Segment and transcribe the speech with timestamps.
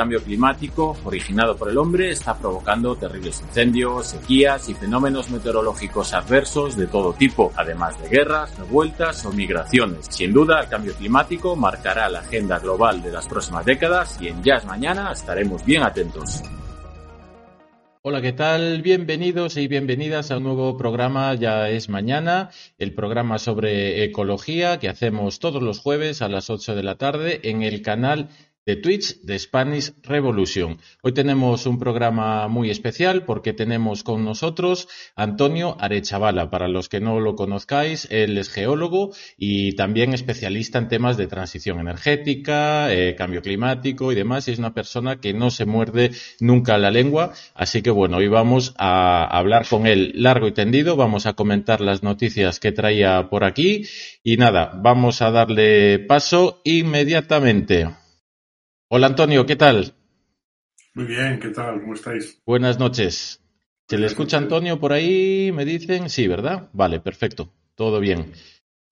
[0.00, 6.74] cambio climático originado por el hombre está provocando terribles incendios, sequías y fenómenos meteorológicos adversos
[6.74, 10.06] de todo tipo, además de guerras, revueltas o migraciones.
[10.08, 14.42] Sin duda, el cambio climático marcará la agenda global de las próximas décadas y en
[14.42, 16.42] Jazz Mañana estaremos bien atentos.
[18.02, 18.80] Hola, ¿qué tal?
[18.80, 22.48] Bienvenidos y bienvenidas a un nuevo programa, ya es mañana,
[22.78, 27.40] el programa sobre ecología que hacemos todos los jueves a las 8 de la tarde
[27.42, 28.30] en el canal
[28.66, 30.78] de Twitch de Spanish Revolution.
[31.02, 36.50] Hoy tenemos un programa muy especial porque tenemos con nosotros Antonio Arechavala.
[36.50, 41.26] Para los que no lo conozcáis, él es geólogo y también especialista en temas de
[41.26, 44.46] transición energética, eh, cambio climático y demás.
[44.46, 47.32] Y es una persona que no se muerde nunca la lengua.
[47.54, 50.96] Así que bueno, hoy vamos a hablar con él largo y tendido.
[50.96, 53.86] Vamos a comentar las noticias que traía por aquí.
[54.22, 57.99] Y nada, vamos a darle paso inmediatamente.
[58.92, 59.94] Hola Antonio, ¿qué tal?
[60.94, 61.80] Muy bien, ¿qué tal?
[61.80, 62.42] ¿Cómo estáis?
[62.44, 63.40] Buenas noches.
[63.88, 65.52] ¿Se le escucha Antonio por ahí?
[65.54, 66.68] Me dicen, sí, ¿verdad?
[66.72, 68.32] Vale, perfecto, todo bien.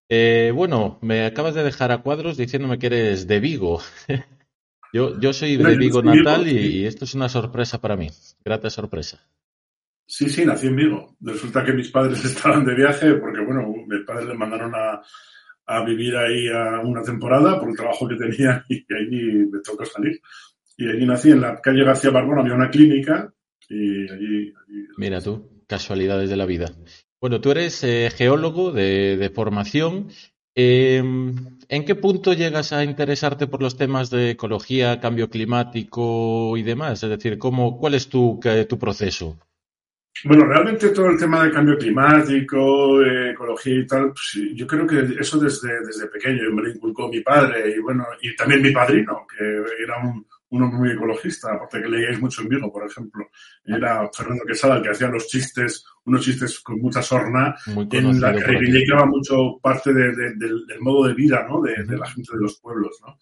[0.08, 3.82] Eh, bueno, me acabas de dejar a cuadros diciéndome que eres de Vigo.
[4.92, 8.08] yo, yo soy de Vigo natal y, y esto es una sorpresa para mí,
[8.44, 9.20] grata sorpresa.
[10.06, 11.16] Sí, sí, nací en Vigo.
[11.20, 15.02] Resulta que mis padres estaban de viaje porque, bueno, mis padres le mandaron a,
[15.68, 16.48] a vivir ahí
[16.82, 20.20] una temporada por el trabajo que tenía y allí me tocó salir.
[20.76, 23.32] Y allí nací, en la calle García Barbón había una clínica
[23.68, 24.54] y allí...
[24.96, 26.72] Mira tú, casualidades de la vida.
[27.20, 30.08] Bueno, tú eres eh, geólogo de, de formación.
[30.54, 31.02] Eh,
[31.68, 37.02] ¿En qué punto llegas a interesarte por los temas de ecología, cambio climático y demás?
[37.02, 39.36] Es decir, ¿cómo, ¿cuál es tu, tu proceso?
[40.24, 44.86] Bueno, realmente todo el tema del cambio climático, eh, ecología y tal, pues, yo creo
[44.86, 48.72] que eso desde, desde pequeño me lo inculcó mi padre y bueno, y también mi
[48.72, 49.44] padrino, que
[49.82, 53.28] era un, un hombre muy ecologista, aparte que leíais mucho en Vigo, por ejemplo.
[53.64, 58.32] Era Fernando Quesada el que hacía los chistes, unos chistes con mucha sorna, en la
[58.32, 61.60] que reivindicaba mucho parte de, de, del, del, modo de vida ¿no?
[61.60, 62.98] de, de, la gente de los pueblos.
[63.06, 63.18] ¿no?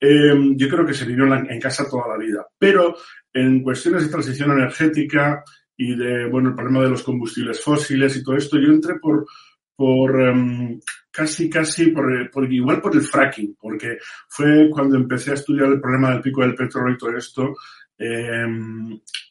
[0.00, 2.96] Eh, yo creo que se vivió en, la, en casa toda la vida, pero
[3.32, 5.42] en cuestiones de transición energética,
[5.82, 9.26] y de, bueno, el problema de los combustibles fósiles y todo esto, yo entré por,
[9.74, 10.78] por um,
[11.10, 13.96] casi, casi, por, por, igual por el fracking, porque
[14.28, 17.54] fue cuando empecé a estudiar el problema del pico del petróleo y todo esto,
[17.96, 18.46] eh,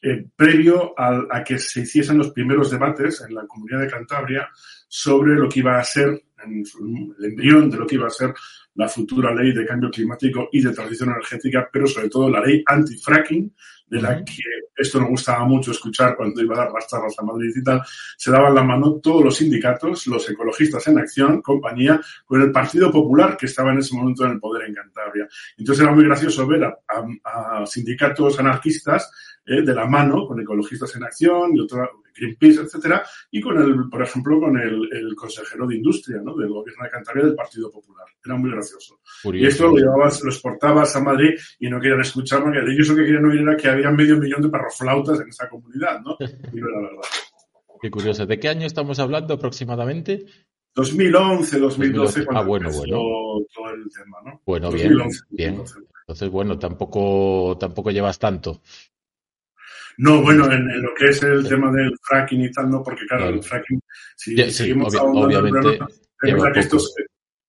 [0.02, 4.48] eh, previo a, a, que se hiciesen los primeros debates en la comunidad de Cantabria
[4.88, 8.34] sobre lo que iba a ser, el embrión de lo que iba a ser
[8.74, 12.64] la futura ley de cambio climático y de transición energética, pero sobre todo la ley
[12.66, 13.54] anti-fracking,
[13.90, 14.42] de la que
[14.76, 17.82] esto nos gustaba mucho escuchar cuando iba a dar las charlas a Madrid y tal,
[18.16, 22.90] se daban la mano todos los sindicatos, los ecologistas en acción, compañía, con el Partido
[22.90, 25.28] Popular que estaba en ese momento en el poder en Cantabria.
[25.58, 29.10] Entonces era muy gracioso ver a, a, a sindicatos anarquistas
[29.50, 33.88] eh, de la mano con ecologistas en acción y otra, Greenpeace, etcétera, y con el,
[33.90, 36.36] por ejemplo, con el, el, consejero de industria, ¿no?
[36.36, 38.06] Del gobierno de Cantabria del Partido Popular.
[38.24, 39.00] Era muy gracioso.
[39.24, 39.44] Curioso.
[39.44, 42.96] Y esto lo llevabas, lo exportabas a Madrid y no querían escucharme, que ellos lo
[42.96, 46.16] que querían oír era que había medio millón de perroflautas en esa comunidad, ¿no?
[46.52, 47.08] Y no era verdad.
[47.82, 48.26] Qué curioso.
[48.26, 50.26] ¿De qué año estamos hablando aproximadamente?
[50.76, 52.26] 2011, 2012, 2012.
[52.30, 52.96] ah, bueno, bueno.
[53.52, 54.40] todo el tema, ¿no?
[54.46, 55.80] Bueno, 2011, bien, 2012.
[55.80, 55.90] bien.
[56.10, 58.62] Entonces, bueno, tampoco, tampoco llevas tanto.
[60.00, 63.04] No, bueno, en, en, lo que es el tema del fracking y tal, no, porque
[63.06, 63.36] claro, claro.
[63.36, 63.80] el fracking,
[64.16, 65.78] si sí, seguimos obvi obviamente,
[66.16, 66.78] problema, que esto,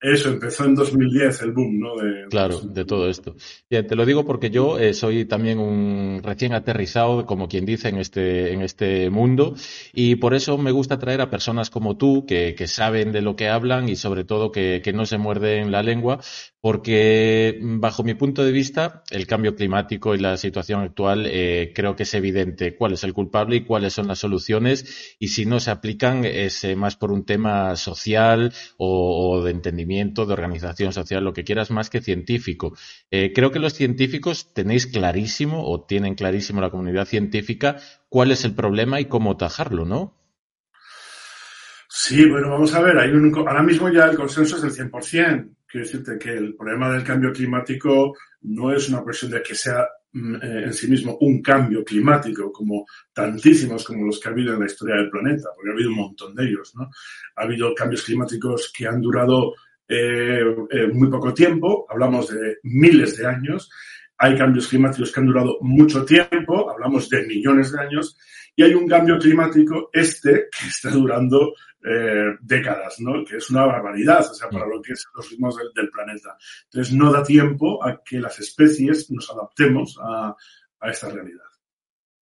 [0.02, 1.96] eso empezó en 2010 el boom, ¿no?
[1.96, 3.36] De, claro, de todo esto.
[3.70, 7.90] Bien, te lo digo porque yo eh, soy también un recién aterrizado, como quien dice,
[7.90, 9.54] en este, en este mundo
[9.94, 13.36] y por eso me gusta traer a personas como tú que, que saben de lo
[13.36, 16.20] que hablan y sobre todo que, que no se muerden la lengua
[16.62, 21.96] porque bajo mi punto de vista el cambio climático y la situación actual eh, creo
[21.96, 25.60] que es evidente cuál es el culpable y cuáles son las soluciones y si no
[25.60, 30.94] se aplican es eh, más por un tema social o, o de entendimiento de organización
[30.94, 32.76] social, lo que quieras, más que científico.
[33.10, 37.78] Eh, creo que los científicos tenéis clarísimo o tienen clarísimo la comunidad científica
[38.10, 40.18] cuál es el problema y cómo tajarlo, ¿no?
[41.90, 45.56] Sí, bueno, vamos a ver, hay un, ahora mismo ya el consenso es del 100%,
[45.68, 49.86] quiero decirte que el problema del cambio climático no es una cuestión de que sea
[50.14, 54.54] mm, eh, en sí mismo un cambio climático, como tantísimos como los que ha habido
[54.54, 56.90] en la historia del planeta, porque ha habido un montón de ellos, ¿no?
[57.36, 59.54] Ha habido cambios climáticos que han durado
[59.94, 63.70] eh, eh, muy poco tiempo, hablamos de miles de años,
[64.18, 68.18] hay cambios climáticos que han durado mucho tiempo, hablamos de millones de años,
[68.56, 71.54] y hay un cambio climático, este, que está durando
[71.84, 73.26] eh, décadas, ¿no?
[73.26, 76.38] Que es una barbaridad, o sea, para lo que es los ritmos del, planeta.
[76.66, 80.36] Entonces, no da tiempo a que las especies nos adaptemos a
[80.90, 81.51] esta realidad.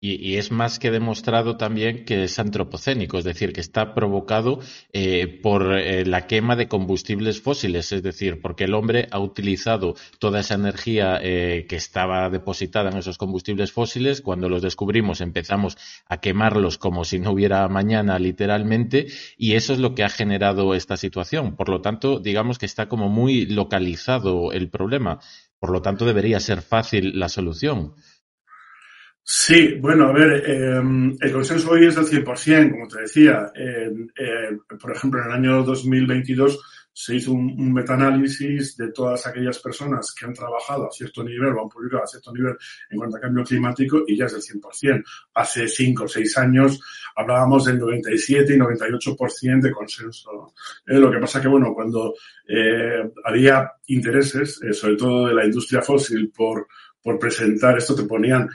[0.07, 4.61] Y, es más que demostrado también que es antropocénico, es decir, que está provocado
[4.93, 9.95] eh, por eh, la quema de combustibles fósiles, es decir, porque el hombre ha utilizado
[10.19, 15.79] toda esa energía eh, que estaba depositada en esos combustibles fósiles, cuando los descubrimos empezamos
[16.07, 19.07] a quemarlos como si no hubiera mañana literalmente,
[19.39, 21.57] y eso es lo que ha generado esta situación.
[21.57, 25.21] Por lo tanto, digamos que está como muy localizado el problema,
[25.59, 27.95] por lo tanto debería ser fácil la solución.
[29.27, 33.51] Sí, bueno, a ver, em, el consenso hoy es del 100%, como te decía.
[34.81, 36.61] por ejemplo, en el año 2022
[36.93, 41.55] se hizo un, un metaanálisis de todas aquellas personas que han trabajado a cierto nivel
[41.55, 42.55] o han publicado a cierto nivel
[42.91, 45.03] en cuanto a cambio climático y ya es del 100%.
[45.35, 46.81] Hace 5 o 6 años
[47.17, 50.53] hablábamos del 97 y 98% de consenso.
[50.87, 52.15] Eh, lo que pasa que, bueno, cuando
[52.47, 56.69] eh, había intereses, eh, sobre todo de la industria fósil, por,
[57.03, 58.49] por presentar esto, te ponían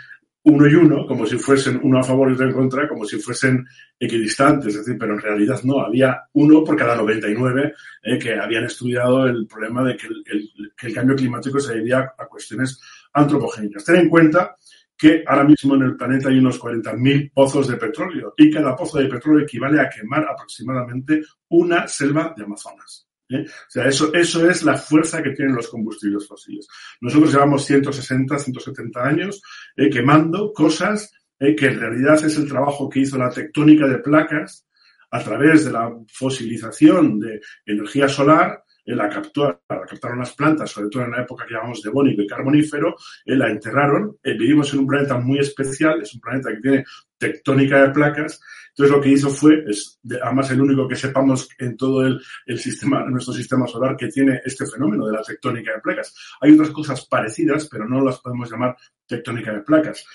[0.49, 3.19] uno y uno, como si fuesen uno a favor y otro en contra, como si
[3.19, 3.65] fuesen
[3.99, 7.73] equidistantes, es decir, pero en realidad no, había uno por cada 99
[8.03, 12.81] eh, que habían estudiado el problema de que el, cambio climático se debía a cuestiones
[13.13, 13.85] antropogénicas.
[13.85, 14.55] Ten en cuenta
[14.97, 18.99] que ahora mismo en el planeta hay unos 40.000 pozos de petróleo y cada pozo
[18.99, 23.08] de petróleo equivale a quemar aproximadamente una selva de Amazonas.
[23.29, 23.45] ¿Eh?
[23.45, 26.67] O sea, eso, eso es la fuerza que tienen los combustibles fósiles.
[27.01, 29.41] Nosotros llevamos 160, 170 años
[29.75, 33.99] eh, quemando cosas eh, que en realidad es el trabajo que hizo la tectónica de
[33.99, 34.65] placas
[35.11, 38.63] a través de la fosilización de energía solar
[38.95, 42.95] la, captura, captaron las plantas, sobre todo en la época que llamamos devónico y carbonífero,
[43.25, 44.17] la enterraron.
[44.23, 46.85] vivimos en un planeta muy especial, es un planeta que tiene
[47.19, 48.41] tectónica de placas
[48.79, 52.59] entonces lo que hizo fue, es además el único que sepamos en todo el, el
[52.59, 56.15] sistema, nuestro sistema solar que tiene este fenómeno de la tectónica de placas.
[56.39, 60.05] Hay otras cosas parecidas, pero no las podemos llamar tectónica de placas.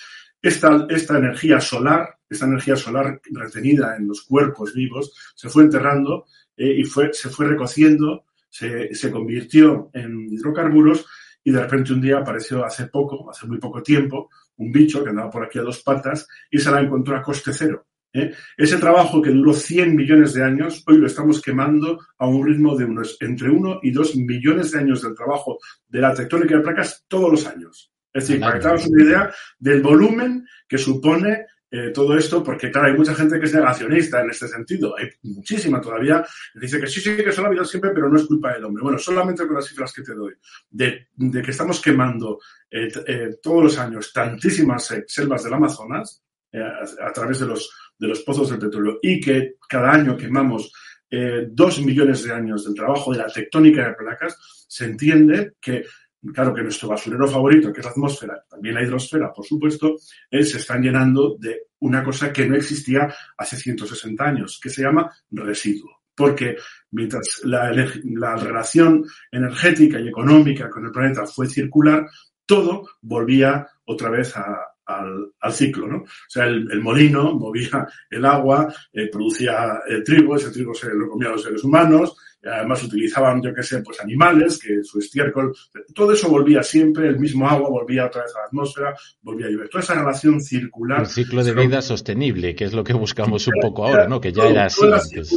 [0.40, 6.24] Esta, esta energía solar, esta energía solar retenida en los cuerpos vivos, se fue enterrando
[6.56, 11.04] eh, y fue, se fue recociendo, se, se convirtió en hidrocarburos
[11.44, 15.10] y de repente un día apareció hace poco, hace muy poco tiempo, un bicho que
[15.10, 17.86] andaba por aquí a dos patas y se la encontró a coste cero.
[18.12, 18.32] ¿eh?
[18.56, 22.76] Ese trabajo que duró 100 millones de años, hoy lo estamos quemando a un ritmo
[22.76, 25.58] de unos entre 1 y 2 millones de años del trabajo
[25.88, 27.90] de la tectónica de placas todos los años.
[28.12, 32.88] Es decir, para que una idea del volumen que supone eh, todo esto, porque claro,
[32.88, 34.94] hay mucha gente que es negacionista en este sentido.
[34.96, 38.16] Hay muchísima todavía que dice que sí, sí, que lo ha habido siempre, pero no
[38.16, 38.82] es culpa del hombre.
[38.82, 40.34] Bueno, solamente con las cifras que te doy,
[40.70, 42.38] de, que estamos quemando
[42.70, 46.22] eh, todos los años tantísimas selvas del Amazonas
[46.52, 47.68] a través de los
[47.98, 50.72] de los pozos de petróleo y que cada año quemamos
[51.10, 54.36] eh, dos millones de años del trabajo de la tectónica de placas,
[54.68, 55.84] se entiende que,
[56.32, 59.96] claro, que nuestro basurero favorito, que es la atmósfera, también la hidrosfera, por supuesto,
[60.30, 64.82] eh, se están llenando de una cosa que no existía hace 160 años, que se
[64.82, 66.02] llama residuo.
[66.14, 66.56] Porque
[66.92, 67.72] mientras la,
[68.04, 72.06] la relación energética y económica con el planeta fue circular,
[72.46, 75.96] todo volvía otra vez al, ciclo, ¿no?
[75.98, 81.08] O sea, el, molino movía el agua, eh, producía el trigo, ese trigo se lo
[81.08, 85.54] comían los seres humanos, además utilizaban, yo qué sé, pues animales, que su estiércol,
[85.94, 89.50] todo eso volvía siempre, el mismo agua volvía otra vez a la atmósfera, volvía a
[89.50, 89.68] llover.
[89.68, 91.00] Toda esa relación circular.
[91.00, 94.20] El ciclo de vida sostenible, que es lo que buscamos un poco ahora, ¿no?
[94.20, 95.34] Que ya era así antes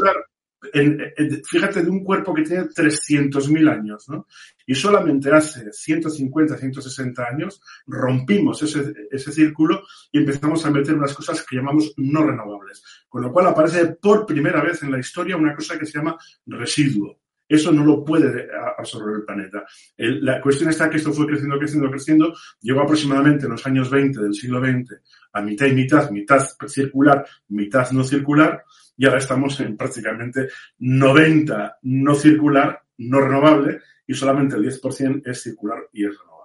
[1.44, 4.28] fíjate, de un cuerpo que tiene 300.000 años, ¿no?
[4.66, 11.14] Y solamente hace 150, 160 años rompimos ese, ese círculo y empezamos a meter unas
[11.14, 12.84] cosas que llamamos no renovables.
[13.08, 16.18] Con lo cual aparece por primera vez en la historia una cosa que se llama
[16.46, 17.20] residuo.
[17.48, 19.66] Eso no lo puede absorber el planeta.
[19.98, 22.34] la cuestión está que esto fue creciendo, creciendo, creciendo.
[22.62, 25.02] Llegó aproximadamente en los años 20 del siglo XX
[25.34, 28.64] a mitad y mitad, mitad circular, mitad no circular
[28.98, 30.50] y ahora estamos en prácticamente
[30.80, 36.38] 90 no circular, no renovable, y solamente el 10% es circular y es renovable.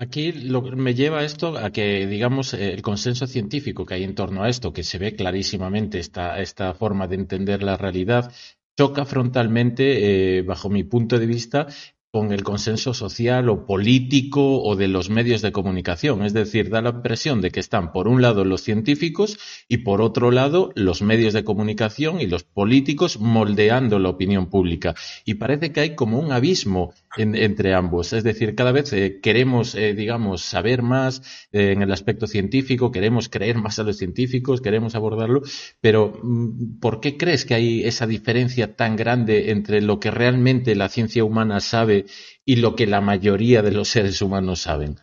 [0.00, 4.14] Aquí lo, me lleva esto a que, digamos, eh, el consenso científico que hay en
[4.14, 8.32] torno a esto, que se ve clarísimamente esta, esta forma de entender la realidad,
[8.78, 11.66] choca frontalmente, eh, bajo mi punto de vista,
[12.10, 16.24] con el consenso social o político o de los medios de comunicación.
[16.24, 19.38] Es decir, da la impresión de que están por un lado los científicos
[19.68, 24.94] y por otro lado los medios de comunicación y los políticos moldeando la opinión pública.
[25.26, 28.12] Y parece que hay como un abismo entre ambos.
[28.12, 32.90] Es decir, cada vez eh, queremos, eh, digamos, saber más eh, en el aspecto científico,
[32.90, 35.42] queremos creer más a los científicos, queremos abordarlo,
[35.80, 40.74] pero mm, ¿por qué crees que hay esa diferencia tan grande entre lo que realmente
[40.74, 41.97] la ciencia humana sabe
[42.44, 44.96] y lo que la mayoría de los seres humanos saben?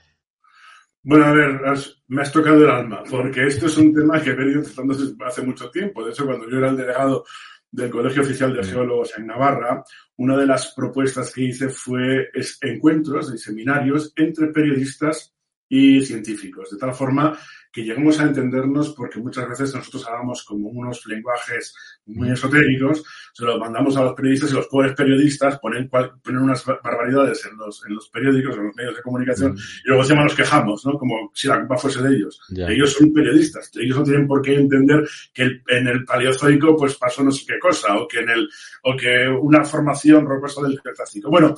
[1.02, 1.62] Bueno, a ver,
[2.08, 5.44] me has tocado el alma, porque esto es un tema que he venido tratando hace
[5.44, 6.04] mucho tiempo.
[6.04, 7.26] De hecho, cuando yo era el delegado
[7.72, 9.84] del Colegio Oficial de Geólogos en Navarra,
[10.18, 12.30] una de las propuestas que hice fue
[12.62, 15.36] encuentros y seminarios entre periodistas
[15.70, 17.38] y científicos, de tal forma
[17.76, 23.04] que lleguemos a entendernos porque muchas veces nosotros hablamos como unos lenguajes muy esotéricos,
[23.34, 27.58] se los mandamos a los periodistas y los pobres periodistas ponen, ponen unas barbaridades en
[27.58, 30.98] los, en los periódicos, en los medios de comunicación y luego encima nos quejamos, ¿no?
[30.98, 32.40] Como si la culpa fuese de ellos.
[32.56, 37.26] Ellos son periodistas, ellos no tienen por qué entender que en el paleozoico pues pasó
[37.26, 38.50] no sé qué cosa o que en el,
[38.84, 41.30] o que una formación rocosa del Cretácico.
[41.30, 41.54] Bueno,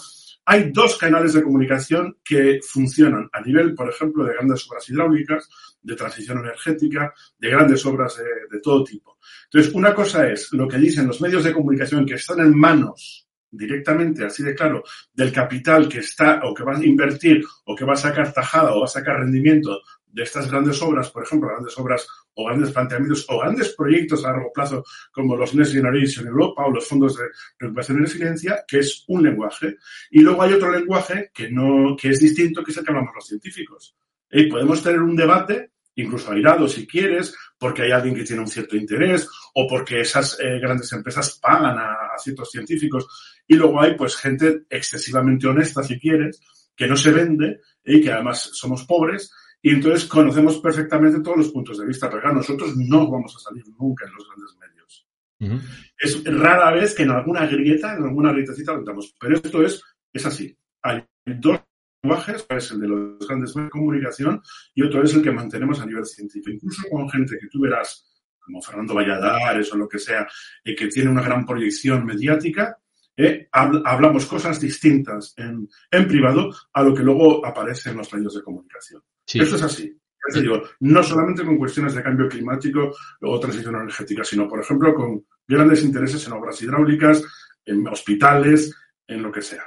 [0.50, 5.50] hay dos canales de comunicación que funcionan a nivel, por ejemplo, de grandes obras hidráulicas,
[5.88, 9.17] de transición energética, de grandes obras de, todo tipo.
[9.46, 13.27] Entonces, una cosa es lo que dicen los medios de comunicación que están en manos
[13.50, 17.86] directamente, así de claro, del capital que está o que va a invertir o que
[17.86, 21.48] va a sacar tajada o va a sacar rendimiento de estas grandes obras, por ejemplo,
[21.48, 26.27] grandes obras o grandes planteamientos o grandes proyectos a largo plazo como los Next Generation
[26.27, 27.25] Europa o los fondos de
[27.60, 29.77] recuperación y resiliencia, que es un lenguaje.
[30.12, 33.15] Y luego hay otro lenguaje que no, que es distinto, que es el que hablamos
[33.15, 33.96] los científicos.
[34.29, 38.48] Y podemos tener un debate, incluso airado si quieres, porque hay alguien que tiene un
[38.48, 43.08] cierto interés o porque esas eh, grandes empresas pagan a, a ciertos científicos.
[43.48, 46.42] Y luego hay pues gente excesivamente honesta, si quieres,
[46.75, 51.50] que no se vende y que además somos pobres y entonces conocemos perfectamente todos los
[51.50, 55.08] puntos de vista, pero nosotros no vamos a salir nunca en los grandes medios.
[55.98, 58.84] Es rara vez que en alguna grieta, en alguna grietecita lo
[59.20, 60.56] pero esto es, es así.
[60.82, 61.60] Hay dos
[62.01, 64.42] lenguajes, es el de los grandes medios de comunicación
[64.74, 66.51] y otro es el que mantenemos a nivel científico.
[66.51, 68.06] Incluso con gente que tú verás,
[68.39, 70.27] como Fernando Valladares o lo que sea,
[70.63, 72.77] y que tiene una gran proyección mediática,
[73.20, 78.36] eh, hablamos cosas distintas en, en, privado a lo que luego aparece en los medios
[78.36, 79.01] de comunicación.
[79.25, 80.00] Eso es así.
[80.36, 85.25] digo, no solamente con cuestiones de cambio climático o transición energética, sino, por ejemplo, con
[85.48, 87.24] grandes intereses en obras hidráulicas,
[87.66, 88.75] en hospitales,
[89.08, 89.63] en lo que sea.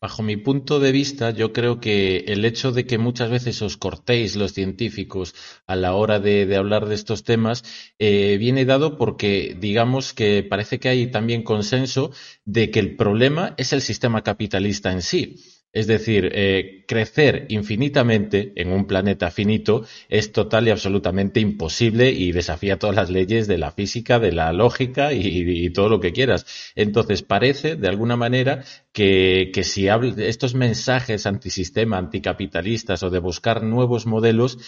[0.00, 3.76] Bajo mi punto de vista, yo creo que el hecho de que muchas veces os
[3.76, 5.34] cortéis los científicos
[5.66, 7.64] a la hora de, hablar de estos temas
[7.98, 12.12] eh, viene dado porque, digamos, que parece que hay también consenso
[12.44, 15.57] de que el problema es el sistema capitalista en sí.
[15.70, 22.32] Es decir, eh, crecer infinitamente en un planeta finito es total y absolutamente imposible y
[22.32, 26.46] desafía todas las leyes de la física, de la lógica y, todo lo que quieras.
[26.74, 34.06] Entonces parece, de alguna manera, que, si estos mensajes antisistema, anticapitalistas o de buscar nuevos
[34.06, 34.58] modelos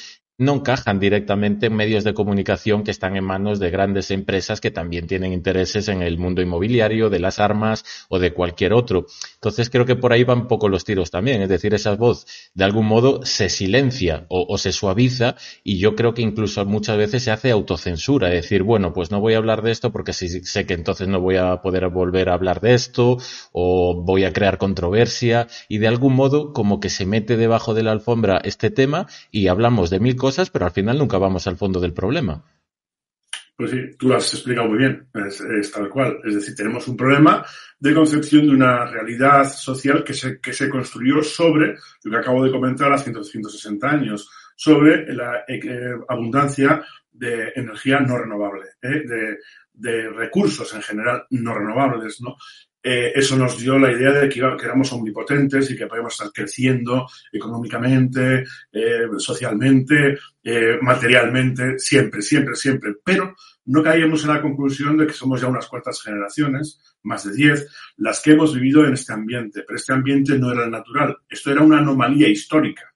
[0.41, 4.71] no encajan directamente en medios de comunicación que están en manos de grandes empresas que
[4.71, 9.05] también tienen intereses en el mundo inmobiliario, de las armas o de cualquier otro.
[9.35, 12.65] Entonces creo que por ahí van poco los tiros también, es decir, esa voz de
[12.65, 17.31] algún modo se silencia o, se suaviza y yo creo que incluso muchas veces se
[17.31, 21.07] hace autocensura, decir, bueno, pues no voy a hablar de esto porque sé que entonces
[21.07, 23.19] no voy a poder volver a hablar de esto
[23.53, 27.83] o voy a crear controversia y de algún modo como que se mete debajo de
[27.83, 31.57] la alfombra este tema y hablamos de mil cosas pero al final nunca vamos al
[31.57, 32.43] fondo del problema.
[33.61, 36.19] Pues sí, tú lo has explicado muy bien, es, tal cual.
[36.25, 37.45] Es decir, tenemos un problema
[37.79, 42.43] de concepción de una realidad social que se, que se construyó sobre lo que acabo
[42.43, 46.83] de comentar hace 160 años, sobre la eh, abundancia
[47.13, 49.03] de energía no renovable, ¿eh?
[49.07, 49.39] de,
[49.75, 52.37] de, recursos en general no renovables, ¿no?
[52.83, 57.07] Eh, eso nos dio la idea de que, éramos omnipotentes y que podíamos estar creciendo
[57.31, 62.95] económicamente, eh, socialmente, eh, materialmente, siempre, siempre, siempre.
[63.05, 67.35] Pero no caíamos en la conclusión de que somos ya unas cuantas generaciones, más de
[67.35, 67.69] diez,
[67.99, 69.63] las que hemos vivido en este ambiente.
[69.67, 71.19] Pero este ambiente no era el natural.
[71.29, 72.87] Esto era una anomalía histórica.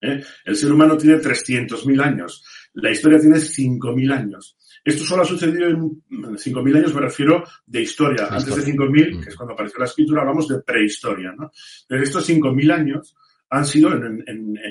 [0.00, 2.44] El ser humano tiene 300.000 años.
[2.74, 4.56] La historia tiene 5.000 años.
[4.84, 5.78] Esto solo ha sucedido en
[6.10, 8.28] 5.000 años, me refiero de historia.
[8.30, 11.32] Antes de 5.000, que es cuando apareció la escritura, hablamos de prehistoria.
[11.32, 11.50] ¿no?
[11.88, 13.16] Desde estos 5.000 años
[13.48, 14.24] han sido en,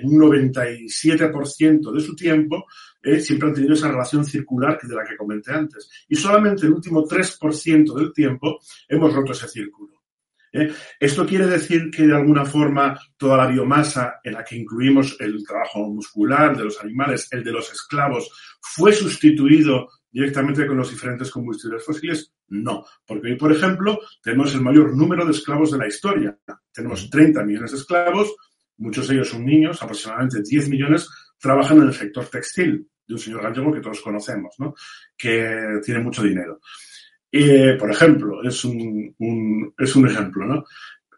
[0.04, 2.66] un 97% de su tiempo,
[3.02, 5.90] eh, siempre han tenido esa relación circular de la que comenté antes.
[6.08, 10.04] Y solamente el último 3% del tiempo hemos roto ese círculo.
[10.52, 10.72] ¿eh?
[11.00, 15.44] Esto quiere decir que de alguna forma toda la biomasa en la que incluimos el
[15.46, 18.30] trabajo muscular de los animales, el de los esclavos,
[18.62, 22.34] fue sustituido directamente con los diferentes combustibles fósiles?
[22.48, 26.38] No, porque hoy, por ejemplo, tenemos el mayor número de esclavos de la historia.
[26.72, 28.34] Tenemos 30 millones de esclavos,
[28.78, 33.20] muchos de ellos son niños, aproximadamente 10 millones trabajan en el sector textil de un
[33.20, 34.74] señor gallego que todos conocemos, ¿no?
[35.18, 36.62] que tiene mucho dinero.
[37.30, 39.14] Eh, por ejemplo, es un,
[39.78, 40.64] es un ejemplo, ¿no?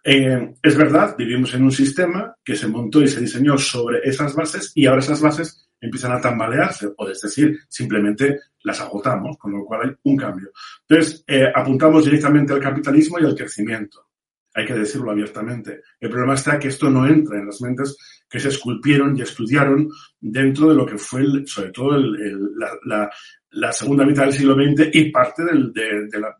[0.01, 4.33] Eh, es verdad, vivimos en un sistema que se montó y se diseñó sobre esas
[4.33, 9.51] bases y ahora esas bases empiezan a tambalearse, o es decir, simplemente las agotamos, con
[9.51, 10.51] lo cual hay un cambio.
[10.88, 14.08] Entonces, eh, apuntamos directamente al capitalismo y al crecimiento.
[14.53, 15.82] Hay que decirlo abiertamente.
[16.00, 17.98] El problema está que esto no entra en las mentes
[18.29, 19.89] que se esculpieron y estudiaron
[20.20, 23.10] dentro de lo que fue, sobre todo, la,
[23.55, 26.38] la segunda mitad del siglo XX y parte de, la,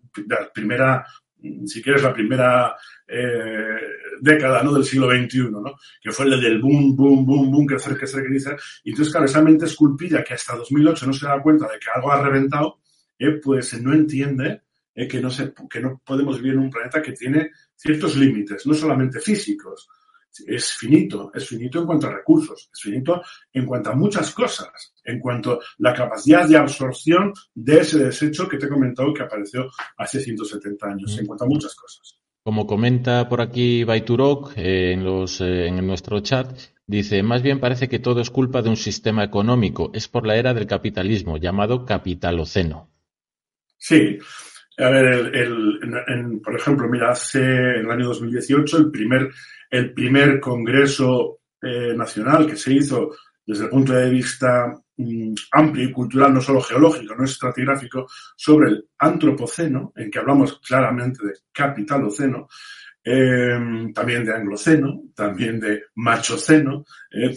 [0.54, 1.06] primera,
[1.66, 2.76] si quieres, la primera
[3.08, 3.80] eh,
[4.20, 4.74] década ¿no?
[4.74, 5.76] del siglo XXI, ¿no?
[6.02, 8.58] que fue el del boom, boom, boom, boom, crecer, crecer, crecer.
[8.84, 11.90] Y entonces, claro, esa mente esculpida que hasta 2008 no se da cuenta de que
[11.94, 12.80] algo ha reventado,
[13.18, 14.62] eh, pues no entiende
[14.94, 18.66] eh, que, no se, que no podemos vivir en un planeta que tiene ciertos límites,
[18.66, 19.90] no solamente físicos,
[20.48, 23.22] es finito, es finito en cuanto a recursos, es finito
[23.54, 28.48] en cuanto a muchas cosas, en cuanto a la capacidad de absorción de ese desecho
[28.48, 32.20] que te he comentado que apareció hace 170 años, en cuanto a muchas cosas.
[32.44, 37.60] Como comenta por aquí Baiturok eh, en, los, eh, en nuestro chat, dice, más bien
[37.60, 41.38] parece que todo es culpa de un sistema económico, es por la era del capitalismo,
[41.38, 42.90] llamado capitaloceno.
[43.78, 44.20] Sí,
[44.78, 49.32] a ver, el, por ejemplo, mira, hace en el año 2018 el primer,
[49.76, 53.12] el primer congreso eh, nacional que se hizo
[53.46, 58.70] desde el punto de vista mm, amplio y cultural, no solo geológico, no estratigráfico, sobre
[58.70, 62.48] el antropoceno, en que hablamos claramente de capitaloceno,
[63.08, 66.84] eh, también de angloceno, también de machoceno.
[67.12, 67.36] Eh,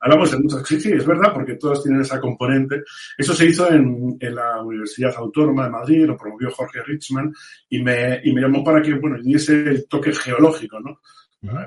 [0.00, 0.68] hablamos de muchas.
[0.68, 2.82] Sí, sí, es verdad, porque todos tienen esa componente.
[3.16, 7.32] Eso se hizo en, en, la Universidad Autónoma de Madrid, lo promovió Jorge Richman
[7.70, 11.00] y me, y me llamó para que, bueno, diese el toque geológico, ¿no?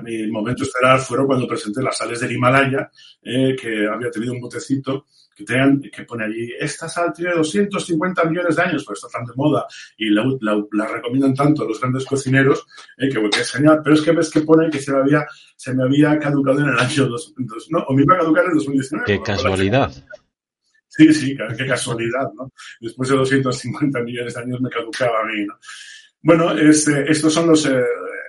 [0.02, 2.90] Mi momento estelar fueron cuando presenté las sales del Himalaya,
[3.22, 5.06] eh, que había tenido un botecito
[5.40, 9.26] que, tengan, que pone allí, esta sal tiene 250 millones de años, pues está tan
[9.26, 12.66] de moda y la, la, recomiendan tanto los grandes cocineros,
[12.98, 15.26] eh, que, que es genial, pero es que ves que pone que se me había,
[15.56, 18.54] se me había caducado en el año 2000, no, o me iba a caducar en
[18.54, 19.06] 2019.
[19.06, 19.92] Qué casualidad.
[20.88, 22.52] Sí, sí, qué casualidad, ¿no?
[22.80, 25.54] Después de 250 millones de años me caducaba a mí, ¿no?
[26.22, 27.82] Bueno, este, estos son los, eh,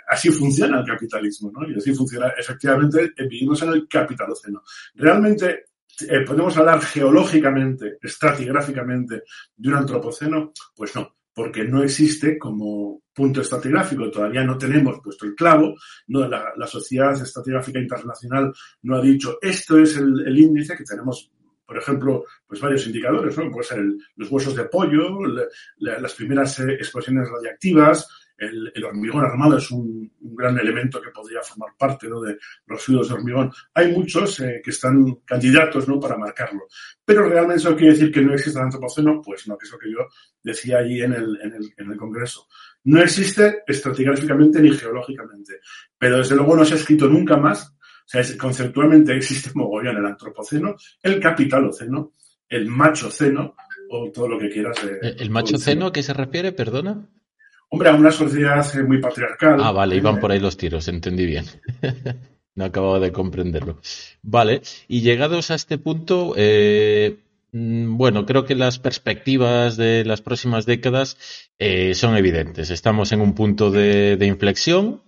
[0.08, 1.70] así funciona el capitalismo, ¿no?
[1.70, 4.62] Y así funciona, efectivamente, eh, vivimos en el capitaloceno.
[4.96, 5.71] Realmente,
[6.04, 9.24] eh, ¿podemos hablar geológicamente, estratigráficamente
[9.56, 10.52] de un antropoceno?
[10.76, 14.10] Pues no, porque no existe como punto estratigráfico.
[14.10, 15.76] Todavía no tenemos puesto el clavo,
[16.08, 21.32] no, la, Sociedad Estratigráfica Internacional no ha dicho esto es el, índice que tenemos
[21.66, 23.50] por ejemplo, pues varios indicadores, ¿no?
[23.50, 23.82] Puede ser
[24.18, 25.20] los huesos de pollo,
[25.78, 28.10] las primeras eh, explosiones radiactivas,
[28.42, 33.14] el, hormigón armado es un, gran elemento que podría formar parte de los fluidos de
[33.14, 33.52] hormigón.
[33.76, 36.00] Hay muchos eh, que están candidatos ¿no?
[36.00, 36.62] para marcarlo.
[37.06, 39.78] Pero realmente eso quiere decir que no existe el antropoceno, pues no, que es lo
[39.78, 40.00] que yo
[40.42, 41.40] decía allí en el,
[41.78, 42.48] en el, Congreso.
[42.86, 45.60] No existe estratigráficamente ni geológicamente,
[45.98, 47.68] pero desde luego no se ha escrito nunca más.
[47.68, 52.14] O sea, conceptualmente existe mogollón el antropoceno, el capitaloceno,
[52.50, 53.56] el machoceno
[53.90, 54.78] o todo lo que quieras.
[55.02, 57.08] ¿El machoceno a qué se refiere, perdona?
[57.74, 59.58] Hombre, a una sociedad muy patriarcal.
[59.64, 61.46] Ah, vale, iban por ahí los tiros, entendí bien.
[62.56, 63.80] no acababa de comprenderlo.
[64.22, 67.20] Vale, y llegados a este punto, eh,
[67.54, 71.16] mm, bueno, creo que las perspectivas de las próximas décadas
[71.60, 72.72] eh, son evidentes.
[72.72, 75.02] Estamos en un punto de, de inflexión.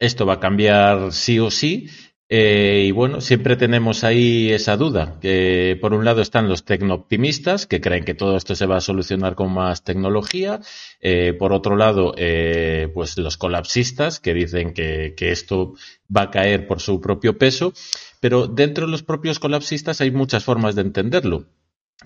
[0.00, 1.88] Esto va a cambiar sí o sí,
[2.30, 7.66] eh, y bueno, siempre tenemos ahí esa duda, que por un lado están los tecnooptimistas,
[7.66, 10.60] que creen que todo esto se va a solucionar con más tecnología,
[11.00, 15.74] eh, por otro lado, eh, pues los colapsistas, que dicen que, que esto
[16.14, 17.72] va a caer por su propio peso,
[18.20, 21.46] pero dentro de los propios colapsistas hay muchas formas de entenderlo.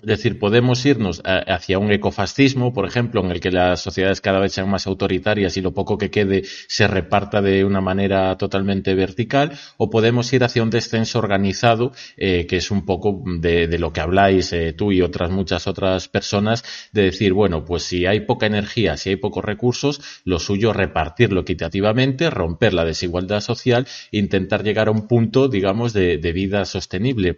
[0.01, 4.39] Es decir, podemos irnos hacia un ecofascismo, por ejemplo, en el que las sociedades cada
[4.39, 8.95] vez sean más autoritarias y lo poco que quede se reparta de una manera totalmente
[8.95, 13.93] vertical, o podemos ir hacia un descenso organizado, eh, que es un poco de, lo
[13.93, 18.21] que habláis eh, tú y otras muchas otras personas, de decir, bueno, pues si hay
[18.21, 23.87] poca energía, si hay pocos recursos, lo suyo es repartirlo equitativamente, romper la desigualdad social
[24.11, 27.37] intentar llegar a un punto, digamos, de vida sostenible.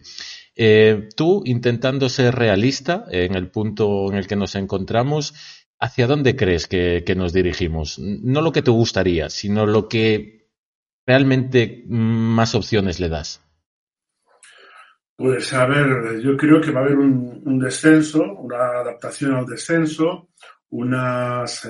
[0.55, 5.33] Eh, tú, intentando ser realista en el punto en el que nos encontramos,
[5.79, 7.99] ¿hacia dónde crees que, nos dirigimos?
[7.99, 10.47] No lo que te gustaría, sino lo que
[11.05, 13.41] realmente más opciones le das.
[15.17, 20.29] Pues a ver, yo creo que va a haber un, descenso, una adaptación al descenso,
[20.69, 21.69] unas, eh,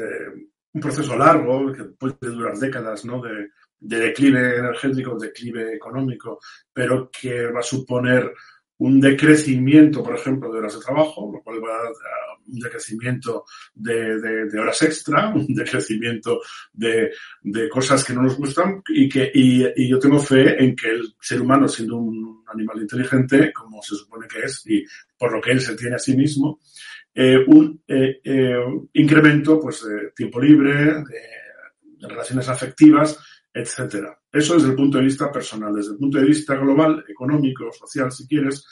[0.73, 3.21] un proceso largo que puede durar décadas, ¿no?
[3.21, 6.39] De, de declive energético, declive económico,
[6.73, 8.33] pero que va a suponer
[8.77, 14.59] un decrecimiento, por ejemplo, de horas de trabajo, lo cual va a un decrecimiento de,
[14.59, 16.41] horas extra, un decrecimiento
[16.73, 17.11] de,
[17.69, 21.41] cosas que no nos gustan y que y, yo tengo fe en que el ser
[21.41, 24.83] humano, siendo un animal inteligente, como se supone que es y
[25.17, 26.59] por lo que él se tiene a sí mismo,
[27.13, 28.55] eh, un eh, eh,
[28.93, 33.17] incremento pues, de tiempo libre, de relaciones afectivas,
[33.53, 34.19] etcétera.
[34.35, 35.73] Eso desde el punto de vista personal.
[35.73, 38.65] Desde el punto de vista global, económico, social, si quieres,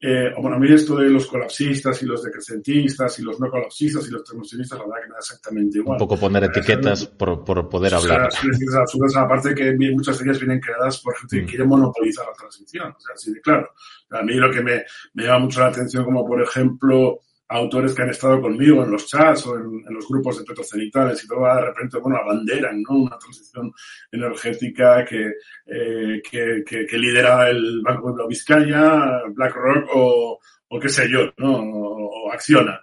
[0.00, 4.06] eh, bueno, a mí esto de los colapsistas y los decrecentistas y los no colapsistas
[4.08, 5.94] y los termosionistas, la verdad que me da exactamente igual.
[5.94, 8.28] Un poco poner etiquetas por, por, poder hablar.
[8.28, 11.46] Es aparte que muchas de ellas vienen creadas por gente que mm.
[11.46, 12.88] quiere monopolizar la transición.
[12.88, 13.70] O sea, así de claro.
[14.10, 14.82] A mí lo que me,
[15.14, 19.06] me llama mucho la atención, como por ejemplo, autores que han estado conmigo en los
[19.06, 22.96] chats o en, los grupos de petrocenitales y todo, de repente, bueno, abanderan, ¿no?
[22.96, 23.72] Una transición
[24.10, 25.32] energética que,
[25.66, 31.60] eh, que, que, lidera el Banco de Vizcaya, BlackRock o, o qué sé yo, ¿no?
[31.60, 32.80] O, Acciona.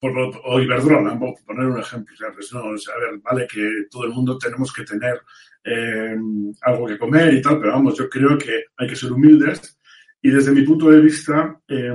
[0.00, 2.14] o Iberdrola, por poner un ejemplo.
[2.32, 5.20] Pues no, o sea, a ver, vale que todo el mundo tenemos que tener
[5.64, 6.16] eh,
[6.62, 9.76] algo que comer y tal, pero vamos, yo creo que hay que ser humildes
[10.22, 11.94] y desde mi punto de vista, eh,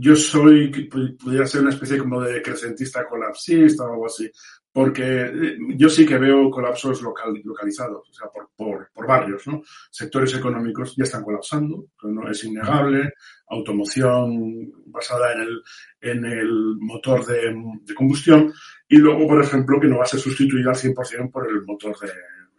[0.00, 4.30] yo soy, pudiera ser una especie como de decrecentista colapsista o algo así,
[4.72, 9.46] porque eh, yo sí que veo colapsos local, localizados, o sea, por, por, por, barrios,
[9.46, 9.62] ¿no?
[9.90, 11.86] Sectores económicos ya están colapsando,
[12.30, 13.14] es innegable,
[13.48, 15.62] automoción basada en el,
[16.00, 18.52] en el motor de, de combustión,
[18.88, 21.96] y luego, por ejemplo, que no va a ser sustituida al 100% por el motor
[22.00, 22.10] de,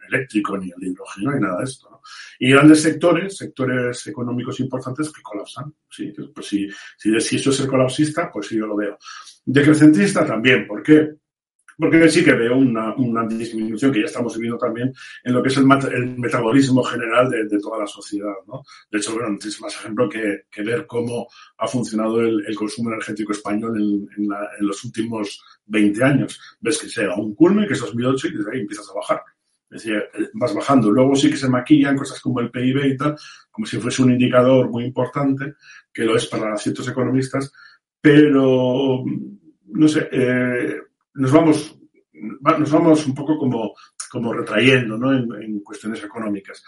[0.08, 1.88] eléctrico, ni el hidrógeno, ni nada de esto.
[1.90, 2.00] ¿no?
[2.38, 5.72] Y grandes sectores, sectores económicos importantes que colapsan.
[5.88, 8.98] Sí, pues si, si, si eso es el colapsista, pues sí, yo lo veo.
[9.44, 10.66] Decrecentista también.
[10.66, 11.10] ¿Por qué?
[11.78, 14.92] Porque sí que veo una, una, disminución que ya estamos viviendo también
[15.22, 18.34] en lo que es el, el metabolismo general de, toda la sociedad.
[18.48, 18.64] ¿no?
[18.90, 22.90] De hecho, bueno, no tienes más ejemplo que, que, ver cómo ha funcionado el, consumo
[22.90, 26.40] energético español en, en, la, en, los últimos 20 años.
[26.60, 29.22] Ves que llega un culme, que es 2008, y desde ahí empiezas a bajar.
[29.70, 30.02] Es decir,
[30.32, 30.90] vas bajando.
[30.90, 33.16] Luego sí que se maquillan cosas como el PIB y tal,
[33.50, 35.54] como si fuese un indicador muy importante,
[35.92, 37.52] que lo es para ciertos economistas,
[38.00, 39.04] pero,
[39.66, 40.80] no sé, eh,
[41.14, 41.78] nos vamos,
[42.12, 43.74] nos vamos un poco como,
[44.10, 45.12] como retrayendo, ¿no?
[45.12, 46.64] En, cuestiones económicas.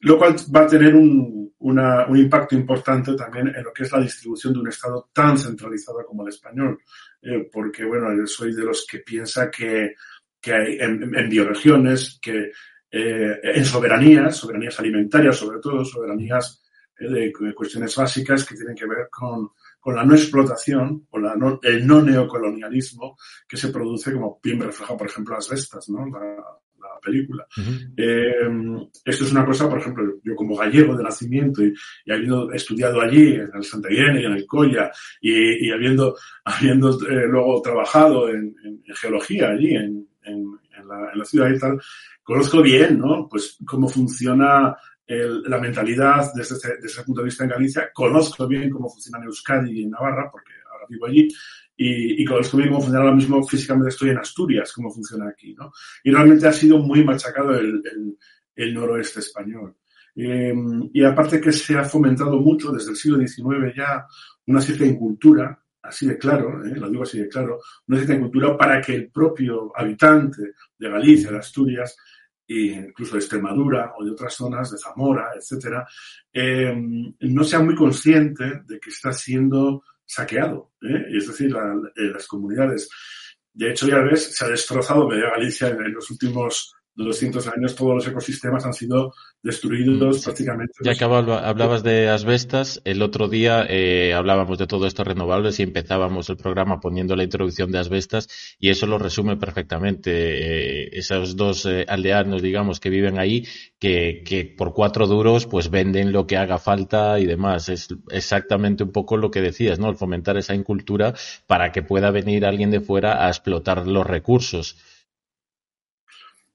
[0.00, 3.92] Lo cual va a tener un, una, un impacto importante también en lo que es
[3.92, 6.78] la distribución de un Estado tan centralizado como el español.
[7.22, 9.94] Eh, porque, bueno, yo soy de los que piensa que
[10.42, 12.50] que hay en, bioregiones, que
[12.90, 16.62] eh, en soberanías, soberanías alimentarias sobre todo, soberanías
[16.98, 19.50] eh, de, cuestiones básicas que tienen que ver con,
[19.80, 23.16] con la no explotación o la el no neocolonialismo
[23.48, 26.06] que se produce, como bien refleja, por ejemplo, las Vestas, ¿no?
[26.06, 26.44] La,
[27.00, 27.44] película.
[27.96, 28.48] eh,
[29.04, 31.74] esto es una cosa, por ejemplo, yo como gallego de nacimiento y,
[32.08, 34.88] habiendo estudiado allí, en el Santa Irene y en el Colla,
[35.20, 40.58] y, y habiendo, habiendo eh, luego trabajado en, en, geología allí, en, en,
[41.14, 41.80] la, ciudad y tal,
[42.22, 43.28] conozco bien, ¿no?
[43.28, 48.46] Pues cómo funciona la mentalidad desde ese, desde ese, punto de vista en Galicia, conozco
[48.46, 51.28] bien cómo funciona en Euskadi y en Navarra, porque ahora vivo allí,
[51.76, 55.54] y, y conozco bien cómo funciona ahora mismo, físicamente estoy en Asturias, cómo funciona aquí,
[55.54, 55.70] ¿no?
[56.02, 58.16] Y realmente ha sido muy machacado el, el,
[58.56, 59.76] el noroeste español.
[60.14, 60.54] Eh,
[60.92, 64.06] y aparte que se ha fomentado mucho desde el siglo XIX ya
[64.46, 66.74] una cierta incultura así de claro, ¿eh?
[66.76, 71.38] lo digo así de claro, una cultura para que el propio habitante de Galicia, de
[71.38, 71.96] Asturias,
[72.46, 75.86] e incluso de Extremadura o de otras zonas, de Zamora, etcétera,
[76.32, 76.74] eh,
[77.20, 80.72] no sea muy consciente de que está siendo saqueado.
[80.82, 81.06] ¿eh?
[81.16, 82.88] Es decir, las comunidades.
[83.52, 87.94] De hecho, ya ves, se ha destrozado media Galicia en, los últimos 200 años todos
[87.94, 90.72] los ecosistemas han sido destruidos prácticamente.
[90.84, 95.62] Ya que hablabas de asbestas, el otro día eh, hablábamos de todo esto renovables y
[95.62, 98.28] empezábamos el programa poniendo la introducción de asbestas
[98.58, 100.10] y eso lo resume perfectamente.
[100.12, 103.46] Eh, esos dos eh, aldeanos, digamos, que viven ahí,
[103.78, 107.68] que, que por cuatro duros pues venden lo que haga falta y demás.
[107.68, 109.88] Es exactamente un poco lo que decías, ¿no?
[109.88, 111.14] El fomentar esa incultura
[111.46, 114.76] para que pueda venir alguien de fuera a explotar los recursos.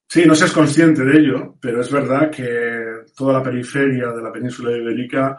[0.08, 4.22] Sí, no se es consciente de ello, pero es verdad que toda la periferia de
[4.22, 5.38] la península ibérica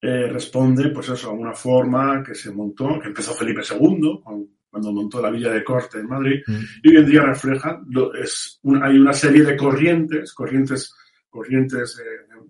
[0.00, 4.20] eh, responde, pues eso, a una forma que se montó, que empezó Felipe II,
[4.68, 6.60] cuando montó la Villa de Corte en Madrid, mm.
[6.82, 7.80] y hoy en día refleja,
[8.20, 10.94] es hay una serie de corrientes, corrientes
[11.34, 12.00] corrientes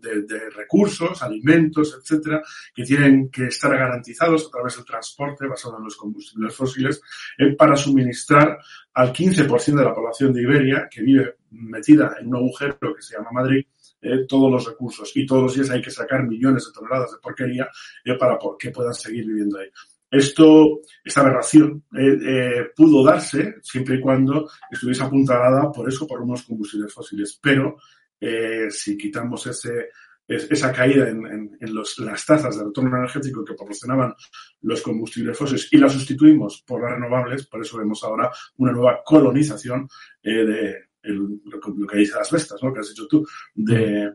[0.05, 2.43] de, recursos, alimentos, etcétera,
[2.75, 7.01] que tienen que estar garantizados a través del transporte basado en los combustibles fósiles
[7.39, 8.59] eh, para suministrar
[8.93, 13.17] al 15% de la población de Iberia que vive metida en un agujero que se
[13.17, 13.65] llama Madrid
[14.03, 17.19] eh, todos los recursos y todos los días hay que sacar millones de toneladas de
[17.23, 17.69] porquería
[18.05, 19.69] eh, para que puedan seguir viviendo ahí.
[20.11, 21.83] Esto, esta aberración
[22.77, 27.37] pudo darse siempre y cuando estuviese apuntalada por eso, por unos combustibles fósiles.
[27.43, 27.79] Pero
[28.27, 29.91] eh, si quitamos ese,
[30.27, 34.15] esa caída en, las tasas de retorno energético que proporcionaban
[34.63, 39.03] los combustibles fósiles y la sustituimos por las renovables, por eso vemos ahora una nueva
[39.05, 39.87] colonización
[40.23, 42.73] eh, de lo, que dice las bestas, ¿no?
[42.73, 44.15] que has dicho tú, de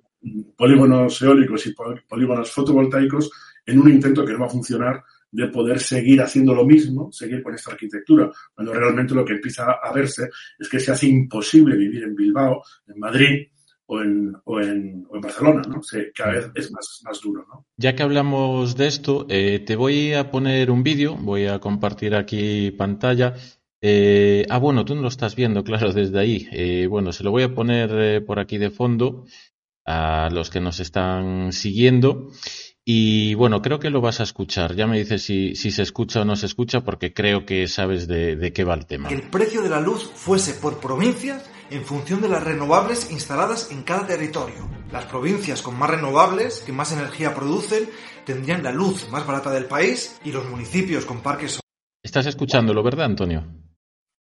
[0.58, 1.76] polígonos eólicos y
[2.08, 3.30] polígonos fotovoltaicos
[3.64, 7.44] en un intento que no va a funcionar de poder seguir haciendo lo mismo, seguir
[7.44, 11.78] con esta arquitectura, cuando realmente lo que empieza a verse es que se hace imposible
[11.78, 13.48] vivir en Bilbao, en Madrid,
[13.92, 15.82] o en, o en, o en Barcelona, ¿no?
[16.16, 17.66] cada vez es más, más duro, ¿no?
[17.76, 22.14] Ya que hablamos de esto, eh, te voy a poner un vídeo, voy a compartir
[22.14, 23.34] aquí pantalla.
[23.82, 26.48] Eh, ah, bueno, tú no lo estás viendo, claro, desde ahí.
[26.52, 29.26] Eh, bueno, se lo voy a poner por aquí de fondo
[29.86, 32.30] a los que nos están siguiendo.
[32.86, 34.76] Y bueno, creo que lo vas a escuchar.
[34.76, 38.08] Ya me dices si, si se escucha o no se escucha, porque creo que sabes
[38.08, 39.10] de, de qué va el tema.
[39.10, 43.72] Que el precio de la luz fuese por provincias en función de las renovables instaladas
[43.72, 44.68] en cada territorio.
[44.92, 47.90] Las provincias con más renovables, que más energía producen,
[48.26, 51.60] tendrían la luz más barata del país y los municipios con parques
[52.02, 53.46] Estás escuchándolo, ¿verdad, Antonio?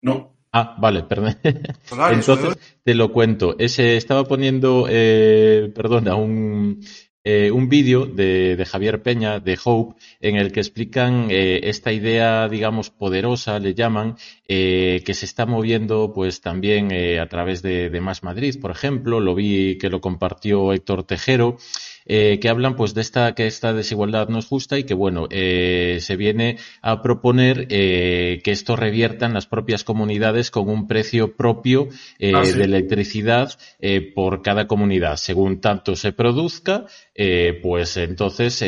[0.02, 0.36] No.
[0.52, 1.36] Ah, vale, perdón.
[1.42, 3.56] Entonces te lo cuento.
[3.58, 6.80] Ese estaba poniendo, eh, perdona, un
[7.24, 12.48] eh, un vídeo de, Javier Peña, de Hope, en el que explican eh, esta idea,
[12.48, 18.00] digamos, poderosa, le llaman, eh, que se está moviendo pues también a través de, de
[18.00, 21.58] Más Madrid, por ejemplo, lo vi que lo compartió Héctor Tejero,
[22.10, 25.28] eh, que hablan pues de esta que esta desigualdad no es justa y que bueno
[25.30, 30.86] eh, se viene a proponer eh, que esto revierta en las propias comunidades con un
[30.88, 31.88] precio propio
[32.32, 33.52] ah, de electricidad
[34.14, 35.16] por cada comunidad.
[35.16, 36.86] Según tanto se produzca
[37.62, 38.64] pues entonces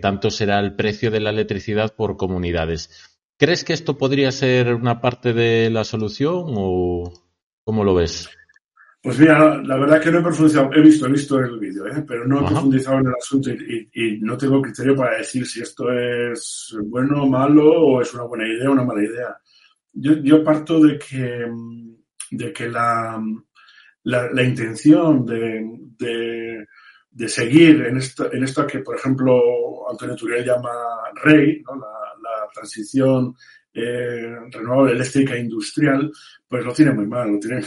[0.00, 2.90] tanto será el precio de la electricidad por comunidades.
[3.36, 7.12] ¿Crees que esto podría ser una parte de la solución o
[7.64, 8.28] cómo lo ves?
[9.04, 12.02] Pues mira, la verdad que no he profundizado, he visto, he visto el vídeo, ¿eh?
[12.08, 15.92] pero no he profundizado en el asunto y, no tengo criterio para decir si esto
[15.92, 19.36] es bueno o malo o es una buena idea o una mala idea.
[19.92, 21.46] Yo, parto de que,
[22.30, 23.22] de que la,
[24.04, 26.66] la, intención de,
[27.10, 30.70] de, seguir en esto, en esto que, por ejemplo, Antonio Turiel llama
[31.22, 31.74] REI, ¿no?
[31.76, 33.34] la, la transición
[33.74, 36.10] eh, renovable eléctrica industrial,
[36.48, 37.60] pues lo tiene muy mal, lo tiene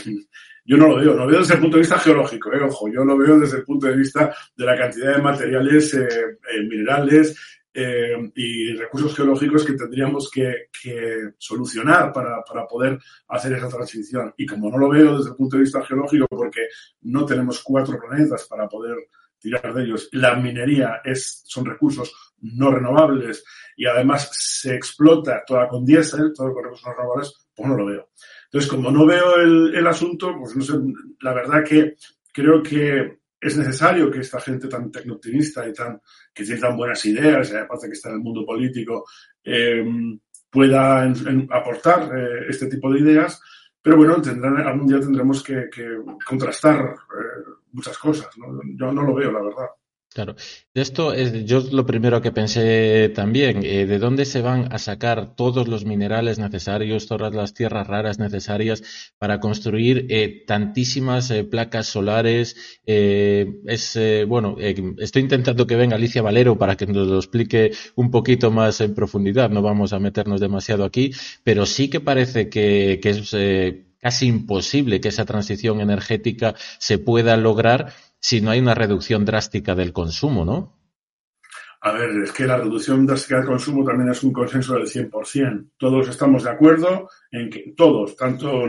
[0.68, 3.02] yo no lo veo, lo veo desde el punto de vista geológico, eh, ojo, yo
[3.02, 7.34] lo veo desde el punto de vista de la cantidad de materiales, eh, eh, minerales
[8.34, 10.68] y recursos geológicos que tendríamos que,
[11.38, 14.34] solucionar para, para, poder hacer esa transición.
[14.36, 16.66] Y como no lo veo desde el punto de vista geológico, porque
[17.02, 18.96] no tenemos cuatro planetas para poder
[19.38, 23.44] tirar de ellos, la minería es, son recursos no renovables
[23.76, 27.86] y además se explota toda con diésel, todo con recursos no renovables, pues no lo
[27.86, 28.08] veo.
[28.50, 30.72] Entonces, como no veo el, asunto, pues no sé,
[31.20, 31.96] la verdad que
[32.32, 36.00] creo que es necesario que esta gente tan tecnooptimista y tan,
[36.32, 39.04] que tiene tan buenas ideas, y aparte que está en el mundo político,
[39.44, 39.84] eh,
[40.50, 41.02] pueda
[41.50, 43.40] aportar eh, este tipo de ideas,
[43.82, 45.68] pero bueno, tendrán, algún día tendremos que,
[46.26, 48.28] contrastar eh, muchas cosas.
[48.76, 49.66] Yo no lo veo, la verdad.
[50.18, 50.34] Claro.
[50.74, 54.78] De esto es yo lo primero que pensé también, eh, ¿de dónde se van a
[54.78, 61.44] sacar todos los minerales necesarios, todas las tierras raras necesarias para construir eh, tantísimas eh,
[61.44, 62.56] placas solares?
[62.84, 68.50] es bueno, estoy intentando que venga Alicia Valero para que nos lo explique un poquito
[68.50, 69.50] más en profundidad.
[69.50, 71.12] No vamos a meternos demasiado aquí,
[71.44, 73.34] pero sí que parece que, que es
[74.00, 79.74] casi imposible que esa transición energética se pueda lograr si no hay una reducción drástica
[79.74, 80.78] del consumo, ¿no?
[81.80, 85.70] A ver, es que la reducción drástica del consumo también es un consenso del 100%.
[85.76, 88.64] Todos estamos de acuerdo en que todos, tanto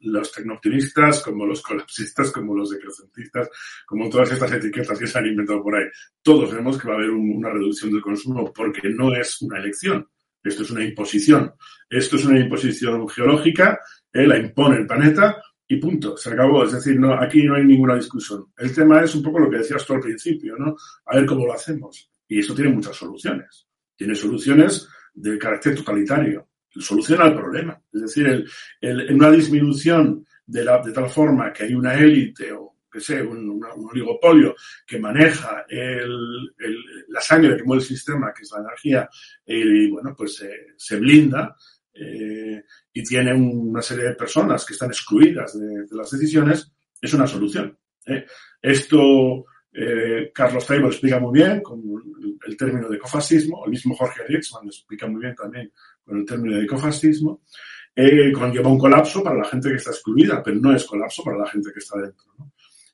[0.00, 3.48] los tecnooptimistas como los colapsistas, como los decrecentistas,
[3.86, 5.86] como todas estas etiquetas que se han inventado por ahí,
[6.20, 10.06] todos vemos que va a haber una reducción del consumo porque no es una elección.
[10.44, 11.54] Esto es una imposición.
[11.88, 13.78] Esto es una imposición geológica,
[14.12, 15.40] eh, la impone el planeta
[15.72, 16.64] y punto, se acabó.
[16.64, 18.46] Es decir, no, aquí no hay ninguna discusión.
[18.58, 20.76] El tema es un poco lo que decías tú al principio, ¿no?
[21.06, 22.10] A ver cómo lo hacemos.
[22.28, 23.66] Y eso tiene muchas soluciones.
[23.96, 26.46] Tiene soluciones de carácter totalitario.
[26.68, 27.80] Soluciona el problema.
[27.90, 28.44] Es decir,
[28.80, 33.22] el, una disminución de, la, de tal forma que hay una élite o que sé,
[33.22, 34.54] un, oligopolio
[34.86, 35.64] que maneja
[37.08, 39.08] la sangre que mueve el sistema, que es la energía,
[39.46, 40.44] y, bueno, pues
[40.76, 41.56] se blinda
[41.94, 47.26] eh, y tiene una serie de personas que están excluidas de, las decisiones, es una
[47.26, 47.76] solución.
[48.06, 48.26] ¿eh?
[48.60, 51.82] Esto eh, Carlos Taibo explica muy bien con
[52.46, 55.72] el, término de ecofascismo, el mismo Jorge Riexman explica muy bien también
[56.04, 57.42] con el término de ecofascismo,
[58.34, 61.46] conlleva un colapso para la gente que está excluida, pero no es colapso para la
[61.46, 62.24] gente que está dentro.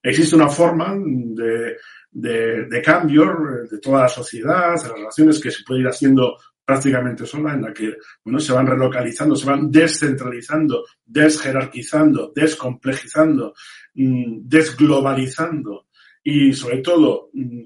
[0.03, 1.77] Existe una forma de,
[2.11, 3.27] de, de, cambio
[3.69, 6.37] de toda la sociedad, de las relaciones que se puede ir haciendo
[6.69, 13.55] prácticamente sola, en la que bueno, se van relocalizando, se van descentralizando, desjerarquizando, descomplejizando,
[13.95, 15.87] mm, desglobalizando
[16.23, 17.63] y sobre todo mm,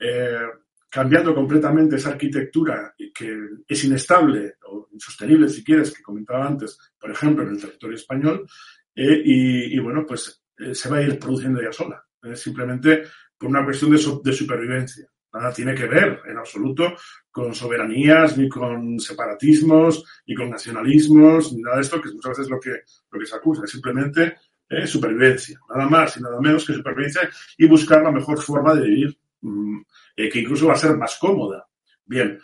[0.00, 0.46] eh,
[0.86, 3.34] cambiando completamente esa arquitectura que
[3.66, 8.46] es inestable o insostenible, si quieres, que comentaba antes, por ejemplo, en el territorio español,
[8.94, 13.04] eh, y, bueno, pues eh, se va a ir produciendo ya sola, simplemente
[13.38, 16.94] por una cuestión de supervivencia nada tiene que ver en absoluto
[17.30, 22.44] con soberanías, ni con separatismos, ni con nacionalismos, ni nada de esto, que muchas veces
[22.44, 24.36] es lo que, lo que se acusa, es simplemente
[24.68, 28.86] eh, supervivencia, nada más y nada menos que supervivencia y buscar la mejor forma de
[28.86, 29.80] vivir, mm,
[30.16, 31.66] eh, que incluso va a ser más cómoda.
[32.04, 32.38] Bien.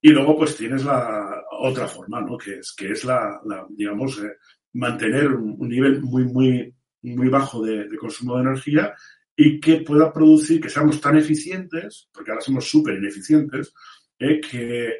[0.00, 2.38] Y luego pues tienes la otra forma, ¿no?
[2.38, 4.36] Que es, que es la, digamos, eh,
[4.74, 8.94] mantener un, nivel muy, muy, muy bajo de consumo de energía
[9.42, 13.72] y que pueda producir que seamos tan eficientes, porque ahora somos súper ineficientes,
[14.18, 14.96] eh, que,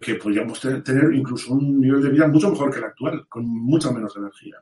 [0.00, 3.92] que, podríamos tener incluso un nivel de vida mucho mejor que el actual, con mucha
[3.92, 4.56] menos energía.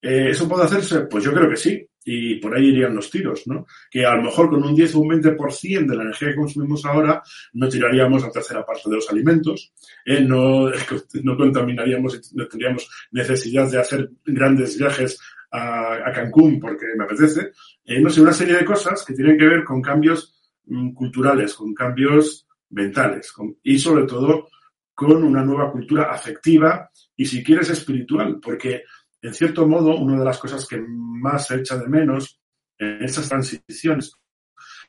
[0.00, 1.02] Eh, ¿Eso puede hacerse?
[1.02, 3.66] Pues yo creo que sí, y por ahí irían los tiros, ¿no?
[3.90, 6.86] Que a lo mejor con un 10 o un 20% de la energía que consumimos
[6.86, 9.74] ahora no tiraríamos la tercera parte de los alimentos,
[10.06, 10.70] eh, no,
[11.22, 15.20] no contaminaríamos, no tendríamos necesidad de hacer grandes viajes
[15.54, 17.52] a, Cancún porque me apetece.
[17.84, 20.34] Eh, no sé, una serie de cosas que tienen que ver con cambios
[20.66, 24.48] mm, culturales, con cambios mentales y sobre todo
[24.94, 28.82] con una nueva cultura afectiva y si quieres espiritual, porque
[29.22, 32.40] en cierto modo una de las cosas que más se echa de menos
[32.78, 34.12] en estas transiciones,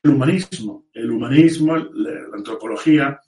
[0.02, 3.20] el humanismo, el humanismo, la antropología,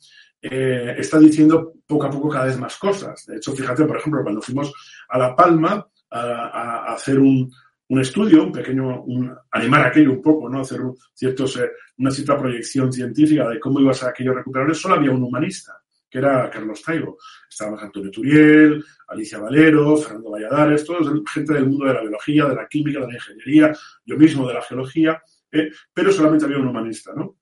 [0.42, 3.26] eh, está diciendo poco a poco cada vez más cosas.
[3.26, 4.72] De hecho, fíjate, por ejemplo, cuando fuimos
[5.10, 7.52] a La Palma, a, hacer un,
[7.90, 9.06] un, estudio, un pequeño,
[9.52, 10.62] animar aquello un poco, ¿no?
[10.62, 10.80] Hacer
[11.14, 14.74] ciertos, eh, una cierta proyección científica de cómo iba a aquello recuperable.
[14.74, 17.18] Solo había un humanista, que era Carlos Taibo.
[17.50, 22.56] Estaba Antonio Turiel, Alicia Valero, Fernando Valladares, todos gente del mundo de la biología, de
[22.56, 23.74] la química, de la ingeniería,
[24.06, 27.38] yo mismo de la geología, eh, pero solamente había un humanista, ¿no?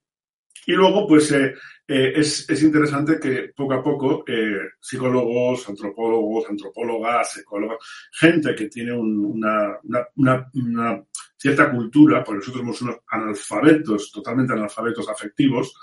[0.66, 1.54] Y luego, pues, eh,
[1.88, 7.78] eh, es, es, interesante que poco a poco eh, psicólogos, antropólogos, antropólogas, ecólogos,
[8.12, 9.78] gente que tiene una,
[10.16, 11.04] una, una,
[11.38, 15.76] cierta cultura, porque nosotros somos unos analfabetos, totalmente analfabetos afectivos,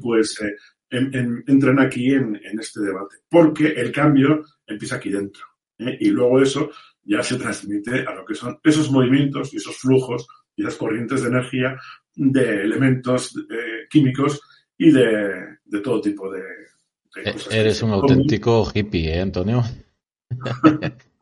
[0.00, 0.40] pues
[0.88, 3.16] entran aquí en, en, este debate.
[3.28, 5.44] Porque el cambio empieza aquí dentro.
[5.78, 6.70] Y luego eso
[7.02, 11.22] ya se transmite a lo que son esos movimientos y esos flujos y esas corrientes
[11.22, 11.76] de energía
[12.14, 14.40] de elementos eh, químicos
[14.78, 16.42] y de, de, todo tipo de,
[17.14, 17.52] de cosas.
[17.52, 19.62] Eres un auténtico hippie, ¿eh, Antonio?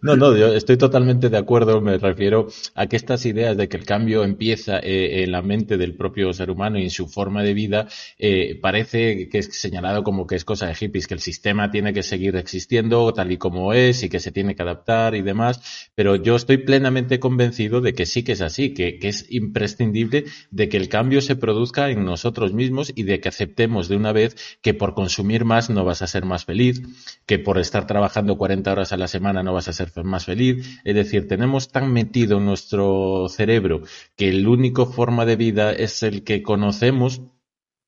[0.00, 1.80] No, no, yo estoy totalmente de acuerdo.
[1.80, 5.76] Me refiero a que estas ideas de que el cambio empieza eh, en la mente
[5.76, 10.02] del propio ser humano y en su forma de vida, eh, parece que es señalado
[10.02, 13.36] como que es cosa de hippies, que el sistema tiene que seguir existiendo tal y
[13.36, 15.90] como es y que se tiene que adaptar y demás.
[15.94, 20.24] Pero yo estoy plenamente convencido de que sí que es así, que, que es imprescindible
[20.50, 24.12] de que el cambio se produzca en nosotros mismos y de que aceptemos de una
[24.12, 26.82] vez que por consumir más no vas a ser más feliz,
[27.26, 30.80] que por estar trabajando 40 horas a la semana no vas a ser más feliz.
[30.84, 33.82] Es decir, tenemos tan metido en nuestro cerebro
[34.16, 37.22] que el único forma de vida es el que conocemos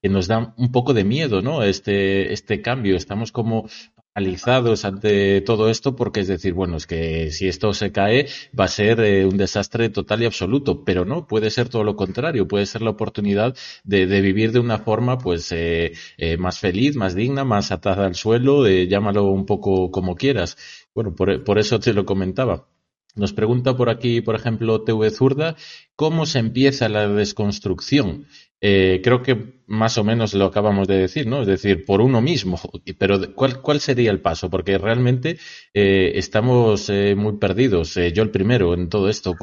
[0.01, 1.63] que nos da un poco de miedo, ¿no?
[1.63, 2.95] Este, este cambio.
[2.95, 3.67] Estamos como
[4.15, 8.29] alizados ante todo esto porque es decir, bueno, es que si esto se cae
[8.59, 11.97] va a ser eh, un desastre total y absoluto, pero no, puede ser todo lo
[11.97, 16.97] contrario, puede ser la oportunidad de, vivir de una forma pues eh, eh, más feliz,
[16.97, 20.57] más digna, más atada al suelo, llámalo un poco como quieras.
[20.95, 22.69] Bueno, por, por eso te lo comentaba.
[23.17, 25.57] Nos pregunta por aquí, por ejemplo, TV Zurda,
[25.95, 28.27] ¿cómo se empieza la desconstrucción?
[28.61, 31.43] Eh, creo que más o menos lo acabamos de decir, ¿no?
[31.43, 32.59] Es decir, por uno mismo.
[32.99, 34.51] Pero ¿cuál, cuál sería el paso?
[34.51, 35.39] Porque realmente
[35.73, 37.95] eh, estamos eh, muy perdidos.
[37.95, 39.37] yo el primero en todo esto.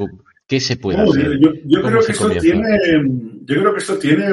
[0.52, 1.40] ¿Qué se puede hacer?
[1.64, 2.78] Yo, creo que esto tiene,
[3.46, 4.26] yo creo que esto tiene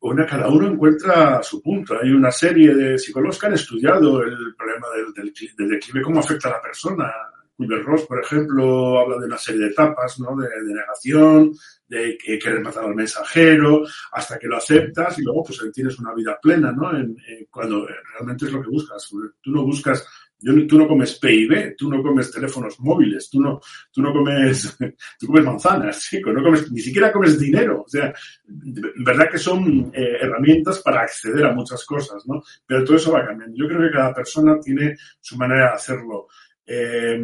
[0.00, 1.94] una, cada uno encuentra su punto.
[1.98, 6.48] Hay una serie de psicólogos que han estudiado el problema del, del declive, cómo afecta
[6.48, 7.10] a la persona
[7.56, 10.36] Kubler-Ross, por ejemplo, habla de una serie de etapas, ¿no?
[10.36, 11.54] De, negación,
[11.88, 16.12] de que querer matar al mensajero, hasta que lo aceptas y luego pues tienes una
[16.12, 16.94] vida plena, ¿no?
[16.94, 17.16] En,
[17.50, 19.08] cuando realmente es lo que buscas.
[19.08, 20.06] Tú no buscas,
[20.40, 23.60] tú no comes PIB, tú no comes teléfonos móviles, tú no,
[23.92, 24.76] tú no comes,
[25.18, 27.82] tú comes manzanas, chico, no comes, ni siquiera comes dinero.
[27.82, 28.12] O sea,
[28.44, 32.42] verdad que son eh, herramientas para acceder a muchas cosas, ¿no?
[32.66, 33.56] Pero todo eso va cambiando.
[33.56, 36.28] Yo creo que cada persona tiene su manera de hacerlo
[36.70, 37.18] eh,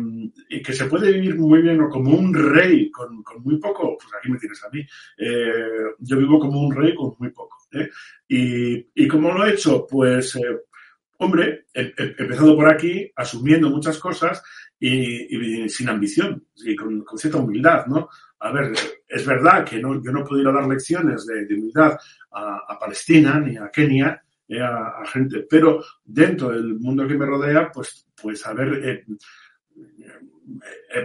[0.49, 4.11] y que se puede vivir muy bien o como un rey con, muy poco, pues
[4.19, 4.81] aquí me tienes a mí.
[5.19, 7.59] Eh, yo vivo como un rey con muy poco.
[7.73, 7.91] ¿eh?
[8.27, 10.39] Y, y cómo lo he hecho, pues,
[11.19, 14.43] hombre, empezando por aquí, asumiendo muchas cosas
[14.79, 18.09] y, sin ambición y con, cierta humildad, ¿no?
[18.41, 18.73] A ver,
[19.09, 21.97] es verdad que no, yo no puedo ir a dar lecciones de, humildad
[22.33, 24.23] a, Palestina ni a Kenia,
[24.61, 25.47] a, gente.
[25.49, 29.05] Pero dentro del mundo que me rodea, pues, pues a ver, eh,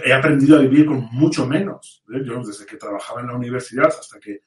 [0.06, 2.04] he aprendido a vivir con mucho menos.
[2.14, 2.22] ¿eh?
[2.24, 4.42] Yo desde que trabajaba en la universidad hasta que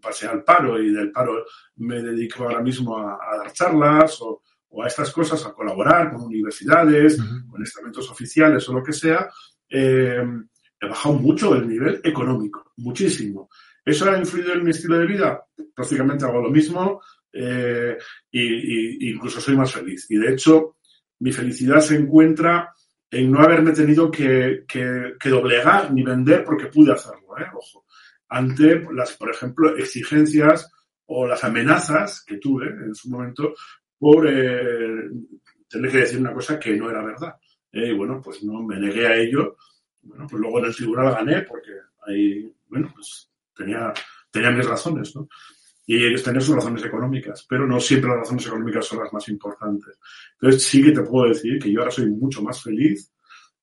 [0.00, 1.44] pasé al paro y del paro
[1.76, 4.42] me dedico ahora mismo a, dar charlas o,
[4.82, 7.18] a estas cosas, a colaborar con universidades,
[7.50, 9.28] con estamentos oficiales o lo que sea,
[9.68, 10.22] eh,
[10.80, 13.48] he bajado mucho el nivel económico, muchísimo.
[13.84, 15.42] ¿Eso ha influido en mi estilo de vida?
[15.74, 17.00] Prácticamente hago lo mismo,
[17.32, 17.96] eh,
[18.30, 20.06] y, incluso soy más feliz.
[20.10, 20.76] Y de hecho,
[21.20, 22.72] mi felicidad se encuentra
[23.10, 24.64] en no haberme tenido que,
[25.24, 27.46] doblegar ni vender porque pude hacerlo, ¿eh?
[27.54, 27.86] ojo,
[28.28, 30.70] ante las, por ejemplo, exigencias
[31.06, 33.54] o las amenazas que tuve en su momento
[33.98, 35.10] por eh,
[35.68, 37.36] tener que decir una cosa que no era verdad.
[37.72, 39.56] y bueno, pues no me negué a ello.
[40.02, 41.70] Bueno, pues luego en el tribunal gané porque
[42.06, 43.92] ahí, bueno, pues tenía,
[44.30, 45.28] tenía mis razones, ¿no?
[45.88, 49.26] y ellos tienen sus razones económicas, pero no siempre las razones económicas son las más
[49.30, 49.98] importantes.
[50.34, 53.10] Entonces sí que te puedo decir que yo ahora soy mucho más feliz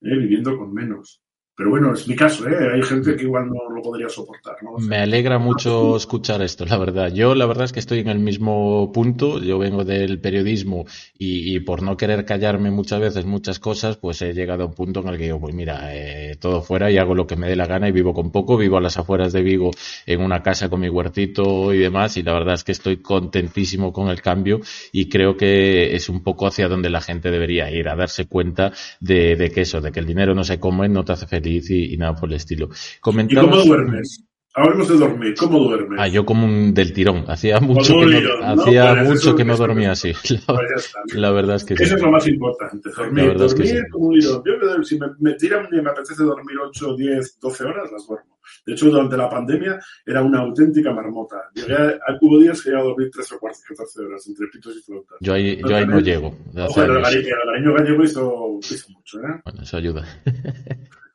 [0.00, 1.22] eh, viviendo con menos.
[1.56, 2.70] Pero bueno, es mi caso, ¿eh?
[2.74, 4.76] Hay gente que igual no lo podría soportar, ¿no?
[4.76, 7.10] Me alegra mucho escuchar esto, la verdad.
[7.10, 9.40] Yo la verdad es que estoy en el mismo punto.
[9.40, 10.84] Yo vengo del periodismo
[11.18, 15.00] y, por no querer callarme muchas veces muchas cosas, pues he llegado a un punto
[15.00, 17.56] en el que digo, pues mira, eh, todo fuera y hago lo que me dé
[17.56, 18.58] la gana y vivo con poco.
[18.58, 19.70] Vivo a las afueras de Vigo
[20.04, 23.94] en una casa con mi huertito y demás y la verdad es que estoy contentísimo
[23.94, 24.60] con el cambio
[24.92, 28.72] y creo que es un poco hacia donde la gente debería ir, a darse cuenta
[29.00, 31.45] de, de que eso, de que el dinero no se come, no te hace feliz
[31.46, 32.68] y, nada por el estilo.
[32.68, 34.26] ¿Y cómo duermes?
[34.58, 35.34] Hablemos de dormir.
[35.38, 36.00] ¿Cómo duermes?
[36.00, 37.26] Ah, yo como un del tirón.
[37.28, 40.12] Hacía mucho que no, hacía pues mucho que no dormía así.
[41.14, 42.88] La, verdad es que Eso es lo más importante.
[42.96, 44.42] Dormir, dormir como un Yo,
[44.82, 48.38] si me, me tiran y me apetece dormir 8, 10, 12 horas, las duermo.
[48.64, 51.36] De hecho, durante la pandemia era una auténtica marmota.
[51.54, 54.74] Llegué a, hubo días que iba a dormir 3 o 4, 14 horas entre pitos
[54.74, 55.18] y flautas.
[55.20, 56.34] Yo ahí, yo ahí no llego.
[56.56, 59.40] Ojo, el, el, gallego hizo, hizo mucho, ¿eh?
[59.44, 60.06] Bueno, eso ayuda.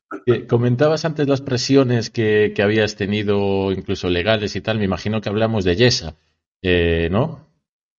[0.48, 4.78] Comentabas antes las presiones que, habías tenido, incluso legales y tal.
[4.78, 6.16] Me imagino que hablamos de Yesa,
[6.62, 7.48] eh, ¿no?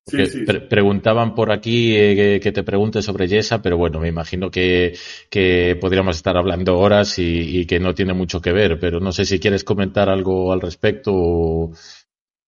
[0.06, 4.50] Sí, sí, preguntaban por aquí eh, que te pregunte sobre Yesa, pero bueno, me imagino
[4.50, 4.98] que,
[5.80, 9.40] podríamos estar hablando horas y, que no tiene mucho que ver, pero no sé si
[9.40, 11.12] quieres comentar algo al respecto.
[11.14, 11.72] O...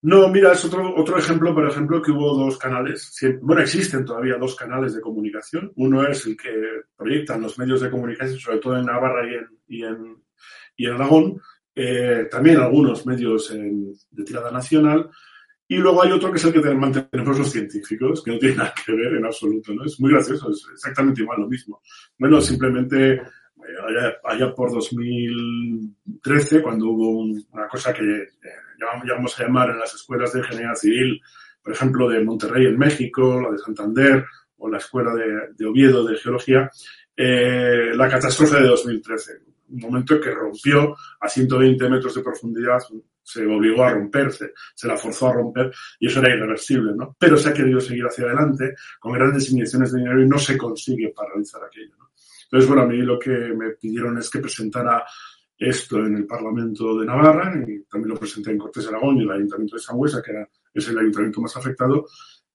[0.06, 3.10] No, mira, es otro, otro ejemplo, por ejemplo, que hubo dos canales.
[3.40, 5.72] Bueno, existen todavía dos canales de comunicación.
[5.76, 6.50] Uno es el que
[6.94, 10.16] proyectan los medios de comunicación, sobre todo en Navarra y en, y en,
[10.76, 11.40] y en Aragón.
[11.74, 15.08] Eh, también algunos medios de tirada nacional.
[15.66, 18.74] Y luego hay otro que es el que mantenemos los científicos, que no tiene nada
[18.84, 19.86] que ver en absoluto, ¿no?
[19.86, 21.80] Es muy gracioso, es exactamente igual lo mismo.
[22.18, 23.22] Bueno, simplemente
[24.24, 27.20] allá, por 2013, cuando hubo
[27.52, 28.28] una cosa que eh,
[28.78, 31.20] llamamos, a llamar en las escuelas de ingeniería civil,
[31.62, 34.24] por ejemplo, de Monterrey en México, la de Santander
[34.58, 36.70] o la escuela de, Oviedo de geología,
[37.16, 39.32] eh, la catástrofe de 2013.
[39.70, 42.78] Un momento que rompió a 120 metros de profundidad
[43.22, 47.16] se obligó a romperse, se la forzó a romper y eso era irreversible, ¿no?
[47.18, 50.58] Pero se ha querido seguir hacia adelante con grandes inyecciones de dinero y no se
[50.58, 52.03] consigue paralizar aquello, ¿no?
[52.54, 55.04] Entonces, bueno, a mí lo que me pidieron es que presentara
[55.58, 59.30] esto en el Parlamento de Navarra y también lo presenté en Cortés Aragón y el
[59.32, 62.06] Ayuntamiento de Sangüesa, que era, es el ayuntamiento más afectado,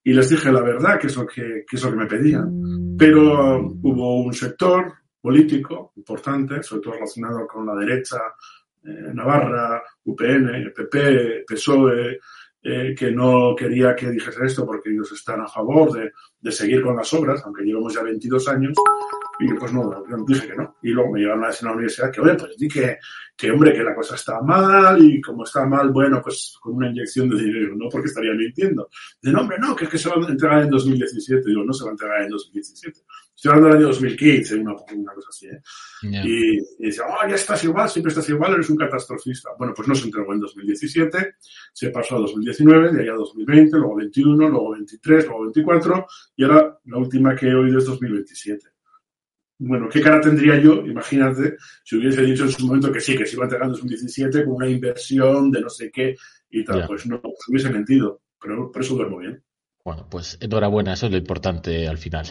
[0.01, 2.95] y les dije la verdad, que es lo que, que, es lo que me pedían.
[2.97, 4.89] Pero hubo un sector
[5.19, 8.19] político importante, sobre todo relacionado con la derecha
[8.85, 12.21] eh, Navarra, UPN, PP, PSOE,
[12.63, 16.83] eh, que no quería que dijese esto porque ellos están a favor de, de seguir
[16.83, 18.77] con las obras, aunque llevamos ya 22 años,
[19.39, 20.75] y pues no, dije que no.
[20.83, 22.97] Y luego me llevaron a decir a la universidad que, oye, pues di que,
[23.37, 26.89] que, hombre, que la cosa está mal y como está mal, bueno, pues con una
[26.89, 27.87] inyección de dinero, ¿no?
[27.89, 28.89] Porque estaría mintiendo.
[29.21, 31.41] De no, hombre, no, que es que se va a entregar en 2017.
[31.47, 32.99] Digo, no se va a entregar en 2017.
[33.33, 35.61] Estoy hablando del año 2015, una, una cosa así, ¿eh?
[36.01, 36.25] Yeah.
[36.25, 39.51] Y, y decía, oh, ya estás igual, siempre estás igual, eres un catastrofista.
[39.57, 41.35] Bueno, pues no se entregó en 2017,
[41.71, 46.43] se pasó a 2019, de ahí a 2020, luego 21, luego 23, luego 24, y
[46.43, 48.78] ahora la última que he oído es 2027
[49.59, 50.85] bueno, ¿qué cara tendría yo?
[50.85, 53.73] Imagínate si hubiese dicho en su momento que sí, que se iba a entregar en
[53.73, 56.15] 2017 con una inversión de no sé qué
[56.49, 56.77] y tal.
[56.77, 56.87] Yeah.
[56.87, 59.43] Pues no, pues hubiese mentido, pero por eso duermo bien.
[59.83, 62.27] Bueno, pues enhorabuena, eso es lo importante al final.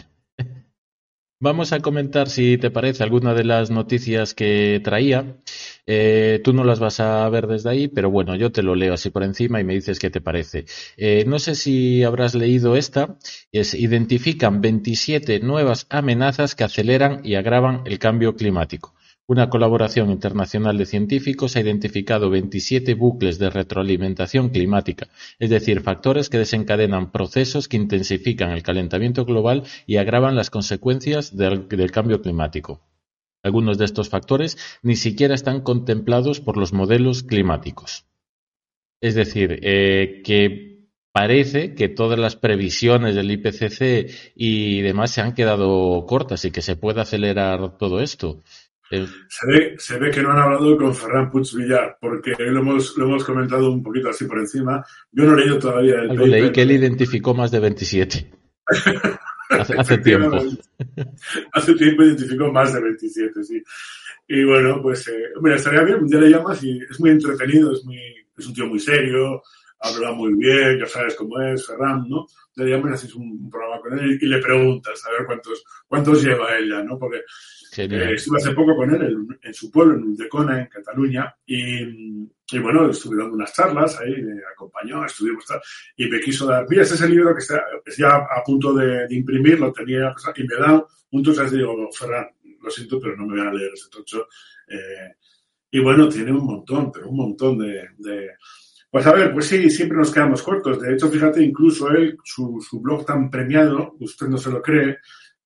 [1.41, 5.37] Vamos a comentar, si te parece, alguna de las noticias que traía.
[5.85, 8.93] Eh, tú no las vas a ver desde ahí, pero bueno, yo te lo leo
[8.93, 10.65] así por encima y me dices qué te parece.
[10.97, 13.17] Eh, no sé si habrás leído esta.
[13.53, 18.93] Es, identifican 27 nuevas amenazas que aceleran y agravan el cambio climático.
[19.29, 25.07] Una colaboración internacional de científicos ha identificado 27 bucles de retroalimentación climática,
[25.37, 31.37] es decir, factores que desencadenan procesos que intensifican el calentamiento global y agravan las consecuencias
[31.37, 32.81] del, del cambio climático.
[33.43, 38.05] Algunos de estos factores ni siquiera están contemplados por los modelos climáticos.
[38.99, 40.69] Es decir, eh, que
[41.11, 46.61] parece que todas las previsiones del IPCC y demás se han quedado cortas y que
[46.61, 48.39] se puede acelerar todo esto.
[48.89, 52.97] Se, ve, se ve que no han hablado con Ferran Puig Villar, porque lo hemos,
[52.97, 54.83] lo hemos comentado un poquito así por encima.
[55.11, 56.29] Yo no he leído todavía el Algo paper.
[56.29, 58.31] leí que él identificó más de 27.
[59.49, 60.37] hace, hace tiempo.
[61.53, 63.63] hace tiempo identificó más de 27, sí.
[64.27, 67.71] Y bueno, pues, eh, mira, estaría bien, un día le llamas y es muy entretenido,
[67.71, 67.99] es, muy,
[68.37, 69.43] es un tío muy serio,
[69.79, 72.25] habla muy bien, ya sabes cómo es, Ferran, ¿no?
[72.55, 75.63] Le llamas y haces un, programa con él y, y, le preguntas a ver cuántos,
[75.87, 76.97] cuántos lleva ella, ¿no?
[76.99, 77.21] Porque
[77.77, 81.83] eh, estuve hace poco con él en, en, su pueblo, en Ulldecona, en Cataluña, y,
[82.51, 85.61] y, bueno, estuve dando unas charlas ahí, me acompañó, estuvimos tal,
[85.97, 87.63] y me quiso dar, mira, este es el libro que está
[87.97, 91.89] ya a punto de, de imprimir, lo tenía, y me da un tocho, y digo,
[91.91, 92.27] Ferran,
[92.61, 94.27] lo siento, pero no me voy a leer ese tocho.
[94.67, 95.15] Eh,
[95.71, 98.31] y bueno, tiene un montón, pero un montón de, de
[98.91, 100.81] pues a ver, pues sí, siempre nos quedamos cortos.
[100.81, 104.97] De hecho, fíjate, incluso él, su, su blog tan premiado, usted no se lo cree,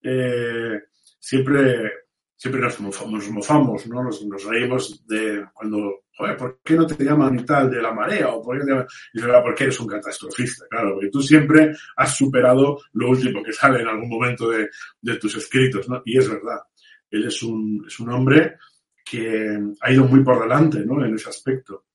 [0.02, 0.80] eh,
[1.20, 1.92] siempre,
[2.36, 4.04] siempre nos nos mofamos ¿no?
[4.04, 8.30] Nos, reímos de cuando, joder, ¿por qué no te llaman tal de la marea?
[8.30, 8.72] O por qué te?
[9.14, 13.54] Y ah, porque eres un catastrofista, claro, porque tú siempre has superado lo último que
[13.54, 14.70] sale en algún momento de,
[15.02, 16.02] de tus escritos, ¿no?
[16.06, 16.60] Y es verdad.
[17.10, 18.58] Él es un, es un hombre
[19.04, 21.06] que ha ido muy por delante, ¿no?
[21.06, 21.86] En ese aspecto.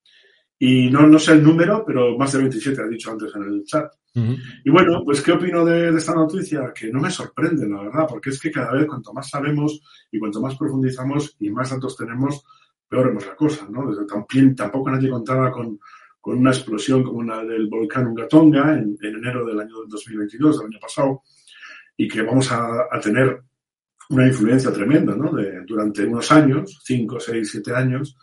[0.58, 3.64] Y no, no sé el número, pero más de 27 ha dicho antes en el
[3.64, 3.92] chat.
[4.18, 4.38] Uh -huh.
[4.64, 6.72] Y bueno, pues ¿qué opino de, de, esta noticia?
[6.74, 10.18] Que no me sorprende, la verdad, porque es que cada vez cuanto más sabemos y
[10.18, 12.44] cuanto más profundizamos y más datos tenemos,
[12.88, 13.88] peor vemos la cosa, ¿no?
[13.90, 15.78] Desde también, tampoco nadie contaba con,
[16.20, 20.66] con una explosión como la del volcán Ungatonga en, en enero del año 2022, del
[20.66, 21.22] año pasado,
[21.96, 23.42] y que vamos a, a tener
[24.10, 25.32] una influencia tremenda, ¿no?
[25.32, 28.16] De, durante unos años, 5, 6, 7 años,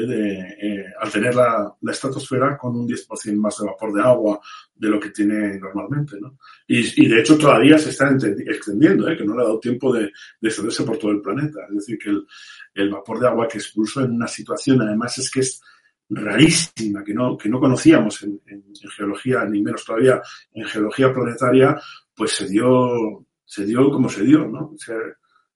[0.00, 4.40] de, eh, al tener la, la, estratosfera con un 10% más de vapor de agua
[4.74, 6.16] de lo que tiene normalmente.
[6.20, 6.38] ¿no?
[6.66, 9.16] Y, y de hecho todavía se está extendiendo, ¿eh?
[9.16, 11.60] que no le ha dado tiempo de, de, extenderse por todo el planeta.
[11.68, 12.26] Es decir, que el,
[12.74, 15.60] el, vapor de agua que expulsó en una situación, además es que es
[16.08, 20.22] rarísima, que no, que no conocíamos en, en, en geología, ni menos todavía
[20.52, 21.78] en geología planetaria,
[22.14, 24.72] pues se dio, se dio como se dio, ¿no?
[24.74, 25.14] O sea, eh,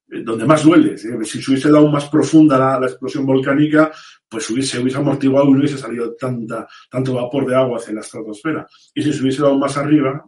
[0.09, 0.97] donde más duele.
[0.97, 1.09] ¿sí?
[1.25, 3.93] Si se hubiese dado más profunda la, la, explosión volcánica,
[4.29, 8.01] pues hubiese, hubiese amortiguado y no hubiese salido tanta, tanto vapor de agua hacia la
[8.01, 8.67] estratosfera.
[8.95, 10.25] Y si se hubiese dado más arriba,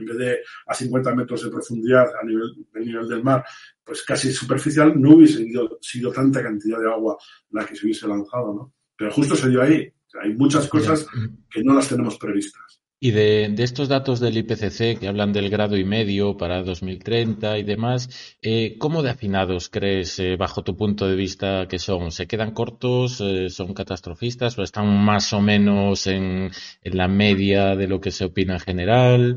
[0.00, 3.44] en vez de a 50 metros de profundidad a nivel, del nivel del mar,
[3.84, 7.16] pues casi superficial, no hubiese sido, sido tanta cantidad de agua
[7.50, 8.74] la que se hubiese lanzado, ¿no?
[8.96, 9.92] Pero justo se dio ahí.
[10.06, 11.06] O sea, hay muchas cosas
[11.50, 12.82] que no las tenemos previstas.
[13.02, 17.62] Y de, estos datos del IPCC que hablan del grado y medio para 2030 y
[17.62, 22.12] demás, eh, ¿cómo de afinados crees, eh, bajo tu punto de vista, que son?
[22.12, 23.22] ¿Se quedan cortos?
[23.22, 24.58] Eh, ¿Son catastrofistas?
[24.58, 26.50] ¿O están más o menos en,
[26.82, 29.36] la media de lo que se opina en general?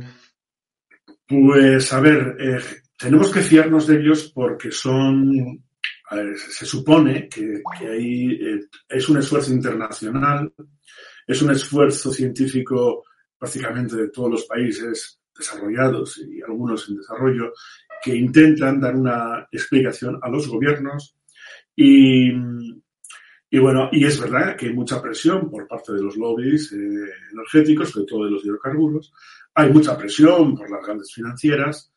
[1.25, 2.35] Pues, a ver,
[2.99, 5.63] tenemos que fiarnos de ellos porque son,
[6.35, 8.39] se supone que, hay,
[8.89, 10.51] es un esfuerzo internacional,
[11.25, 13.05] es un esfuerzo científico
[13.43, 17.51] prácticamente de todos los países desarrollados y algunos en desarrollo,
[18.01, 21.17] que intentan dar una explicación a los gobiernos
[21.75, 22.31] y,
[23.51, 26.77] bueno, y es verdad que hay mucha presión por parte de los lobbies eh,
[27.33, 29.11] energéticos, sobre todo de los hidrocarburos,
[29.55, 31.91] hay mucha presión por las grandes financieras,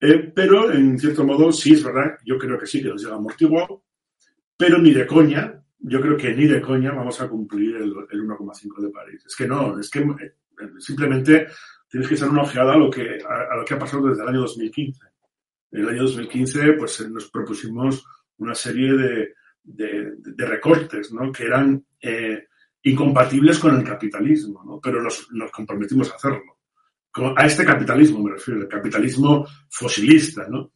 [0.00, 3.16] eh, pero en cierto modo sí es verdad, yo creo que sí que nos llega
[3.16, 3.84] amortiguado,
[4.56, 8.26] pero ni de coña, yo creo que ni de coña vamos a cumplir el, el
[8.26, 9.24] 1,5 de París.
[9.26, 10.00] Es que no, es que
[10.78, 11.48] Simplemente
[11.88, 14.28] tienes que echar una ojeada a lo que, a, lo que ha pasado desde el
[14.28, 15.00] año 2015.
[15.72, 18.04] En el año 2015 pues, eh, nos propusimos
[18.38, 19.34] una serie de,
[20.36, 21.30] recortes ¿no?
[21.30, 22.46] que eran eh,
[22.82, 24.80] incompatibles con el capitalismo, ¿no?
[24.80, 26.58] pero nos, nos comprometimos a hacerlo.
[27.36, 30.48] A este capitalismo me refiero, el capitalismo fosilista.
[30.48, 30.72] ¿no?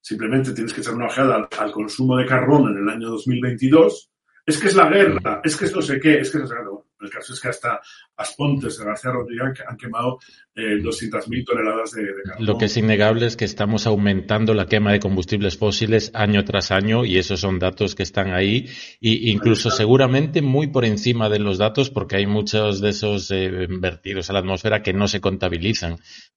[0.00, 4.10] Simplemente tienes que echar una ojeada al, consumo de carbón en el año 2022
[4.46, 6.86] es que es la guerra, es que es no sé qué, es que es no
[7.00, 7.80] El caso es que hasta
[8.16, 10.18] Aspontes de García Rodríguez han quemado
[10.54, 12.46] eh, 200.000 toneladas de, carbón.
[12.46, 16.70] Lo que es innegable es que estamos aumentando la quema de combustibles fósiles año tras
[16.70, 18.68] año y esos son datos que están ahí
[19.00, 23.66] y incluso seguramente muy por encima de los datos porque hay muchos de esos eh,
[23.68, 25.96] vertidos a la atmósfera que no se contabilizan.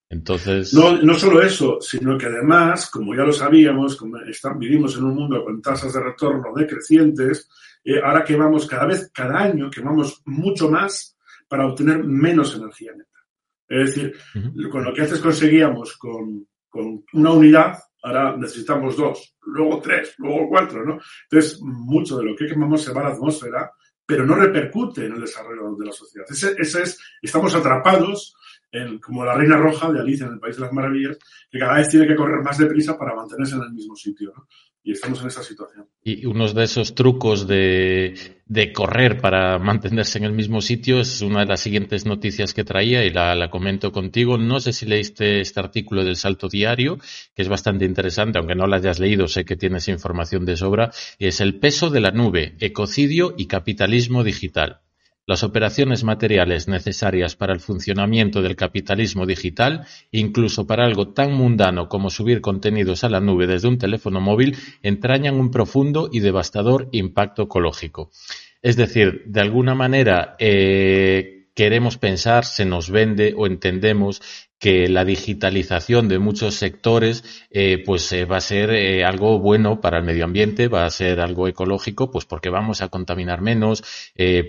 [0.09, 0.73] Entonces...
[0.73, 4.17] No, no solo eso, sino que además, como ya lo sabíamos, como
[4.57, 7.49] vivimos en un mundo con tasas de retorno decrecientes,
[7.83, 13.09] eh, ahora quemamos cada vez, cada año, quemamos mucho más para obtener menos energía neta.
[13.67, 14.13] Es decir,
[14.69, 20.49] con lo que antes conseguíamos con, con, una unidad, ahora necesitamos dos, luego tres, luego
[20.49, 20.99] cuatro, ¿no?
[21.29, 23.71] Entonces, mucho de lo que quemamos se va a la atmósfera,
[24.05, 26.25] pero no repercute en el desarrollo de la sociedad.
[26.29, 28.35] Ese, ese es, estamos atrapados
[28.71, 31.17] en, como la reina roja de Alicia en el País de las Maravillas,
[31.49, 34.33] que cada vez tiene que correr más deprisa para mantenerse en el mismo sitio.
[34.35, 34.47] ¿no?
[34.83, 35.87] y estamos en esa situación.
[36.03, 41.21] Y uno de esos trucos de, de, correr para mantenerse en el mismo sitio es
[41.21, 44.37] una de las siguientes noticias que traía y la, la, comento contigo.
[44.37, 46.97] No sé si leíste este artículo del Salto Diario,
[47.35, 50.91] que es bastante interesante, aunque no lo hayas leído, sé que tienes información de sobra,
[51.17, 54.82] es el peso de la nube, ecocidio y capitalismo digital.
[55.25, 61.87] Las operaciones materiales necesarias para el funcionamiento del capitalismo digital, incluso para algo tan mundano
[61.87, 66.89] como subir contenidos a la nube desde un teléfono móvil, entrañan un profundo y devastador
[66.91, 68.11] impacto ecológico.
[68.61, 74.21] Es decir, de alguna manera eh, queremos pensar, se nos vende o entendemos
[74.63, 79.81] que la digitalización de muchos sectores eh, pues eh, va a ser eh, algo bueno
[79.81, 83.83] para el medio ambiente, va a ser algo ecológico, pues porque vamos a contaminar menos,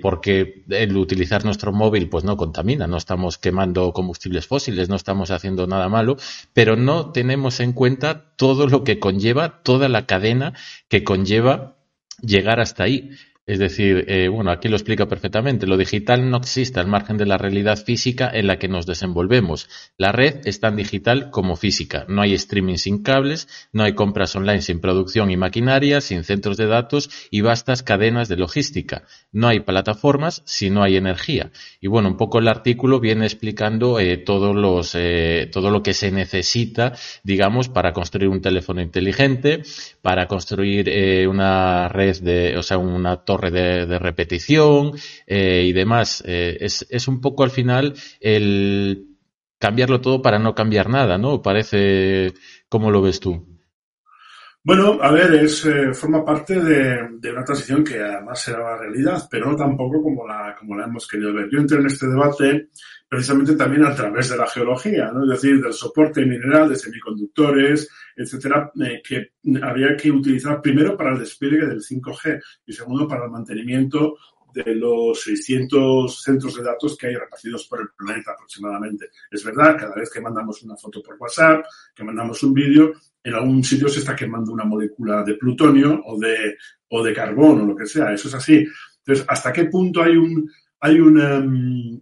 [0.01, 5.33] porque el utilizar nuestro móvil pues no contamina, no estamos quemando combustibles fósiles, no estamos
[5.33, 6.17] haciendo nada malo,
[6.53, 10.53] pero no tenemos en cuenta todo lo que conlleva, toda la cadena
[10.87, 11.75] que conlleva
[12.23, 13.11] llegar hasta ahí.
[13.47, 15.67] Es decir, eh, bueno, aquí lo explica perfectamente.
[15.67, 19.69] Lo digital no existe al margen de la realidad física en la que nos desenvolvemos.
[19.99, 22.07] La red es tan digital como física.
[22.09, 26.57] No hay streaming sin cables, no hay compras online sin producción y maquinaria, sin centros
[26.57, 29.03] de datos y vastas cadenas de logística.
[29.31, 31.51] No hay plataformas si no hay energía.
[31.83, 35.93] Y bueno, un poco el artículo viene explicando eh, todos los, eh, todo lo que
[35.93, 39.65] se necesita, digamos, para construir un teléfono inteligente,
[40.01, 44.93] para construir eh, una red de, o sea, una de, repetición
[45.27, 46.23] eh, y demás.
[46.27, 49.09] Eh, es, es, un poco al final el
[49.59, 51.41] cambiarlo todo para no cambiar nada, ¿no?
[51.43, 52.35] Parece,
[52.69, 53.55] ¿cómo lo ves tú?
[54.67, 58.79] Bueno, a ver, es, eh, forma parte de, de, una transición que además será la
[58.79, 61.51] realidad, pero no tampoco como la, como la hemos querido ver.
[61.53, 62.69] Yo entré en este debate
[63.09, 65.23] precisamente también a través de la geología, ¿no?
[65.25, 69.33] es decir, del soporte mineral de semiconductores, etcétera, eh, que
[69.63, 74.17] había que utilizar primero para el despliegue del 5G y segundo para el mantenimiento
[74.55, 79.11] de los 600 centros de datos que hay repartidos por el planeta aproximadamente.
[79.29, 82.93] Es verdad, cada vez que mandamos una foto por WhatsApp, que mandamos un vídeo,
[83.23, 86.57] en algún sitio se está quemando una molécula de plutonio o de,
[86.89, 88.13] o de carbón o lo que sea.
[88.13, 88.65] Eso es así.
[88.99, 90.49] Entonces, ¿hasta qué punto hay un,
[90.81, 92.01] hay una, mm,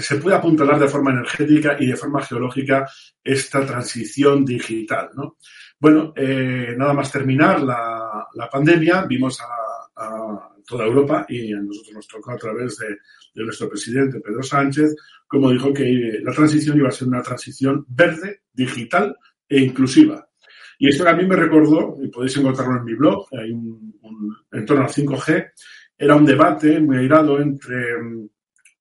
[0.00, 2.88] se puede apuntalar de forma energética y de forma geológica
[3.22, 5.10] esta transición digital.
[5.14, 5.36] ¿no?
[5.78, 11.60] Bueno, eh, nada más terminar la, la pandemia, vimos a, a, toda Europa y a
[11.60, 12.88] nosotros nos tocó a través de,
[13.34, 14.94] de nuestro presidente Pedro Sánchez,
[15.26, 19.16] como dijo que la transición iba a ser una transición verde, digital
[19.48, 20.28] e inclusiva.
[20.78, 24.64] Y esto mí me recordó, y podéis encontrarlo en mi blog, hay un, un, en
[24.64, 25.52] torno al 5G,
[25.98, 27.96] era un debate muy airado entre,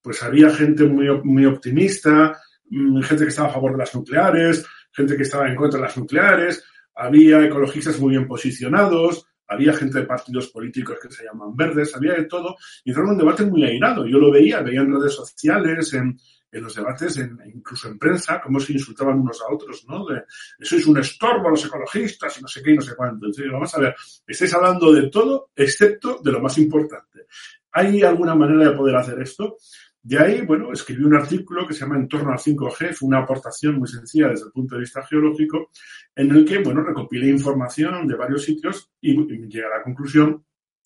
[0.02, 2.40] pues había gente muy, muy optimista,
[2.70, 5.86] mm, gente que estaba a favor de las nucleares, gente que estaba en contra de
[5.86, 6.64] las nucleares,
[6.96, 12.14] había ecologistas muy bien posicionados, había gente de partidos políticos que se llaman verdes, había
[12.14, 14.06] de todo, y era un debate muy airado.
[14.06, 16.20] Yo lo veía, veía en redes sociales, en,
[16.52, 20.06] en los debates, en, incluso en prensa, cómo se insultaban unos a otros, ¿no?
[20.06, 20.24] De,
[20.60, 23.26] eso es un estorbo a los ecologistas y no sé qué y no sé cuánto.
[23.26, 23.96] Entonces, vamos a ver,
[24.28, 27.26] estáis hablando de todo excepto de lo más importante.
[27.72, 29.58] ¿Hay alguna manera de poder hacer esto?
[30.10, 33.20] De ahí, bueno, escribí un artículo que se llama En torno al 5G, fue una
[33.20, 35.70] aportación muy sencilla desde el punto de vista geológico,
[36.16, 40.44] en el que, bueno, recopilé información de varios sitios y, y llegué a la conclusión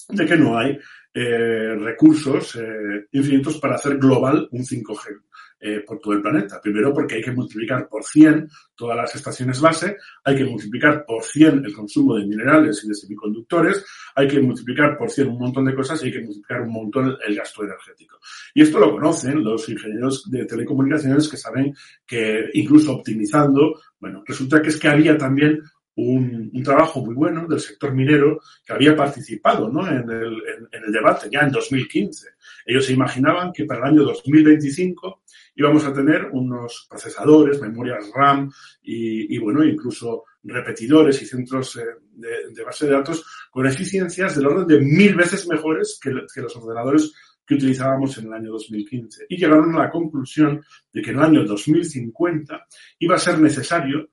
[0.09, 0.77] de que no hay
[1.13, 5.21] eh, recursos eh, infinitos para hacer global un 5G
[5.65, 6.59] eh, por todo el planeta.
[6.61, 11.23] Primero porque hay que multiplicar por 100 todas las estaciones base, hay que multiplicar por
[11.23, 15.63] 100 el consumo de minerales y de semiconductores, hay que multiplicar por 100 un montón
[15.63, 18.19] de cosas y hay que multiplicar un montón el gasto energético.
[18.53, 21.73] Y esto lo conocen los ingenieros de telecomunicaciones que saben
[22.05, 25.61] que incluso optimizando, bueno, resulta que es que había también
[25.95, 29.87] un, un, trabajo muy bueno del sector minero que había participado ¿no?
[29.87, 32.29] en, el, en, en, el, debate ya en 2015.
[32.65, 35.22] Ellos se imaginaban que para el año 2025
[35.55, 38.51] íbamos a tener unos procesadores, memorias RAM
[38.81, 44.47] y, y bueno, incluso repetidores y centros eh, de, base de datos con eficiencias del
[44.47, 47.13] orden de mil veces mejores que, que los ordenadores
[47.45, 49.25] que utilizábamos en el año 2015.
[49.29, 52.67] Y llegaron a la conclusión de que en el año 2050
[52.99, 54.09] iba a ser necesario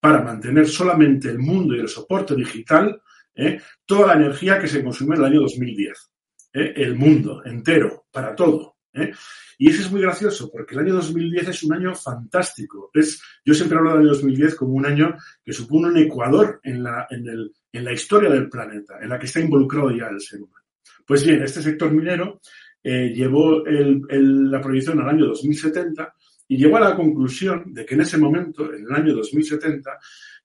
[0.00, 3.00] para mantener solamente el mundo y el soporte digital
[3.34, 3.60] ¿eh?
[3.86, 6.10] toda la energía que se consumió en el año 2010.
[6.54, 6.72] ¿eh?
[6.76, 8.71] El mundo entero, para todo.
[8.94, 9.12] ¿Eh?
[9.58, 12.90] Y eso es muy gracioso, porque el año 2010 es un año fantástico.
[12.92, 16.82] Es, yo siempre hablo del año 2010 como un año que supone un ecuador en
[16.82, 20.20] la, en, el, en la historia del planeta, en la que está involucrado ya el
[20.20, 20.64] ser humano.
[21.06, 22.40] Pues bien, este sector minero
[22.82, 26.14] eh, llevó la proyección al año 2070
[26.48, 29.98] y llegó a la conclusión de que en ese momento, en el año 2070,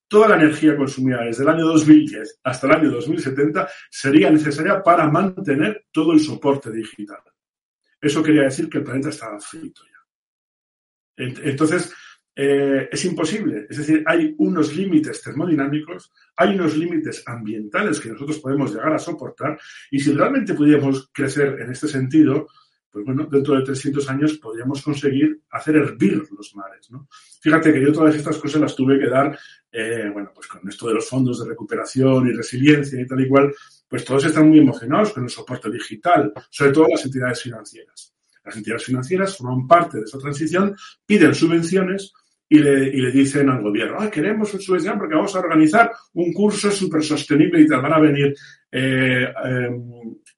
[0.08, 5.10] toda la energía consumida desde el año 2010 hasta el año 2070 sería necesaria para
[5.10, 7.20] mantener todo el soporte digital.
[8.00, 9.98] Eso quería decir que el planeta estaba frito ya.
[11.18, 11.94] Entonces,
[12.40, 13.66] eh, es imposible.
[13.68, 19.00] Es decir, hay unos límites termodinámicos, hay unos límites ambientales que nosotros podemos llegar a
[19.00, 22.48] soportar y si realmente pudiéramos crecer en este sentido,
[22.92, 27.08] pues bueno, dentro de 300 años podríamos conseguir hacer hervir los mares, ¿no?
[27.42, 29.38] Fíjate que yo todas estas cosas las tuve que dar,
[29.72, 33.28] eh, bueno, pues con esto de los fondos de recuperación y resiliencia y tal y
[33.28, 33.52] cual,
[33.88, 38.14] pues todos están muy emocionados con el soporte digital, sobre todo las entidades financieras.
[38.44, 40.76] Las entidades financieras forman parte de esa transición,
[41.06, 42.14] piden subvenciones
[42.50, 46.32] y le, y le dicen al gobierno, ah, queremos subvención porque vamos a organizar un
[46.32, 47.82] curso súper sostenible y tal.
[47.82, 48.34] Van a venir
[48.72, 49.70] eh, eh,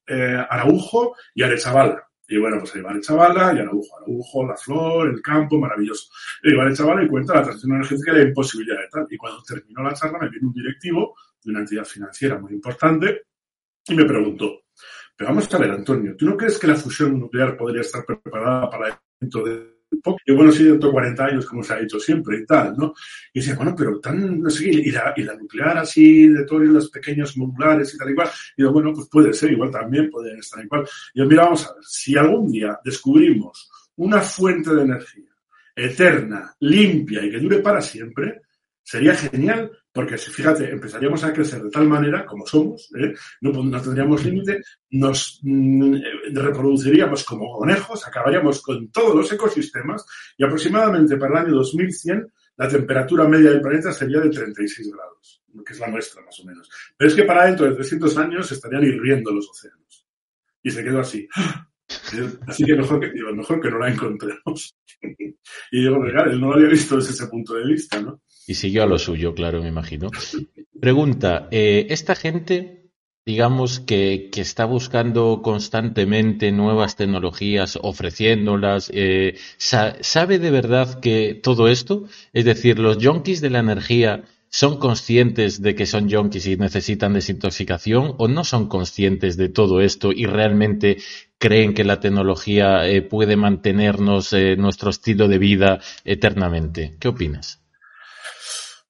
[0.07, 4.55] eh, Araujo y Arechavala y bueno, pues ahí va el chavala, y Araujo, Araujo, la
[4.55, 6.11] flor, el campo, maravilloso.
[6.43, 9.07] Y va el chavala y cuenta la transición energética y la imposibilidad de tal.
[9.09, 13.23] Y cuando terminó la charla me viene un directivo de una entidad financiera muy importante
[13.89, 14.63] y me preguntó,
[15.15, 18.69] pero vamos a ver, Antonio, ¿tú no crees que la fusión nuclear podría estar preparada
[18.69, 20.19] para dentro de poco.
[20.25, 22.93] Y bueno, sí, dentro de 40 años, como se ha dicho siempre y tal, ¿no?
[23.33, 26.63] Y decía, bueno, pero tan, no sé, y la, y la nuclear así, de todos
[26.63, 28.29] los pequeños modulares y tal y cual.
[28.57, 30.87] Y yo, bueno, pues puede ser, igual también pueden estar igual.
[31.13, 35.25] Y yo, mira, vamos a ver, si algún día descubrimos una fuente de energía
[35.75, 38.41] eterna, limpia y que dure para siempre,
[38.89, 43.13] sería genial porque fíjate, empezaríamos a crecer de tal manera como somos, ¿eh?
[43.41, 45.95] no, tendríamos límite, nos mm,
[46.33, 50.03] reproduciríamos como conejos, acabaríamos con todos los ecosistemas
[50.37, 55.43] y aproximadamente para el año 2100 la temperatura media del planeta sería de 36 grados,
[55.63, 56.67] que es la nuestra más o menos.
[56.97, 60.07] Pero es que para dentro de 300 años estarían hirviendo los océanos.
[60.63, 61.27] Y se quedó así.
[62.47, 64.75] Así que mejor que, mejor que no la encontremos.
[65.71, 68.21] y digo, claro, él no lo había visto desde ese punto de vista, ¿no?
[68.47, 70.09] Y siguió a lo suyo, claro, me imagino.
[70.79, 72.91] Pregunta, eh, esta gente,
[73.25, 81.39] digamos, que, que, está buscando constantemente nuevas tecnologías, ofreciéndolas, eh, sa ¿sabe de verdad que
[81.41, 86.47] todo esto, es decir, los yonkis de la energía, son conscientes de que son yonkis
[86.47, 90.97] y necesitan desintoxicación o no son conscientes de todo esto y realmente
[91.39, 96.97] creen que la tecnología eh, puede mantenernos eh, nuestro estilo de vida eternamente?
[96.99, 97.63] ¿Qué opinas?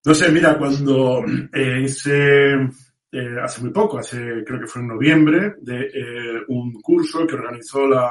[0.03, 1.23] No sé, mira, cuando
[1.53, 2.55] eh, hice
[3.43, 5.55] hace muy poco, hace creo que fue en noviembre,
[6.47, 8.07] un curso que organizó la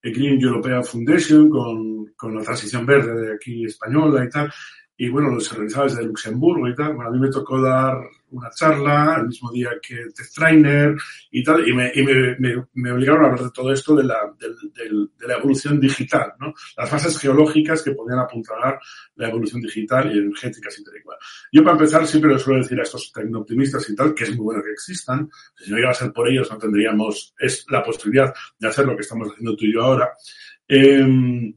[0.00, 4.52] Green European Foundation con, con la transición verde de aquí española y tal.
[4.96, 6.94] Y bueno, los organizaba desde Luxemburgo y tal.
[6.94, 7.96] Bueno, a mí me tocó dar
[8.30, 10.96] una charla el mismo día que Test Trainer
[11.30, 12.36] y tal, y, me, y me,
[12.74, 16.54] me, obligaron a hablar de todo esto de la, de, la evolución digital, ¿no?
[16.76, 18.78] Las fases geológicas que podían apuntalar
[19.16, 21.18] la evolución digital y energética y tal igual.
[21.52, 24.44] Yo, para empezar, siempre les suelo decir a estos tecnooptimistas y tal, que es muy
[24.44, 25.30] bueno que existan.
[25.56, 28.94] Si no iba a ser por ellos, no tendríamos es la posibilidad de hacer lo
[28.94, 30.10] que estamos haciendo tú y yo ahora.
[30.66, 31.54] Eh,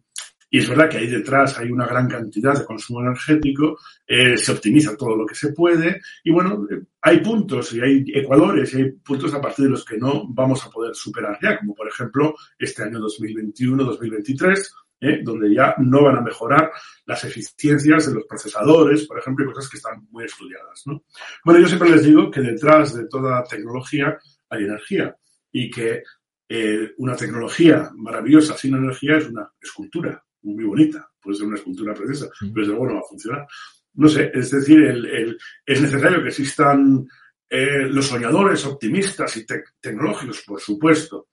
[0.54, 4.52] y es verdad que ahí detrás hay una gran cantidad de consumo energético, eh, se
[4.52, 8.78] optimiza todo lo que se puede y bueno, eh, hay puntos y hay ecuadores y
[8.82, 11.88] hay puntos a partir de los que no vamos a poder superar ya, como por
[11.88, 16.70] ejemplo este año 2021-2023, eh, donde ya no van a mejorar
[17.06, 20.84] las eficiencias de los procesadores, por ejemplo, y cosas que están muy estudiadas.
[20.86, 21.06] ¿no?
[21.46, 25.16] Bueno, yo siempre les digo que detrás de toda tecnología hay energía
[25.50, 26.04] y que
[26.50, 31.94] eh, una tecnología maravillosa sin energía es una escultura muy bonita, puede ser una escultura
[31.94, 33.48] preciosa, pero desde luego no va a funcionar.
[33.94, 37.08] No sé, es decir, el, el, es necesario que existan
[37.50, 39.46] eh, los soñadores optimistas y
[39.80, 41.28] tecnológicos, por supuesto.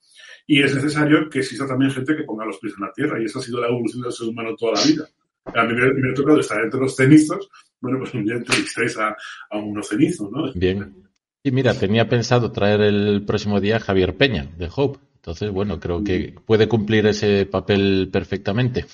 [0.47, 3.27] Y es necesario que exista también gente que ponga los pies en la tierra, y
[3.27, 5.09] esa ha sido la evolución del ser humano toda la vida.
[5.45, 7.49] A mí me, me ha tocado estar entre los cenizos,
[7.81, 9.17] bueno, pues un día entrevistáis a,
[9.51, 10.53] a unos cenizos, ¿no?
[10.55, 11.09] Bien.
[11.43, 14.99] Y mira, tenía pensado traer el próximo día a Javier Peña, de Hope.
[15.19, 18.87] Entonces, bueno, creo que puede cumplir ese papel perfectamente.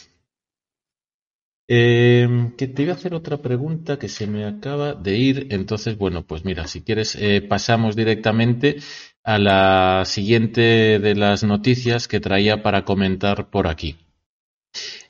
[1.66, 5.46] Eh, que te iba a hacer otra pregunta que se me acaba de ir.
[5.50, 8.76] Entonces, bueno, pues mira, si quieres, eh, pasamos directamente
[9.22, 13.96] a la siguiente de las noticias que traía para comentar por aquí.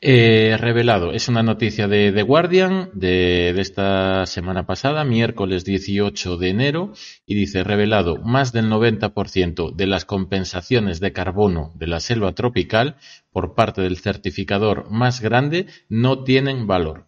[0.00, 6.36] Eh, revelado, es una noticia de The Guardian de, de, esta semana pasada, miércoles 18
[6.36, 6.92] de enero,
[7.24, 12.96] y dice, revelado, más del 90% de las compensaciones de carbono de la selva tropical
[13.32, 17.06] por parte del certificador más grande no tienen valor.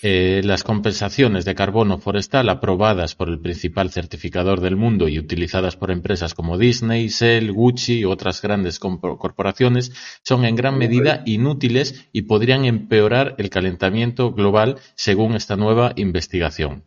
[0.00, 5.76] Eh, las compensaciones de carbono forestal aprobadas por el principal certificador del mundo y utilizadas
[5.76, 9.92] por empresas como Disney, Shell, Gucci y otras grandes corporaciones
[10.24, 16.84] son en gran medida inútiles y podrían empeorar el calentamiento global según esta nueva investigación.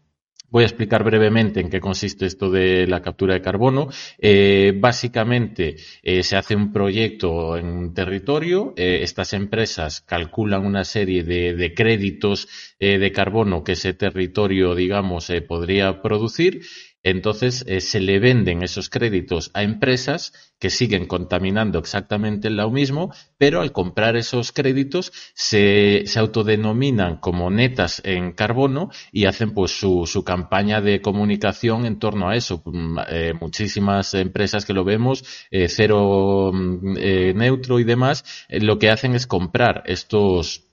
[0.55, 3.89] Voy a explicar brevemente en qué consiste esto de la captura de carbono.
[4.17, 8.73] Eh, básicamente eh, se hace un proyecto en un territorio.
[8.77, 12.47] Eh, estas empresas calculan una serie de, créditos
[12.79, 16.61] de carbono que ese territorio, digamos, podría producir
[17.05, 23.13] entonces eh, se le venden esos créditos a empresas que siguen contaminando exactamente lo mismo,
[23.37, 29.79] pero al comprar esos créditos se, se autodenominan como netas en carbono y hacen pues
[29.79, 32.63] su, su campaña de comunicación en torno a eso.
[32.65, 36.95] Mm, eh, muchísimas empresas que lo vemos, eh, cero mm,
[37.35, 40.65] neutro y demás, lo que hacen es comprar estos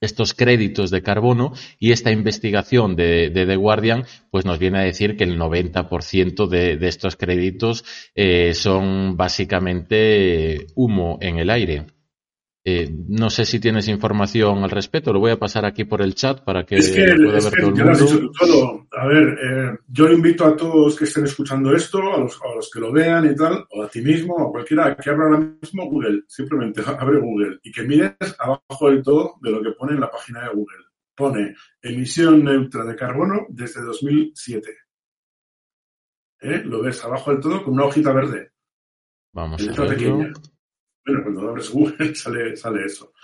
[0.00, 4.82] estos créditos de carbono y esta investigación de, de, The Guardian pues nos viene a
[4.82, 7.84] decir que el 90% de, de estos créditos
[8.14, 11.97] eh, son básicamente humo en el aire.
[12.70, 16.14] Eh, no sé si tienes información al respecto, lo voy a pasar aquí por el
[16.14, 17.98] chat para que, es que pueda es ver que todo el mundo.
[17.98, 18.86] Dicho todo.
[18.92, 22.70] A ver, eh, yo invito a todos que estén escuchando esto, a los, a los,
[22.70, 25.38] que lo vean y tal, o a ti mismo, o a cualquiera que abra ahora
[25.38, 29.94] mismo Google, simplemente abre Google y que mires abajo del todo de lo que pone
[29.94, 30.84] en la página de Google.
[31.16, 34.76] Pone emisión neutra de carbono desde 2007.
[36.42, 36.62] ¿Eh?
[36.66, 38.52] Lo ves abajo del todo con una hojita verde.
[39.32, 39.88] Vamos a verlo.
[39.88, 40.32] Pequeña.
[41.08, 43.14] Bueno, cuando abres Google sale, sale eso.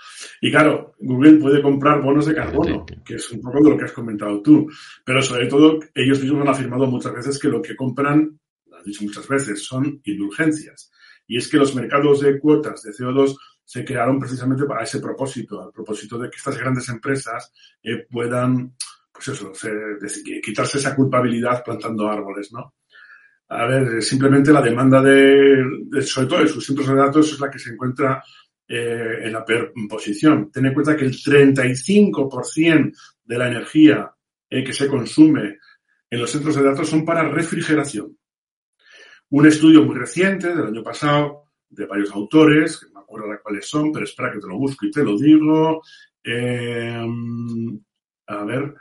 [0.41, 3.85] Y claro, Google puede comprar bonos de carbono, que es un poco de lo que
[3.85, 4.67] has comentado tú.
[5.05, 8.83] Pero sobre todo, ellos mismos han afirmado muchas veces que lo que compran, lo han
[8.83, 10.91] dicho muchas veces, son indulgencias.
[11.27, 15.61] Y es que los mercados de cuotas de CO2 se crearon precisamente para ese propósito,
[15.61, 17.51] al propósito de que estas grandes empresas
[17.83, 18.75] eh, puedan,
[19.11, 22.73] pues eso, se, de, quitarse esa culpabilidad plantando árboles, ¿no?
[23.47, 27.49] A ver, simplemente la demanda de, sobre todo de sus centros de datos es la
[27.49, 28.23] que se encuentra
[28.67, 30.51] eh, en la peor posición.
[30.51, 32.91] Ten en cuenta que el 35%
[33.23, 34.11] de la energía
[34.49, 35.59] eh, que se consume
[36.09, 38.17] en los centros de datos son para refrigeración.
[39.29, 43.39] Un estudio muy reciente del año pasado de varios autores, que no me acuerdo de
[43.41, 45.81] cuáles son, pero espera que te lo busco y te lo digo.
[46.23, 47.05] Eh,
[48.27, 48.73] a ver,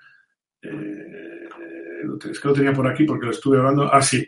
[0.62, 1.48] eh,
[2.30, 3.92] es que lo tenía por aquí porque lo estuve hablando.
[3.92, 4.26] Ah, sí.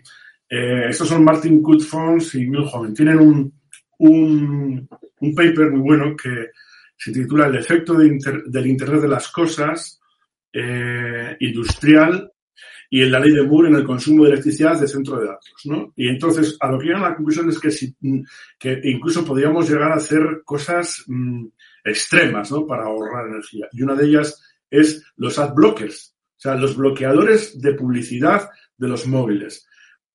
[0.48, 2.94] Eh, estos son Martin Cutfons y Bill Hoven.
[2.94, 3.52] Tienen un,
[3.98, 4.88] un,
[5.20, 6.50] un, paper muy bueno que
[6.96, 10.00] se titula El efecto del Internet de las cosas
[10.52, 12.32] eh, industrial
[12.88, 15.54] y en la ley de Moore en el consumo de electricidad de centro de datos,
[15.64, 15.92] ¿no?
[15.96, 17.94] Y entonces, a lo que llegan a la conclusión es que, si,
[18.58, 21.46] que incluso podríamos llegar a hacer cosas mm,
[21.84, 22.66] extremas, ¿no?
[22.66, 23.68] Para ahorrar energía.
[23.72, 24.40] Y una de ellas
[24.70, 29.65] es los ad blockers, o sea, los bloqueadores de publicidad de los móviles.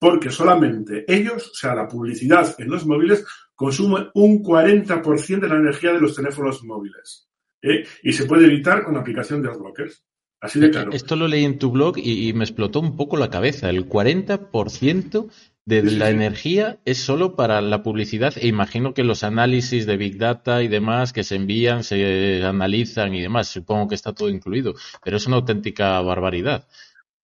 [0.02, 3.24] Porque solamente ellos, o sea, la publicidad en los móviles,
[3.54, 7.30] consume un 40% de la energía de los teléfonos móviles.
[7.62, 7.86] ¿eh?
[8.02, 10.04] Y se puede evitar con la aplicación de adblockers.
[10.40, 10.92] Así de claro.
[10.92, 13.70] Esto lo leí en tu blog y, me explotó un poco la cabeza.
[13.70, 15.30] El 40%
[15.66, 20.18] de la energía es solo para la publicidad e imagino que los análisis de Big
[20.18, 24.74] Data y demás que se envían, se analizan y demás, supongo que está todo incluido,
[25.04, 26.68] pero es una auténtica barbaridad.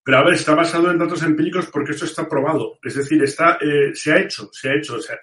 [0.07, 2.79] Pero a ver, está basado en datos empíricos porque esto está probado.
[2.81, 5.19] Es decir, está, eh, se ha hecho, se ha hecho, se ha,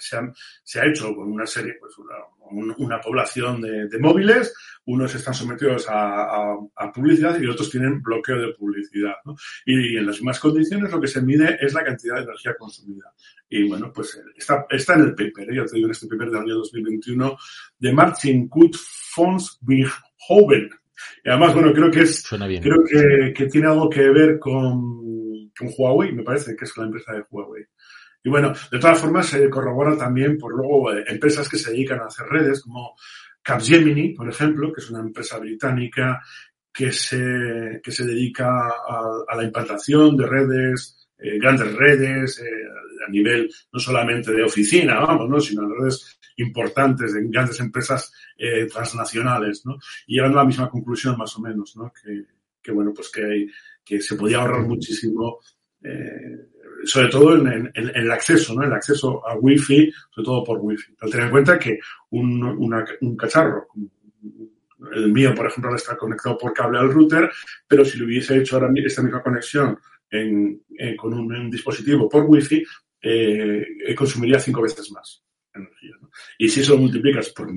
[0.62, 4.54] se ha, hecho con una serie, pues una, una población de, de, móviles,
[4.84, 9.14] unos están sometidos a, a, a, publicidad y otros tienen bloqueo de publicidad.
[9.24, 9.34] ¿no?
[9.64, 12.54] Y, y, en las mismas condiciones lo que se mide es la cantidad de energía
[12.54, 13.10] consumida.
[13.48, 15.56] Y bueno, pues está, está en el paper, ¿eh?
[15.56, 17.38] ya te digo, en este paper del año 2021
[17.78, 18.76] de Martin Kut
[20.28, 20.68] Hoven
[21.24, 25.70] y además, bueno, creo que es, creo que, que, tiene algo que ver con, con,
[25.76, 27.64] Huawei, me parece que es la empresa de Huawei.
[28.22, 32.00] Y bueno, de todas formas se corrobora también por luego eh, empresas que se dedican
[32.00, 32.94] a hacer redes, como
[33.42, 36.22] Capgemini, por ejemplo, que es una empresa británica
[36.72, 42.44] que se, que se dedica a, a la implantación de redes, eh, grandes redes, eh,
[43.06, 45.40] a nivel no solamente de oficina, vamos, ¿no?
[45.40, 49.78] sino de redes importantes en grandes empresas eh, transnacionales, ¿no?
[50.06, 51.90] Y llegan a la misma conclusión más o menos, ¿no?
[51.92, 52.24] Que,
[52.60, 53.46] que bueno, pues que, hay,
[53.82, 55.38] que se podía ahorrar muchísimo,
[56.84, 58.64] sobre todo en, el acceso, ¿no?
[58.64, 60.94] El acceso a Wi-Fi, sobre todo por Wi-Fi.
[60.98, 61.78] Pero ten en cuenta que
[62.10, 63.68] un, un cacharro,
[64.92, 67.30] el mío, por ejemplo, está conectado por cable al router,
[67.66, 69.78] pero si lo hubiese hecho ahora esta misma conexión
[70.14, 72.62] en, eh, con un, un, dispositivo por Wi-Fi,
[73.02, 75.92] eh, consumiría cinco veces más energía.
[76.00, 76.10] ¿no?
[76.38, 77.48] Y si eso lo multiplicas por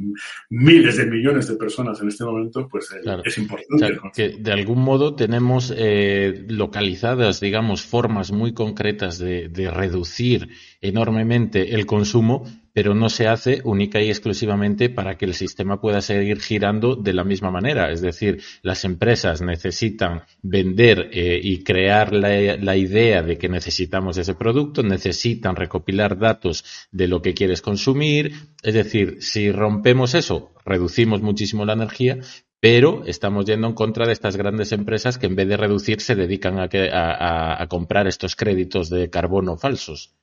[0.50, 3.24] miles de millones de personas en este momento, pues eh, claro.
[3.26, 3.76] es importante.
[3.76, 9.72] O sea, que de algún modo tenemos eh, localizadas, digamos, formas muy concretas de, de
[9.72, 10.50] reducir
[10.82, 12.46] enormemente el consumo,
[12.78, 17.12] pero no se hace única y exclusivamente para que el sistema pueda seguir girando de
[17.12, 17.92] la misma manera.
[17.92, 24.36] Es decir, las empresas necesitan vender eh, y crear la, idea de que necesitamos ese
[24.36, 28.34] producto, necesitan recopilar datos de lo que quieres consumir.
[28.62, 32.20] Es decir, si rompemos eso, reducimos muchísimo la energía,
[32.60, 36.14] pero estamos yendo en contra de estas grandes empresas que en vez de reducir se
[36.14, 40.14] dedican a comprar estos créditos de carbono falsos.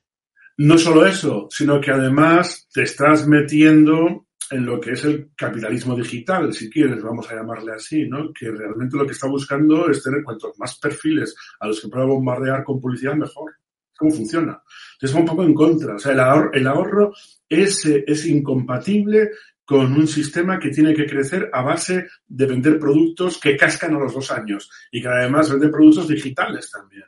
[0.57, 5.95] No solo eso, sino que además te estás metiendo en lo que es el capitalismo
[5.95, 8.31] digital, si quieres, vamos a llamarle así, ¿no?
[8.31, 12.05] Que realmente lo que está buscando es tener cuantos más perfiles a los que pueda
[12.05, 13.53] bombardear con publicidad, mejor.
[13.97, 14.61] ¿Cómo funciona?
[14.93, 15.95] Entonces va un poco en contra.
[15.95, 17.13] O sea, el ahorro, ahorro
[17.49, 19.31] es, es incompatible
[19.63, 23.99] con un sistema que tiene que crecer a base de vender productos que cascan a
[23.99, 27.05] los dos años y que además vende productos digitales también.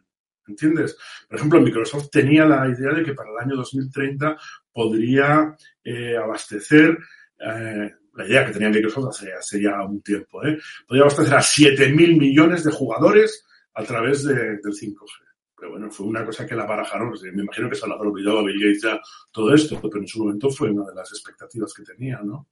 [0.47, 0.97] ¿Entiendes?
[1.27, 4.37] Por ejemplo, Microsoft tenía la idea de que para el año 2030
[4.71, 6.97] podría eh, abastecer,
[7.39, 10.57] eh, la idea que tenía Microsoft hace, hace ya un tiempo, ¿eh?
[10.87, 15.27] podría abastecer a 7.000 millones de jugadores a través de, del 5G.
[15.57, 17.13] Pero bueno, fue una cosa que la barajaron.
[17.33, 18.99] Me imagino que se lo habrá olvidado a Bill Gates ya
[19.31, 22.47] todo esto, pero en su momento fue una de las expectativas que tenía, ¿no?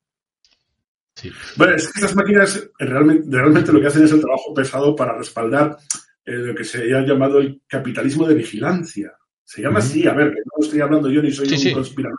[1.13, 1.31] Sí.
[1.55, 5.17] Bueno, es que estas máquinas realmente, realmente lo que hacen es el trabajo pesado para
[5.17, 5.77] respaldar
[6.25, 9.13] eh, lo que se ha llamado el capitalismo de vigilancia.
[9.43, 11.73] Se llama así, a ver, que no estoy hablando yo ni soy sí, un sí.
[11.73, 12.17] conspirador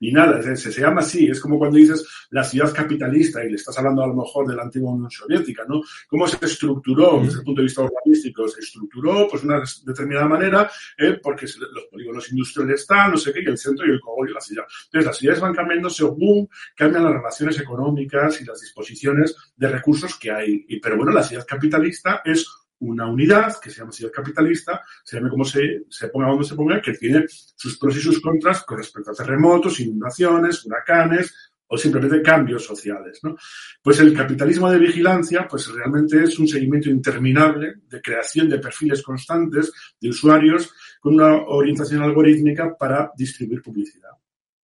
[0.00, 3.56] ni nada, se, se, llama así, es como cuando dices la ciudad capitalista y le
[3.56, 5.82] estás hablando a lo mejor de la antigua Unión Soviética, ¿no?
[6.08, 8.48] ¿Cómo se estructuró desde el punto de vista urbanístico?
[8.48, 13.32] Se estructuró pues de una determinada manera eh, porque los polígonos industriales están, no sé
[13.32, 14.64] qué, y el centro y el cogollo y la ciudad.
[14.86, 20.18] Entonces las ciudades van cambiando según cambian las relaciones económicas y las disposiciones de recursos
[20.18, 20.64] que hay.
[20.68, 22.46] Y, pero bueno, la ciudad capitalista es
[22.82, 26.54] una unidad que se llama ciudad capitalista, se llame como se, se ponga donde se
[26.54, 31.34] ponga, que tiene sus pros y sus contras con respecto a terremotos, inundaciones, huracanes
[31.68, 33.20] o simplemente cambios sociales.
[33.22, 33.36] ¿no?
[33.82, 39.02] Pues el capitalismo de vigilancia, pues realmente es un seguimiento interminable de creación de perfiles
[39.02, 40.70] constantes de usuarios
[41.00, 44.10] con una orientación algorítmica para distribuir publicidad.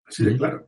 [0.04, 0.66] Así de claro.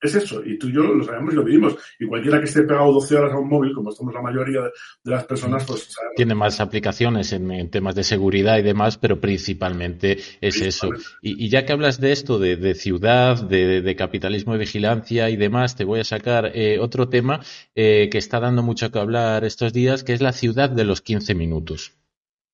[0.00, 1.76] Es eso, y tú y yo lo sabemos y lo vivimos.
[1.98, 5.10] Y cualquiera que esté pegado 12 horas a un móvil, como estamos la mayoría de,
[5.10, 5.88] las personas, pues...
[5.90, 6.16] Sabemos.
[6.16, 10.88] Tiene más aplicaciones en, en, temas de seguridad y demás, pero principalmente es eso.
[11.20, 15.28] Y, y, ya que hablas de esto, de, de ciudad, de, de, capitalismo de vigilancia
[15.28, 17.40] y demás, te voy a sacar eh, otro tema
[17.74, 21.02] eh, que está dando mucho que hablar estos días, que es la ciudad de los
[21.02, 21.99] 15 minutos.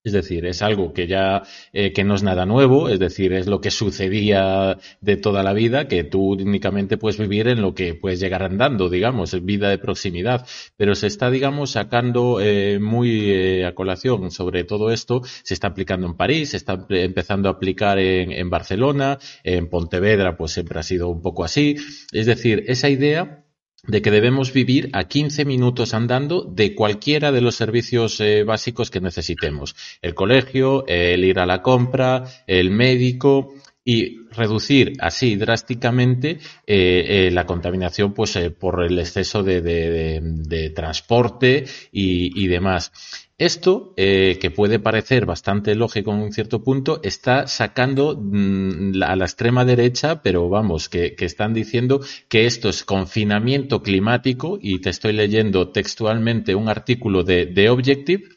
[0.07, 1.43] Es decir, es algo que ya
[1.73, 5.53] eh, que no es nada nuevo, es decir, es lo que sucedía de toda la
[5.53, 9.69] vida, que tú únicamente puedes vivir en lo que puedes llegar andando, digamos, es vida
[9.69, 10.47] de proximidad.
[10.77, 15.67] Pero se está, digamos, sacando eh, muy eh, a colación sobre todo esto, se está
[15.67, 20.79] aplicando en París, se está empezando a aplicar en, en Barcelona, en Pontevedra, pues siempre
[20.79, 21.75] ha sido un poco así.
[22.13, 23.46] Es decir, esa idea
[23.87, 28.91] de que debemos vivir a 15 minutos andando de cualquiera de los servicios eh, básicos
[28.91, 29.77] que necesitemos.
[30.03, 37.31] El colegio, el ir a la compra, el médico y reducir así drásticamente eh, eh,
[37.31, 42.93] la contaminación pues por el exceso de, transporte y demás.
[43.39, 49.15] Esto, eh, que puede parecer bastante lógico en un cierto punto, está sacando mm, a
[49.15, 54.81] la extrema derecha, pero vamos, que, que, están diciendo que esto es confinamiento climático, y
[54.81, 58.36] te estoy leyendo textualmente un artículo de, de Objective,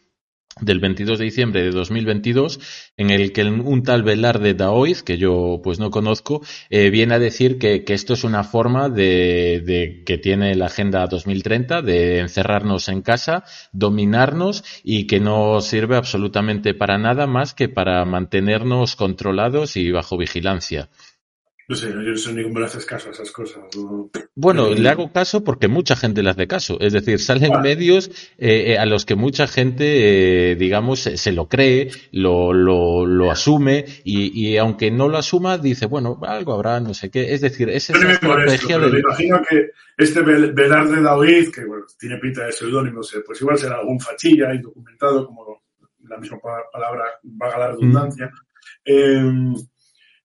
[0.62, 2.60] del 22 de diciembre de 2022,
[2.98, 7.20] en el que un tal Velarde Daoiz, que yo pues no conozco, eh, viene a
[7.20, 12.20] decir que, que, esto es una forma de, de, que tiene la Agenda 2030 de
[12.20, 18.96] encerrarnos en casa, dominarnos y que no sirve absolutamente para nada más que para mantenernos
[18.96, 20.90] controlados y bajo vigilancia.
[21.70, 23.62] No sé, yo no sé ni cómo le haces caso a esas cosas.
[23.78, 24.10] ¿no?
[24.34, 26.80] Bueno, le hago caso porque mucha gente le hace caso.
[26.80, 28.10] Es decir, salen medios
[28.40, 33.86] eh, a los que mucha gente, eh, digamos, se, lo cree, lo, lo, lo asume
[34.04, 37.36] y, y, aunque no lo asuma, dice, bueno, algo habrá, no sé qué.
[37.36, 38.94] Es decir, es esa estrategia del...
[38.94, 43.76] Me imagino que este Velarde Daoiz, que bueno, tiene pinta de seudónimo, pues igual será
[43.76, 45.62] algún fachilla indocumentado, como
[46.08, 46.40] la misma
[46.74, 48.26] palabra vaga la redundancia.
[48.26, 48.32] Mm.
[48.86, 49.54] Eh,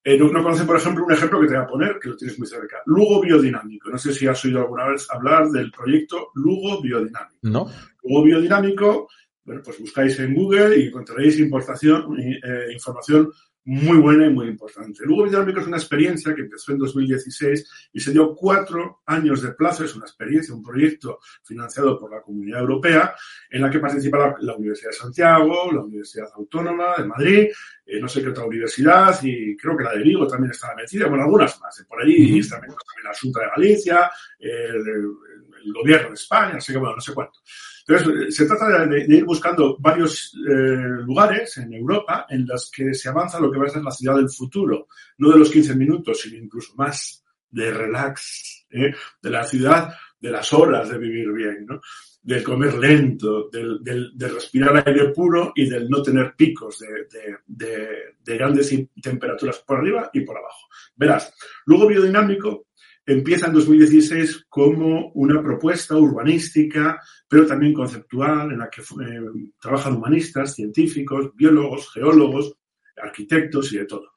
[0.07, 2.17] eh, no, no conocen, por ejemplo, un ejemplo que te voy a poner, que lo
[2.17, 2.83] tienes muy cerca.
[2.85, 3.89] Lugo Biodinámico.
[3.89, 7.39] No sé si has oído alguna vez hablar del proyecto Lugo Biodinámico.
[7.41, 7.71] No.
[8.03, 9.09] Lugo Biodinámico,
[9.45, 13.33] bueno, pues buscáis en Google y encontraréis importación, eh, información
[13.67, 15.05] muy buena y muy importante.
[15.05, 19.53] Luego Biodinámico es una experiencia que empezó en 2016 y se dio cuatro años de
[19.53, 19.85] plazo.
[19.85, 23.15] Es una experiencia, un proyecto financiado por la Comunidad Europea
[23.51, 27.49] en la que participa la, la Universidad de Santiago, la Universidad Autónoma de Madrid,
[27.87, 31.07] eh, no sé qué otra universidad y creo que la de Vigo también estaba metida,
[31.07, 31.85] bueno, algunas más.
[31.89, 35.11] Por ahí también, también la Junta de Galicia, el, el,
[35.65, 37.41] el, gobierno de España, así que bueno, no sé cuánto.
[37.87, 43.11] Entonces, se trata de, ir buscando varios eh, lugares en Europa en los que se
[43.11, 46.21] avanza lo que va a ser la ciudad del futuro, no de los 15 minutos,
[46.21, 48.93] sino incluso más de relax, ¿eh?
[49.23, 51.81] de la ciudad de las horas de vivir bien, ¿no?
[52.25, 57.07] del comer lento, del, de respirar aire puro y del no tener picos de,
[57.47, 60.69] de, de, grandes temperaturas por arriba y por abajo.
[60.97, 61.35] Verás,
[61.67, 62.69] luego biodinámico
[63.07, 69.97] empieza en 2016 como una propuesta urbanística, pero también conceptual, en la que eh, trabajan
[69.97, 72.57] humanistas, científicos, biólogos, geólogos,
[72.97, 74.13] arquitectos y de todo.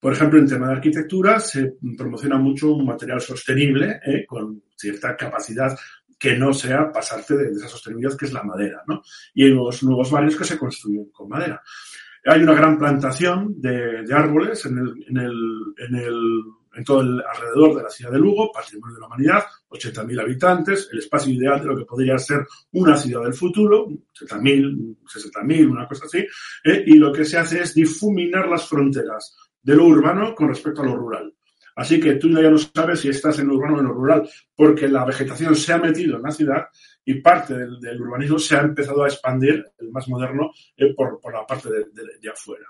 [0.00, 5.16] Por ejemplo, en tema de arquitectura se promociona mucho un material sostenible, eh, con cierta
[5.16, 5.78] capacidad
[6.18, 9.02] que no sea pasarte de, esa sostenibilidad que es la madera, ¿no?
[9.34, 11.62] Y hay nuevos, nuevos barrios que se construyen con madera.
[12.24, 15.34] Hay una gran plantación de, de árboles en el, en el,
[15.78, 16.42] en el
[16.74, 20.88] en todo el alrededor de la ciudad de Lugo, patrimonio de la humanidad, 80.000 habitantes,
[20.92, 25.86] el espacio ideal de lo que podría ser una ciudad del futuro, 70.000, 60.000, una
[25.86, 26.18] cosa así,
[26.64, 30.82] eh, y lo que se hace es difuminar las fronteras de lo urbano con respecto
[30.82, 31.32] a lo rural.
[31.76, 35.04] Así que tú ya no sabes si estás en urbano o en rural, porque la
[35.04, 36.66] vegetación se ha metido en la ciudad
[37.04, 41.46] y parte del, urbanismo se ha empezado a expandir, el más moderno, eh, por, la
[41.46, 42.66] parte de, afuera.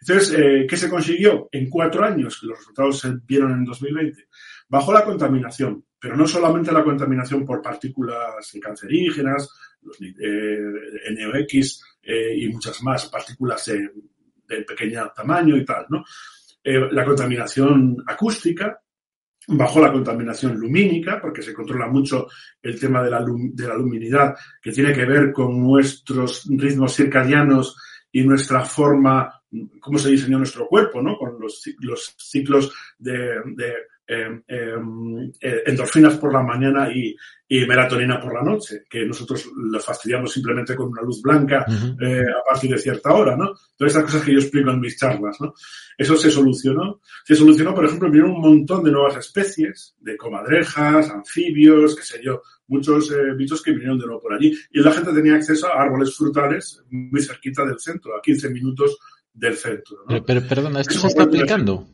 [0.00, 1.48] Entonces, eh, ¿qué se consiguió?
[1.50, 4.28] En cuatro años, que los resultados se vieron en 2020,
[4.68, 9.48] bajó la contaminación, pero no solamente la contaminación por partículas cancerígenas,
[9.82, 10.58] los eh,
[11.16, 16.04] NOx y muchas más partículas de pequeño tamaño y tal, ¿no?
[16.64, 18.80] Eh, la contaminación acústica,
[19.48, 22.28] bajó la contaminación lumínica, porque se controla mucho
[22.62, 27.76] el tema de la, de la luminidad, que tiene que ver con nuestros ritmos circadianos
[28.12, 29.42] y nuestra forma,
[29.80, 31.16] cómo se diseñó nuestro cuerpo, ¿no?
[31.16, 33.40] Con los, los ciclos de
[34.06, 37.14] eh, eh, endorfinas por la mañana y,
[37.48, 41.70] y, melatonina por la noche, que nosotros lo fastidiamos simplemente con una luz blanca uh
[41.70, 41.96] -huh.
[42.02, 43.52] eh, a partir de cierta hora, ¿no?
[43.76, 45.54] Todas estas cosas que yo explico en mis charlas, ¿no?
[45.96, 47.00] Eso se solucionó.
[47.24, 52.20] Se solucionó, por ejemplo, vinieron un montón de nuevas especies, de comadrejas, anfibios, qué sé
[52.22, 54.52] yo, muchos eh, bichos que vinieron de nuevo por allí.
[54.72, 58.98] Y la gente tenía acceso a árboles frutales muy cerquita del centro, a 15 minutos
[59.32, 59.98] del centro.
[60.00, 60.06] ¿no?
[60.08, 61.86] Pero, pero perdona, ¿esto Eso se está aplicando?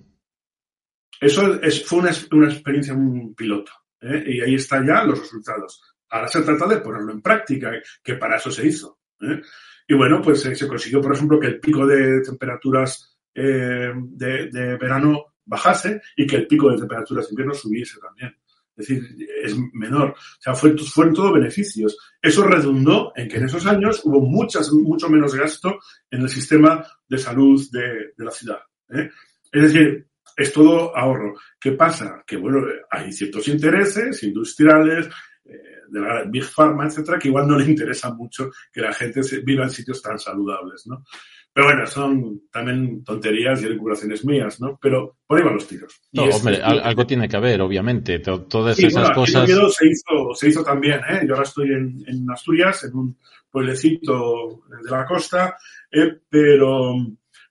[1.21, 3.73] Eso es, fue una, una experiencia un piloto.
[4.01, 4.25] ¿eh?
[4.27, 5.83] Y ahí están ya los resultados.
[6.11, 7.73] Ahora se trata de ponerlo en práctica,
[8.03, 9.01] que para eso se hizo.
[9.21, 9.41] ¿eh?
[9.87, 15.35] Y bueno, pues se consiguió, por ejemplo, que el pico de temperaturas de, de verano
[15.45, 18.37] bajase y que el pico de temperaturas de invierno subiese también.
[18.77, 20.11] Es decir, es menor.
[20.11, 21.99] O sea, fue, fueron todo beneficios.
[22.23, 25.81] Eso redundó en que en esos años hubo muchas, mucho menos gasto
[26.11, 28.61] en el sistema de salud de, de la ciudad.
[28.91, 29.11] ¿eh?
[29.51, 30.08] Es decir,
[30.39, 31.35] es todo ahorro.
[31.61, 32.23] ¿Qué pasa?
[32.25, 35.09] Que, bueno, hay ciertos intereses industriales,
[35.45, 35.51] eh,
[35.91, 39.65] de la Big Pharma, etcétera, que igual no le interesa mucho que la gente viva
[39.65, 41.05] en sitios tan saludables, ¿no?
[41.53, 44.79] Pero bueno, son también tonterías y recuperaciones mías, ¿no?
[44.81, 46.01] Pero por ahí van los tiros.
[46.13, 48.21] No, hombre, algo tiene que haber, obviamente.
[48.21, 49.49] Todas esas cosas.
[49.49, 51.25] Se hizo, se hizo también, ¿eh?
[51.27, 53.19] Yo ahora estoy en, en Asturias, en un
[53.51, 55.57] pueblecito de la costa,
[55.91, 56.95] eh, pero,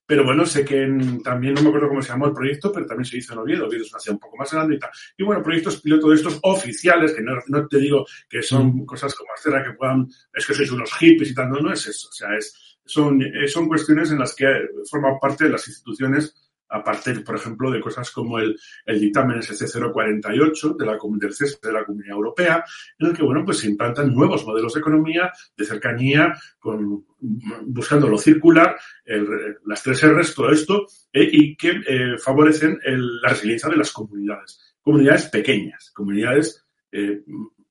[0.08, 0.88] pero bueno, sé que
[1.22, 3.68] también, no me acuerdo cómo se llamó el proyecto, pero también se hizo en Oviedo.
[3.68, 4.90] Oviedo es una ciudad un poco más grande y tal.
[5.18, 8.86] Y bueno, proyectos piloto de estos oficiales, que no, no te digo que son mm.
[8.86, 11.86] cosas como Astera que puedan, es que sois unos hippies y tal, no, no es
[11.88, 12.08] eso.
[12.08, 14.46] O sea, es, son, eh, son cuestiones en las que
[14.90, 16.34] forman parte de las instituciones,
[16.70, 21.72] aparte, por ejemplo, de cosas como el, el dictamen SC048 de la, del CES de
[21.72, 22.64] la Comunidad Europea,
[23.00, 28.08] en el que, bueno, pues se implantan nuevos modelos de economía, de cercanía, con, buscando
[28.08, 29.28] lo circular, el,
[29.66, 33.92] las tres R's, todo esto, eh, y que eh, favorecen el, la resiliencia de las
[33.92, 34.76] comunidades.
[34.82, 37.22] Comunidades pequeñas, comunidades, eh,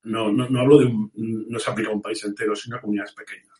[0.04, 2.80] no, no, no hablo de un, no se aplica a un país entero, sino a
[2.80, 3.55] comunidades pequeñas.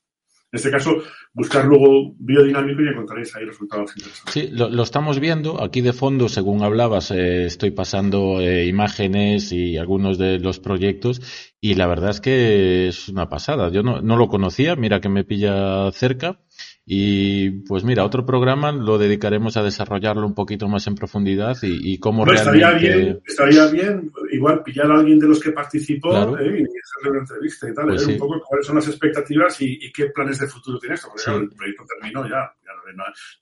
[0.52, 1.02] En este caso,
[1.34, 3.92] buscar luego biodinámico y encontraréis ahí resultados.
[4.28, 5.62] Sí, lo, estamos viendo.
[5.62, 11.20] Aquí de fondo, según hablabas, eh, estoy pasando eh, imágenes y algunos de los proyectos
[11.60, 13.70] y la verdad es que es una pasada.
[13.70, 16.40] Yo no, no lo conocía, mira que me pilla cerca
[16.88, 21.94] y pues mira, otro programa lo dedicaremos a desarrollarlo un poquito más en profundidad y,
[21.94, 22.60] y cómo realmente...
[22.60, 26.60] Estaría bien, estaría bien igual pillar a alguien de los que participó ¿eh?
[26.60, 30.06] y hacerle una entrevista y tal, pues un poco cuáles son las expectativas y, qué
[30.10, 32.52] planes de futuro tiene esto, porque el proyecto terminó ya,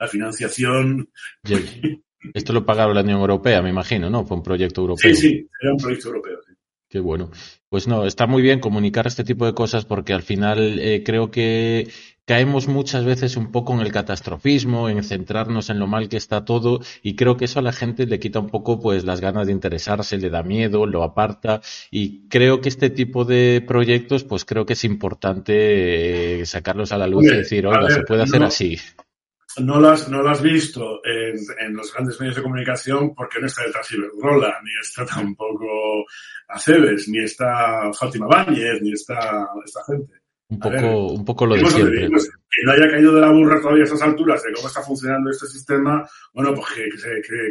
[0.01, 1.07] la, financiación...
[2.33, 4.25] Esto lo pagaba la Unión Europea, me imagino, ¿no?
[4.25, 5.15] Fue un proyecto europeo.
[5.15, 6.39] Sí, sí, era un proyecto europeo.
[6.47, 6.55] Sí.
[6.89, 7.31] Qué bueno.
[7.69, 11.31] Pues no, está muy bien comunicar este tipo de cosas porque al final eh, creo
[11.31, 11.91] que
[12.27, 16.45] caemos muchas veces un poco en el catastrofismo, en centrarnos en lo mal que está
[16.45, 19.47] todo y creo que eso a la gente le quita un poco pues las ganas
[19.47, 21.61] de interesarse, le da miedo, lo aparta
[21.91, 26.99] y creo que este tipo de proyectos pues creo que es importante eh, sacarlos a
[26.99, 28.79] la luz y decir, oiga, se puede hacer así.
[29.59, 33.39] No lo has, no lo has visto en, en, los grandes medios de comunicación porque
[33.39, 36.05] no está detrás Iberdrola, ni está tampoco
[36.49, 40.24] Aceves, ni está Fátima Báñez, ni está esta gente.
[40.49, 42.09] Un poco, un poco lo de siempre.
[42.09, 45.31] que no haya caído de la burra todavía a estas alturas de cómo está funcionando
[45.31, 47.51] este sistema, bueno, pues que, se, que,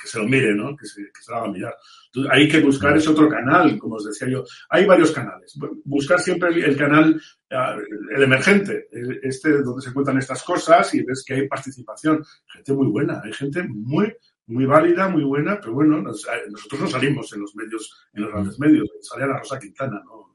[0.00, 0.76] que, se lo mire, ¿no?
[0.76, 1.74] Que se, se lo haga mirar.
[2.06, 4.44] Entonces, hay que buscar ese otro canal, como os decía yo.
[4.70, 5.58] Hay varios canales.
[5.84, 7.20] Buscar siempre el, canal,
[7.50, 7.76] ah,
[8.14, 8.88] el emergente,
[9.22, 12.24] este donde se encuentran estas cosas y ves que hay participación.
[12.46, 14.14] Gente muy buena, hay gente muy,
[14.46, 18.58] muy válida, muy buena, pero bueno, nosotros no salimos en los medios, en los grandes
[18.58, 20.27] medios, salía la Rosa Quintana, ¿no?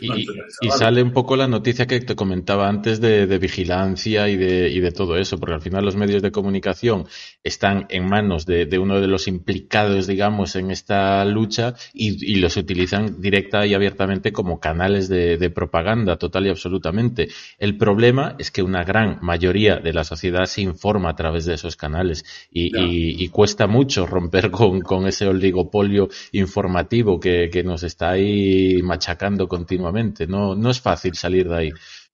[0.00, 4.78] Y, sale un poco la noticia que te comentaba antes de, vigilancia y de, y
[4.78, 7.06] de, todo eso, porque al final los medios de comunicación
[7.42, 13.20] están en manos de, uno de los implicados, digamos, en esta lucha y, los utilizan
[13.20, 17.28] directa y abiertamente como canales de, propaganda, total y absolutamente.
[17.58, 21.54] El problema es que una gran mayoría de la sociedad se informa a través de
[21.54, 28.10] esos canales y, cuesta mucho romper con, con, ese oligopolio informativo que, que nos está
[28.10, 30.26] ahí machacando continuamente.
[30.26, 31.72] No, no es fácil salir de ahí.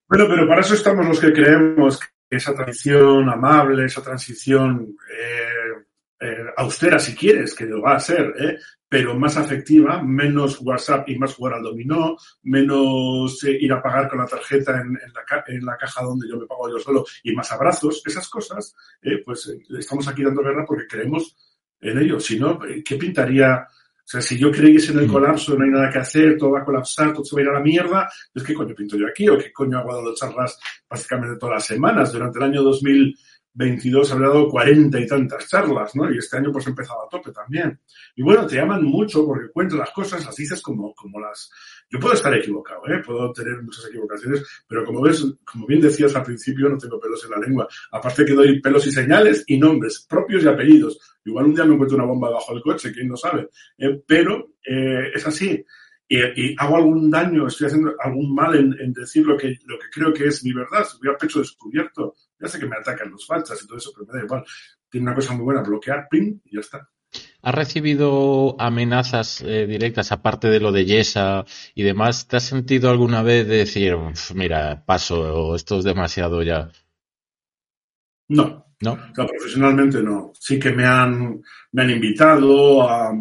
[0.08, 5.84] Bueno, pero para eso estamos los que creemos que esa transición amable, esa transición eh,
[6.20, 8.58] eh, austera, si quieres, que lo va a ser, ¿eh?
[8.88, 14.18] pero más afectiva, menos WhatsApp y más jugar al dominó, menos ir a pagar con
[14.18, 17.50] la tarjeta en, la, en, la, caja donde yo me pago yo solo y más
[17.50, 18.74] abrazos, esas cosas,
[19.24, 21.36] pues estamos aquí dando guerra porque creemos
[21.80, 22.20] en ello.
[22.20, 23.66] Si no, ¿qué pintaría
[24.04, 25.12] o sea, si yo creyese en el mm.
[25.12, 27.48] colapso, no hay nada que hacer, todo va a colapsar, todo se va a ir
[27.48, 29.28] a la mierda, pues ¿qué coño pinto yo aquí?
[29.28, 30.58] ¿O qué coño hago dando charlas
[30.88, 32.12] básicamente todas las semanas?
[32.12, 36.12] Durante el año 2022 habrá dado cuarenta y tantas charlas, ¿no?
[36.12, 37.78] Y este año pues he empezado a tope también.
[38.16, 41.50] Y bueno, te llaman mucho porque cuentas las cosas, las dices como, como las,
[41.88, 43.00] yo puedo estar equivocado, ¿eh?
[43.06, 47.24] puedo tener muchas equivocaciones, pero como ves, como bien decías al principio, no tengo pelos
[47.24, 47.68] en la lengua.
[47.92, 50.98] Aparte que doy pelos y señales y nombres propios y apellidos.
[51.24, 53.48] Igual un día me encuentro una bomba bajo el coche, quién no sabe.
[53.78, 54.02] ¿eh?
[54.06, 55.64] pero eh, es así.
[56.08, 60.12] Y, hago algún daño, estoy haciendo algún mal en, decir lo que, lo que creo
[60.12, 60.86] que es mi verdad.
[61.02, 62.14] Voy a pecho descubierto.
[62.38, 64.44] Ya sé que me atacan los falsas y todo eso, pero me da igual.
[64.90, 66.88] Tiene una cosa muy buena, bloquear, ping, y ya está.
[67.42, 71.44] ¿Has recibido amenazas eh, directas, aparte de lo de Yesa
[71.74, 72.28] y demás?
[72.28, 73.96] ¿Te has sentido alguna vez de decir,
[74.34, 76.70] mira, paso, o esto es demasiado ya?
[78.28, 78.71] No.
[78.82, 78.98] ¿No?
[79.14, 80.32] profesionalmente no.
[80.38, 81.40] Sí que me han,
[81.72, 83.12] me han invitado a,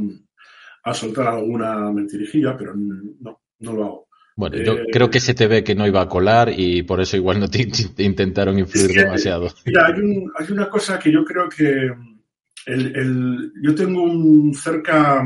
[0.83, 4.07] a soltar alguna mentirijilla, pero no, no lo hago.
[4.35, 7.01] Bueno, yo eh, creo que se te ve que no iba a colar y por
[7.01, 7.67] eso igual no te,
[7.97, 9.49] intentaron influir demasiado.
[9.65, 11.91] Mira, hay, un, hay, una cosa que yo creo que
[12.65, 15.23] el, el, yo tengo un cerca,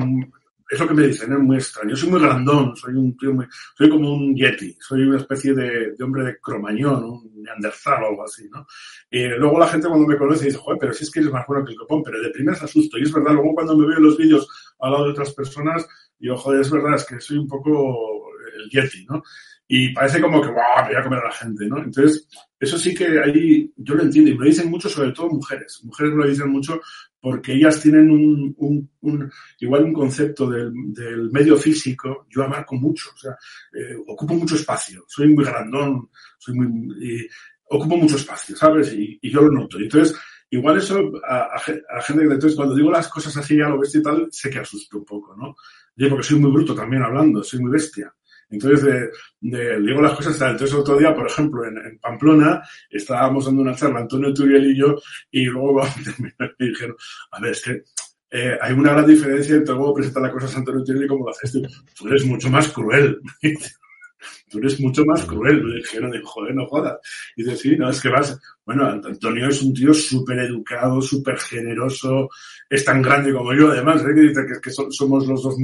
[0.69, 1.91] es lo que me dicen, es muy extraño.
[1.91, 3.45] Yo soy muy grandón, soy un tío muy,
[3.77, 8.07] soy como un yeti, soy una especie de, de hombre de cromañón, un neandertal o
[8.07, 8.65] algo así, ¿no?
[9.09, 11.45] Y luego la gente cuando me conoce dice, joder, pero si es que eres más
[11.47, 12.97] bueno que el copón, pero de primeras asusto.
[12.97, 14.47] Y es verdad, luego cuando me veo en los vídeos
[14.79, 15.87] al lado de otras personas,
[16.17, 18.25] digo, joder, es verdad, es que soy un poco
[18.55, 19.21] el Yeti, ¿no?
[19.67, 20.85] Y parece como que, ¡guau!
[20.85, 21.79] voy a comer a la gente, ¿no?
[21.79, 22.27] Entonces,
[22.59, 25.81] eso sí que ahí, yo lo entiendo, y me lo dicen mucho, sobre todo mujeres.
[25.83, 26.79] Mujeres me lo dicen mucho
[27.19, 32.75] porque ellas tienen un, un, un igual un concepto del, del, medio físico, yo abarco
[32.75, 33.31] mucho, o sea,
[33.73, 36.67] eh, ocupo mucho espacio, soy muy grandón, soy muy,
[37.03, 37.27] y
[37.71, 38.93] ocupo mucho espacio, ¿sabes?
[38.93, 39.79] Y, y yo lo noto.
[39.79, 40.15] Y entonces,
[40.51, 43.79] igual eso a, a, a gente que entonces cuando digo las cosas así a lo
[43.79, 45.55] bestia y tal, sé que asusto un poco, ¿no?
[45.95, 48.13] Yo porque soy muy bruto también hablando, soy muy bestia.
[48.49, 49.11] Entonces,
[49.41, 54.01] de, digo las cosas, entonces otro día, por ejemplo, en, Pamplona, estábamos dando una charla,
[54.01, 54.95] Antonio Turiel y yo,
[55.31, 55.81] y luego
[56.19, 56.95] me dijeron,
[57.31, 57.83] a ver, es que
[58.31, 61.25] eh, hay una gran diferencia entre luego presentar las cosas a Antonio Turiel y cómo
[61.25, 61.61] lo haces tú.
[61.97, 63.19] Tú eres mucho más cruel.
[64.49, 65.63] tú eres mucho más cruel.
[65.63, 66.97] Me dijeron, joder, no jodas.
[67.35, 71.37] Y dice, sí, no, es que vas, bueno, Antonio es un tío súper educado, súper
[71.37, 72.29] generoso,
[72.69, 74.13] es tan grande como yo, además, ¿eh?
[74.13, 75.55] que dice que somos los dos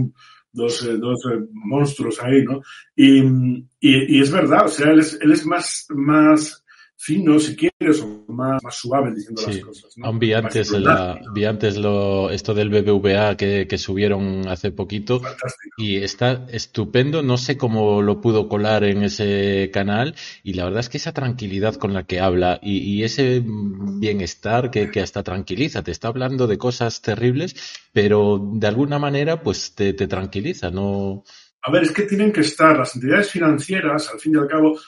[0.52, 1.19] dos, dos
[1.52, 2.61] monstruos ahí, ¿no?
[2.95, 6.61] Y, y, y, es verdad, o sea, él es, él es más, más
[7.03, 9.53] fino, si quieres, o más, más suave diciendo sí.
[9.53, 9.98] las cosas.
[9.98, 10.06] ¿no?
[10.06, 15.19] Aún vi antes, la, vi antes lo, esto del BBVA que, que subieron hace poquito
[15.19, 15.76] Fantástico.
[15.80, 17.23] y está estupendo.
[17.23, 20.14] No sé cómo lo pudo colar en ese canal
[20.44, 24.69] y la verdad es que esa tranquilidad con la que habla y, y ese bienestar
[24.69, 27.56] que, que, hasta tranquiliza, te está hablando de cosas terribles,
[27.91, 31.23] pero de alguna manera pues te, te tranquiliza, no,
[31.64, 34.80] a ver, es que tienen que estar las entidades financieras, al fin y al cabo,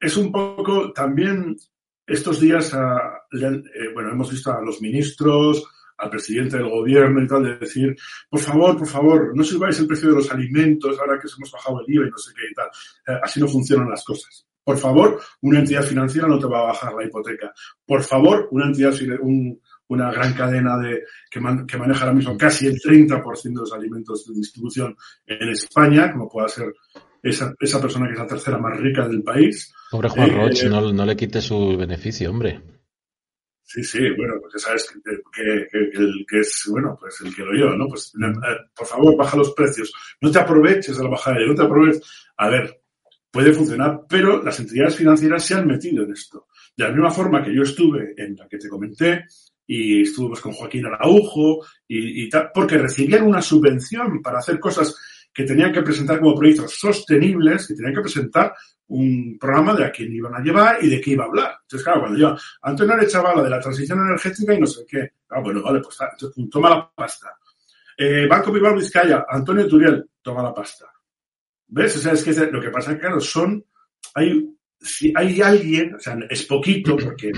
[0.00, 1.56] es, un poco también
[2.06, 5.64] estos días, eh, bueno, hemos visto a los ministros,
[5.96, 7.96] al presidente del gobierno y tal, de decir,
[8.28, 11.80] por favor, por favor, no subáis el precio de los alimentos ahora que hemos bajado
[11.80, 12.68] el IVA y no sé qué y tal.
[13.06, 14.46] Eh, así no funcionan las cosas.
[14.64, 17.52] Por favor, una entidad financiera no te va a bajar la hipoteca.
[17.86, 19.60] Por favor, una entidad, un,
[19.94, 23.72] una gran cadena de, que, man, que maneja ahora mismo casi el 30% de los
[23.72, 24.96] alimentos de distribución
[25.26, 26.72] en España, como pueda ser
[27.22, 29.72] esa, esa persona que es la tercera más rica del país.
[29.90, 32.60] Pobre Juan eh, Roche, no, no le quite su beneficio, hombre.
[33.62, 37.34] Sí, sí, bueno, pues ya sabes que, que, que, el que es, bueno, pues el
[37.34, 37.88] que lo yo, ¿no?
[37.88, 39.92] Pues eh, por favor, baja los precios.
[40.20, 42.02] No te aproveches de la bajada, no te aproveches.
[42.36, 42.82] A ver,
[43.30, 46.46] puede funcionar, pero las entidades financieras se han metido en esto.
[46.76, 49.24] De la misma forma que yo estuve en la que te comenté,
[49.66, 54.94] y estuvimos con Joaquín Araujo y, tal, porque recibían una subvención para hacer cosas
[55.32, 58.54] que tenían que presentar como proyectos sostenibles, que tenían que presentar
[58.86, 61.58] un programa de a quién iban a llevar y de qué iba a hablar.
[61.62, 64.84] Entonces, claro, cuando yo, Antonio le echaba la de la transición energética y no sé
[64.86, 65.12] qué.
[65.30, 67.36] Ah, bueno, vale, pues entonces, toma la pasta.
[67.96, 70.86] Eh, Banco Bilbao Vizcaya, Antonio Turiel, toma la pasta.
[71.68, 71.96] ¿Ves?
[71.96, 73.64] O sea, es que lo que pasa, claro, son,
[74.14, 74.48] hay,
[74.80, 77.32] si hay alguien, o sea, es poquito, porque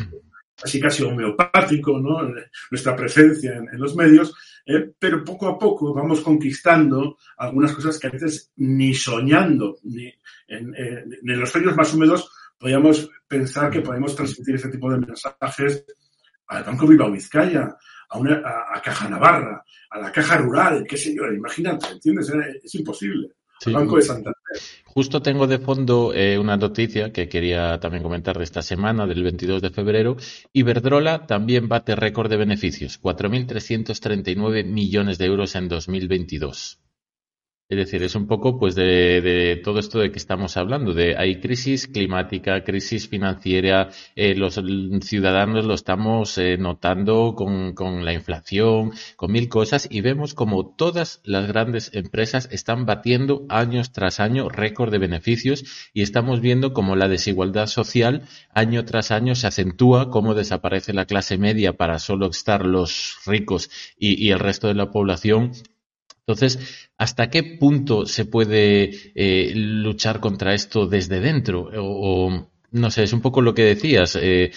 [0.57, 2.33] casi casi homeopático, ¿no?
[2.71, 4.35] Nuestra presencia en, los medios,
[4.65, 10.13] eh, pero poco a poco vamos conquistando algunas cosas que a veces ni soñando, ni
[10.49, 15.85] en, los sueños más húmedos podíamos pensar que podemos transmitir ese tipo de mensajes
[16.49, 17.77] al Banco Bilbao Vizcaya,
[18.09, 22.33] a, una, a, Caja Navarra, a la Caja Rural, qué sé yo, imagínate, ¿entiendes?
[22.63, 23.36] Es imposible.
[23.61, 23.73] Sí.
[23.73, 24.35] Banco de Santander.
[24.85, 29.23] Justo tengo de fondo eh, una noticia que quería también comentar de esta semana, del
[29.23, 30.17] 22 de febrero.
[30.55, 36.79] Iberdrola también bate récord de beneficios, 4.339 millones de euros en 2022.
[37.69, 41.41] Es decir, es un poco pues de, todo esto de que estamos hablando, de hay
[41.41, 44.61] crisis climática, crisis financiera, eh, los
[45.01, 51.21] ciudadanos lo estamos eh, notando con, la inflación, con mil cosas y vemos como todas
[51.25, 56.95] las grandes empresas están batiendo años tras año récord de beneficios y estamos viendo como
[56.95, 58.23] la desigualdad social
[58.55, 63.71] año tras año se acentúa, cómo desaparece la clase media para solo estar los ricos
[63.99, 65.51] y el resto de la población
[66.27, 71.71] entonces, ¿hasta qué punto se puede eh, luchar contra esto desde dentro?
[71.81, 74.19] O, o, no sé, es un poco lo que decías.
[74.21, 74.51] Eh,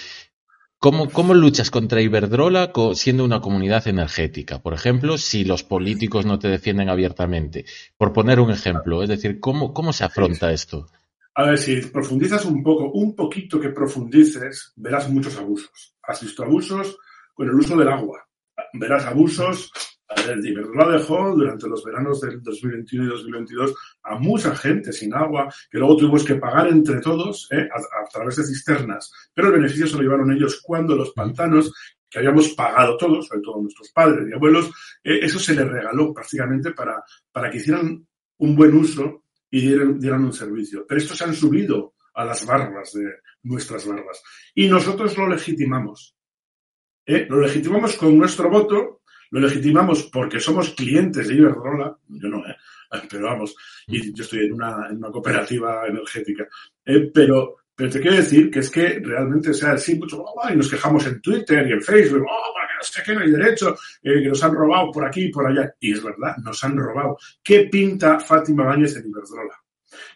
[0.80, 4.64] ¿Cómo, ¿Cómo, luchas contra Iberdrola siendo una comunidad energética?
[4.64, 7.66] Por ejemplo, si los políticos no te defienden abiertamente.
[7.98, 10.88] Por poner un ejemplo, es decir, ¿cómo, cómo se afronta esto?
[11.36, 15.96] A ver, si profundizas un poco, un poquito que profundices, verás muchos abusos.
[16.02, 16.98] Has visto abusos
[17.36, 18.28] con el uso del agua.
[18.74, 19.72] Verás abusos
[20.10, 25.54] el Iberdrola dejó durante los veranos del 2021 y 2022 a mucha gente sin agua,
[25.70, 27.68] que luego tuvimos que pagar entre todos ¿eh?
[27.72, 29.12] a, través de cisternas.
[29.34, 31.72] Pero el beneficio se lo llevaron ellos cuando los pantanos,
[32.10, 34.72] que habíamos pagado todos, sobre todo nuestros padres y abuelos,
[35.04, 38.06] eh, eso se les regaló prácticamente para, para que hicieran
[38.38, 40.86] un buen uso y dieran, dieran un servicio.
[40.88, 43.14] Pero estos se han subido a las barbas de
[43.44, 44.24] nuestras barbas.
[44.56, 46.16] Y nosotros lo legitimamos.
[47.06, 47.28] ¿eh?
[47.30, 48.99] Lo legitimamos con nuestro voto
[49.32, 52.56] lo legitimamos porque somos clientes de Iberdrola, yo no, ¿eh?
[53.10, 53.56] pero vamos,
[53.88, 56.48] y yo estoy en una, en una cooperativa energética,
[56.86, 60.56] eh, pero, pero te quiero decir que es que realmente, o sea, sí, mucho, y
[60.56, 63.32] nos quejamos en Twitter y en Facebook, oh, para que no sé qué, no hay
[63.32, 65.74] derecho, eh, que nos han robado por aquí y por allá.
[65.80, 67.18] Y es verdad, nos han robado.
[67.44, 69.56] ¿Qué pinta Fátima Báñez en Iberdrola?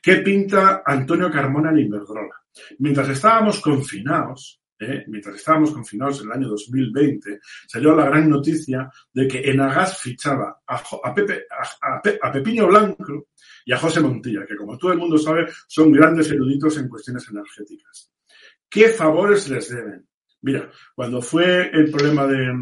[0.01, 2.35] ¿Qué pinta Antonio Carmona en Iberdrola?
[2.79, 5.05] Mientras estábamos confinados, ¿eh?
[5.07, 10.61] mientras estábamos confinados en el año 2020, salió la gran noticia de que Enagas fichaba
[10.65, 11.45] a, Pepe,
[12.21, 13.27] a, Pepiño Blanco
[13.65, 17.27] y a José Montilla, que como todo el mundo sabe son grandes eruditos en cuestiones
[17.29, 18.11] energéticas.
[18.69, 20.07] ¿Qué favores les deben?
[20.41, 22.53] Mira, cuando fue el problema de,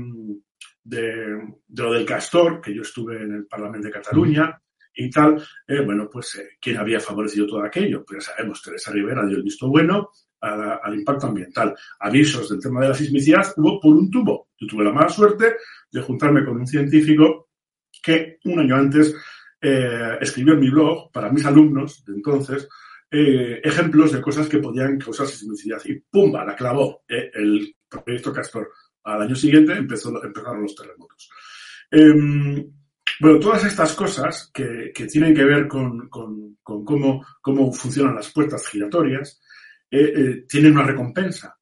[0.84, 1.40] de,
[1.70, 4.62] lo del castor, que yo estuve en el Parlamento de Cataluña,
[4.94, 8.92] y tal, eh, bueno, pues eh, quién había favorecido todo aquello, pues ya sabemos, Teresa
[8.92, 10.12] Rivera dio el visto bueno,
[10.42, 11.76] al impacto ambiental.
[12.00, 14.50] Avisos del tema de la sismicidad hubo por un tubo.
[14.60, 15.56] Yo tuve la mala suerte
[15.92, 17.50] de juntarme con un científico
[18.02, 19.14] que un año antes
[19.62, 22.68] eh, escribió en mi blog para mis alumnos de entonces
[23.12, 26.46] eh, ejemplos de cosas que podían causar sismicidad y ¡pumba!
[26.46, 28.72] la clavó eh, el proyecto Castor.
[29.04, 31.30] Al año siguiente empezó, empezaron los terremotos.
[31.92, 32.72] Em,
[33.20, 36.10] bueno, todas estas cosas que, tienen que ver con,
[36.64, 39.42] cómo funcionan las puertas giratorias,
[39.92, 41.58] eh, eh, tienen una recompensa.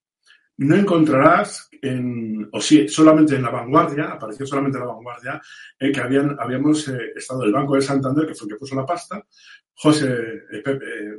[0.58, 5.42] No encontrarás, en, o sí, solamente en la vanguardia, apareció solamente en la vanguardia,
[5.80, 9.26] eh, que habíamos estado el Banco de Santander, que fue el que puso la pasta,
[9.74, 10.44] José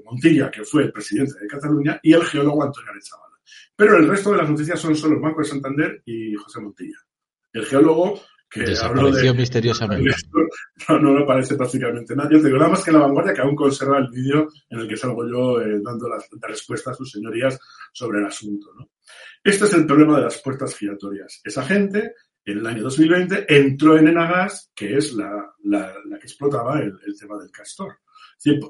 [0.04, 3.36] Montilla, que fue el presidente de Cataluña, y el geólogo Antonio Arechavala.
[3.74, 6.98] Pero el resto de las noticias son solo el Banco de Santander y José Montilla.
[7.52, 8.20] El geólogo
[8.50, 10.10] que Desapareció misteriosamente.
[10.88, 12.28] No, no me aparece prácticamente nada.
[12.32, 14.88] Yo te digo, nada más que la vanguardia que aún conserva el vídeo en el
[14.88, 16.18] que salgo yo eh, dando la,
[16.48, 17.58] respuesta a sus señorías
[17.92, 18.72] sobre el asunto.
[18.76, 18.90] ¿no?
[19.44, 21.40] Este es el problema de las puertas giratorias.
[21.44, 22.14] Esa gente,
[22.44, 26.98] en el año 2020, entró en Enagas, que es la, la, la que explotaba el,
[27.06, 27.98] el, tema del castor.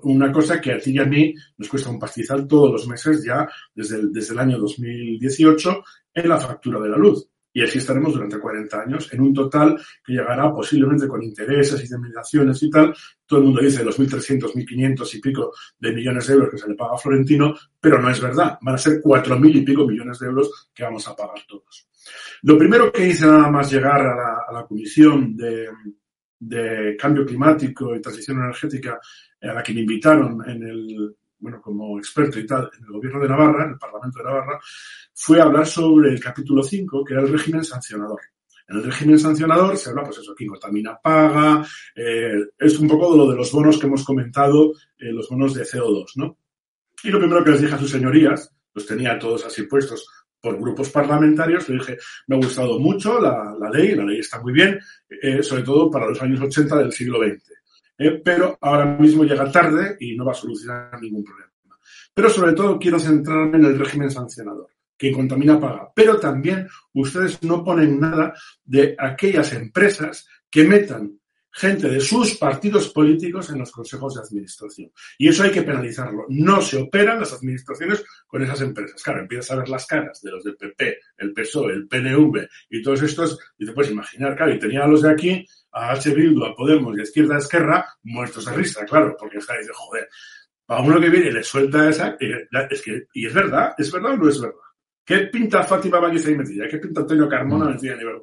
[0.02, 3.24] Una cosa que a ti y a mí nos cuesta un pastizal todos los meses
[3.24, 5.82] ya desde el, desde el año 2018
[6.14, 7.29] en la factura de la luz.
[7.52, 11.84] Y así estaremos durante 40 años, en un total que llegará posiblemente con intereses, y
[11.84, 12.94] indemnizaciones y tal.
[13.26, 16.68] Todo el mundo dice los 1.300, 1.500 y pico de millones de euros que se
[16.68, 18.58] le paga a Florentino, pero no es verdad.
[18.60, 21.88] Van a ser 4.000 y pico millones de euros que vamos a pagar todos.
[22.42, 25.68] Lo primero que hice nada más llegar a la, a la Comisión de,
[26.40, 28.98] de Cambio Climático y Transición Energética,
[29.42, 33.20] a la que me invitaron en el, bueno, como experto y tal, en el gobierno
[33.20, 34.60] de Navarra, en el Parlamento de Navarra,
[35.14, 38.20] fue a hablar sobre el capítulo 5, que era el régimen sancionador.
[38.68, 43.16] En el régimen sancionador se habla, pues eso, quien contamina paga, eh, es un poco
[43.16, 46.38] lo de los bonos que hemos comentado, eh, los bonos de CO2, ¿no?
[47.02, 50.06] Y lo primero que les dije a sus señorías, los tenía todos así puestos
[50.40, 51.98] por grupos parlamentarios, le dije,
[52.28, 55.90] me ha gustado mucho la, la ley, la ley está muy bien, eh, sobre todo
[55.90, 57.59] para los años 80 del siglo XX.
[58.02, 61.52] Eh, pero ahora mismo llega tarde y no va a solucionar ningún problema.
[62.14, 64.68] Pero sobre todo quiero centrarme en el régimen sancionador.
[64.96, 65.90] que contamina paga.
[65.94, 71.19] Pero también ustedes no ponen nada de aquellas empresas que metan
[71.52, 74.92] gente de sus partidos políticos en los consejos de administración.
[75.18, 76.26] Y eso hay que penalizarlo.
[76.28, 79.02] No se operan las administraciones con esas empresas.
[79.02, 82.82] Claro, empiezas a ver las caras de los del PP, el PSOE, el PNV y
[82.82, 86.14] todos estos, y te puedes imaginar, claro, y tenía a los de aquí a H.
[86.14, 90.08] Bildu, a Podemos y a Izquierda Esquerra muertos de risa, claro, porque está diciendo, joder,
[90.66, 92.16] para uno que viene y le suelta esa,
[92.70, 94.56] es que, y es verdad, es verdad o no es verdad.
[95.04, 96.68] ¿Qué pinta Fátima Valles ahí metida?
[96.68, 97.70] ¿Qué pinta Antonio Carmona mm.
[97.70, 98.20] metida a nivel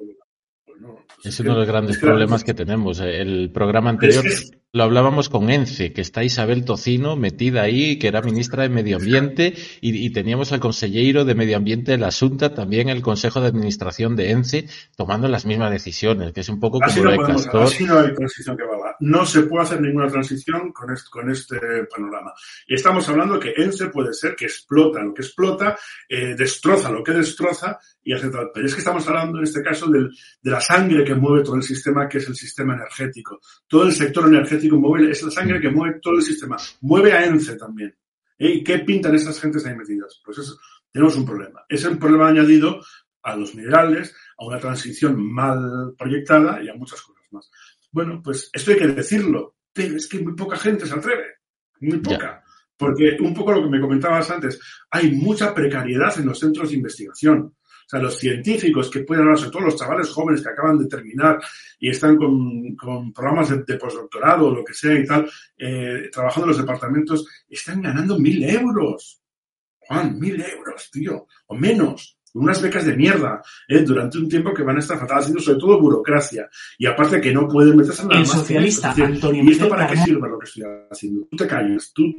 [1.24, 3.00] es uno de los grandes problemas que tenemos.
[3.00, 4.24] El programa anterior
[4.72, 8.96] lo hablábamos con ENCE, que está Isabel Tocino metida ahí, que era ministra de Medio
[8.96, 13.46] Ambiente, y, teníamos al consejero de Medio Ambiente de la Asunta, también el Consejo de
[13.46, 17.62] Administración de ENCE, tomando las mismas decisiones, que es un poco como lo de Castor.
[17.62, 18.94] Así no hay transición que valga.
[19.00, 21.58] No se puede hacer ninguna transición con este, con este
[21.90, 22.34] panorama.
[22.66, 25.78] Y estamos hablando que ENCE puede ser que explota lo que explota,
[26.08, 28.50] eh, destroza lo que destroza y hace tal.
[28.52, 30.10] Pero es que estamos hablando en este caso del,
[30.42, 33.40] de la sangre que mueve todo el sistema, que es el sistema energético.
[33.66, 36.56] Todo el sector energético es la sangre que mueve todo el sistema.
[36.82, 37.94] Mueve a ENCE también.
[38.38, 38.50] ¿Eh?
[38.50, 40.20] ¿Y qué pintan esas gentes ahí metidas?
[40.24, 40.58] Pues eso,
[40.92, 41.64] tenemos un problema.
[41.68, 42.80] Es un problema añadido
[43.22, 47.50] a los minerales, a una transición mal proyectada y a muchas cosas más.
[47.90, 51.38] Bueno, pues esto hay que decirlo, pero es que muy poca gente se atreve.
[51.80, 52.42] Muy poca.
[52.76, 54.60] Porque un poco lo que me comentabas antes,
[54.90, 57.54] hay mucha precariedad en los centros de investigación.
[57.88, 60.88] O sea, los científicos que pueden hablar, sobre todo los chavales jóvenes que acaban de
[60.88, 61.40] terminar
[61.78, 62.76] y están con,
[63.14, 67.80] programas de, postdoctorado o lo que sea y tal, eh, trabajando en los departamentos, están
[67.80, 69.22] ganando mil euros.
[69.78, 73.82] Juan, mil euros, tío, o menos unas becas de mierda ¿eh?
[73.82, 76.48] durante un tiempo que van a estar fatal haciendo sobre todo burocracia.
[76.78, 79.96] Y aparte que no pueden meterse en la El socialista Antonio ¿Y esto para qué
[79.96, 81.26] sirve lo que estoy haciendo?
[81.30, 82.14] Tú te callas, tú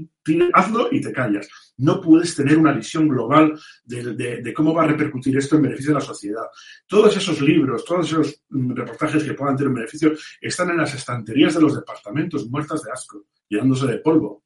[0.54, 1.48] hazlo y te callas.
[1.78, 6.00] No puedes tener una visión global de, cómo va a repercutir esto en beneficio de
[6.00, 6.44] la sociedad.
[6.88, 10.94] Todos esos libros, todos esos mm, reportajes que puedan tener un beneficio están en las
[10.94, 14.44] estanterías de los departamentos muertas de asco, llenándose de polvo.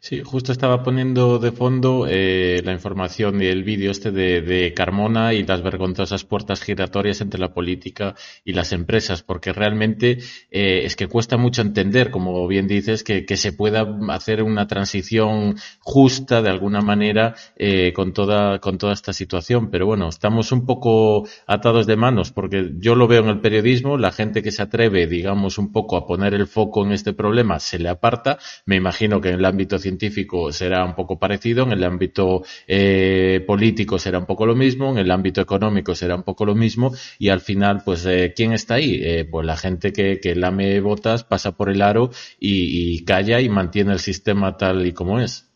[0.00, 5.34] Sí, justo estaba poniendo de fondo eh, la información y el vídeo este de, Carmona
[5.34, 8.14] y las vergonzosas puertas giratorias entre la política
[8.44, 10.18] y las empresas, porque realmente
[10.50, 15.56] eh, es que cuesta mucho entender, como bien dices, que, se pueda hacer una transición
[15.80, 19.70] justa de alguna manera eh, con toda con toda esta situación.
[19.70, 23.96] Pero bueno, estamos un poco atados de manos, porque yo lo veo en el periodismo,
[23.96, 27.58] la gente que se atreve, digamos, un poco a poner el foco en este problema
[27.58, 28.38] se le aparta.
[28.64, 33.42] Me imagino que en el ámbito científico será un poco parecido, en el ámbito eh,
[33.46, 36.92] político será un poco lo mismo, en el ámbito económico será un poco lo mismo
[37.18, 39.00] y al final, pues, eh, ¿quién está ahí?
[39.02, 43.48] Eh, pues la gente que, que lame botas, pasa por el aro y, calla y
[43.48, 45.50] mantiene el sistema tal y como es.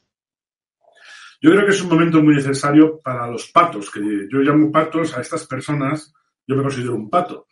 [1.42, 5.16] Yo creo que es un momento muy necesario para los patos, que yo llamo patos
[5.16, 6.14] a estas personas,
[6.46, 7.48] yo me considero un pato,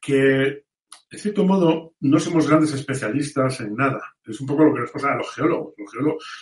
[0.00, 0.64] que
[1.10, 4.00] de cierto modo, no somos grandes especialistas en nada.
[4.24, 5.74] Es un poco lo que nos pasa a los geólogos.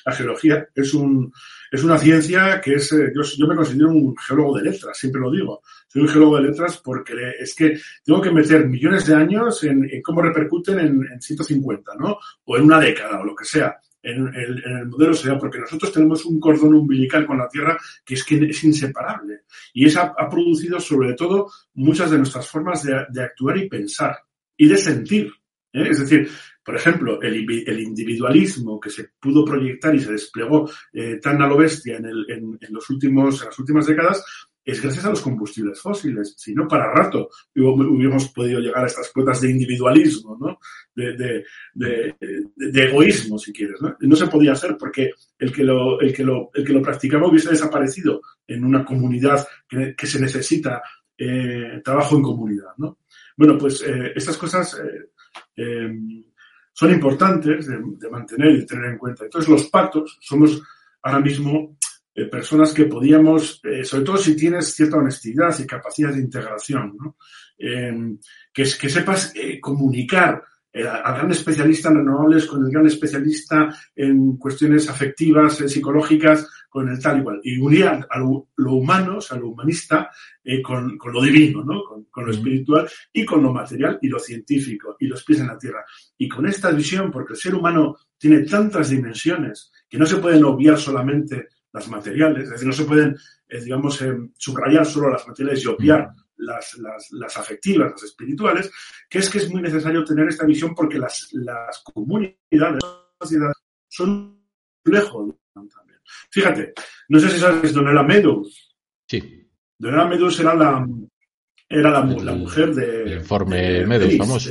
[0.04, 1.32] la geología es, un,
[1.72, 5.30] es una ciencia que es, eh, yo, me considero un geólogo de letras, siempre lo
[5.30, 5.62] digo.
[5.86, 9.88] Soy un geólogo de letras porque es que tengo que meter millones de años en,
[10.02, 12.18] cómo repercuten en, en, 150, ¿no?
[12.44, 13.74] O en una década o lo que sea.
[14.02, 18.24] En, el modelo social, porque nosotros tenemos un cordón umbilical con la Tierra que es
[18.24, 19.44] que es inseparable.
[19.72, 24.27] Y eso ha, producido sobre todo muchas de nuestras formas de actuar y pensar
[24.58, 25.32] y de sentir.
[25.72, 25.88] ¿eh?
[25.88, 26.28] Es decir,
[26.62, 31.56] por ejemplo, el, individualismo que se pudo proyectar y se desplegó eh, tan a lo
[31.56, 34.22] bestia en, el, en, los últimos, en las últimas décadas
[34.62, 36.34] es gracias a los combustibles fósiles.
[36.36, 40.58] Si no, para rato hubiéramos podido llegar a estas cuotas de individualismo, ¿no?
[40.94, 41.42] de,
[42.74, 43.80] egoísmo, si quieres.
[43.80, 44.16] ¿no?
[44.16, 47.48] se podía hacer porque el que, lo, el, que lo, el que lo practicaba hubiese
[47.48, 50.82] desaparecido en una comunidad que, que se necesita
[51.16, 52.72] eh, trabajo en comunidad.
[52.76, 52.98] ¿no?
[53.38, 55.10] Bueno, pues eh, estas cosas eh,
[55.56, 55.88] eh,
[56.72, 59.24] son importantes de, mantener y tener en cuenta.
[59.24, 60.60] Entonces, los patos somos
[61.02, 61.78] ahora mismo
[62.32, 67.16] personas que podíamos, sobre todo si tienes cierta honestidad y capacidad de integración, ¿no?
[67.56, 70.42] que, que sepas comunicar
[70.74, 77.00] al gran especialista en renovables con el gran especialista en cuestiones afectivas, psicológicas, con el
[77.00, 77.40] tal igual.
[77.42, 80.10] Y unir a, lo, humano, o sea, lo humanista,
[80.44, 81.82] eh, con, con, lo divino, ¿no?
[81.84, 85.58] Con, lo espiritual y con lo material y lo científico y los pies en la
[85.58, 85.84] tierra.
[86.16, 90.44] Y con esta visión, porque el ser humano tiene tantas dimensiones que no se pueden
[90.44, 93.16] obviar solamente las materiales, es decir, no se pueden,
[93.48, 98.70] eh, digamos, eh, subrayar solo las materiales y obviar las, las, las, afectivas, las espirituales,
[99.08, 102.82] que es que es muy necesario tener esta visión porque las, las comunidades,
[103.88, 104.40] son
[104.84, 105.34] lejos
[106.30, 106.72] Fíjate,
[107.08, 108.76] no sé si sabes Donella Meadows.
[109.06, 109.48] Sí.
[109.78, 110.86] Donella Meadows era la,
[111.68, 113.02] era la, la mujer de.
[113.02, 114.50] El informe Meadows, famoso.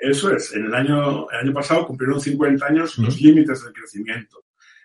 [0.00, 0.54] Eso es.
[0.54, 4.44] En el año, el año pasado cumplieron 50 años los límites del crecimiento.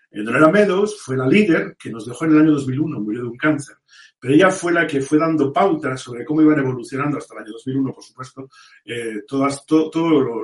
[0.09, 3.27] Eh, Donella Meadows fue la líder que nos dejó en el año 2001, murió de
[3.27, 3.75] un cáncer.
[4.23, 7.51] Pero ella fue la que fue dando pautas sobre cómo iban evolucionando hasta el año
[7.51, 8.49] 2001, por supuesto,
[8.85, 9.43] eh, todo,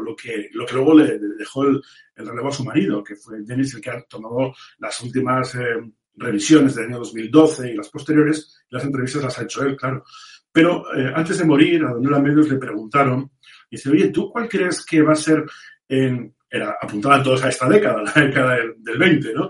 [0.01, 1.81] lo, que, lo que luego le, dejó el,
[2.13, 5.77] relevo a su marido, que fue Dennis el que ha tomado las últimas eh,
[6.13, 10.03] revisiones del año 2012 y las posteriores, las entrevistas las ha hecho él, claro.
[10.51, 13.31] Pero eh, antes de morir, a Donella Medios le preguntaron
[13.71, 15.45] dice, oye, ¿tú cuál crees que va a ser
[15.87, 19.49] era, apuntaban todos a esta década, la década del, 20, ¿no?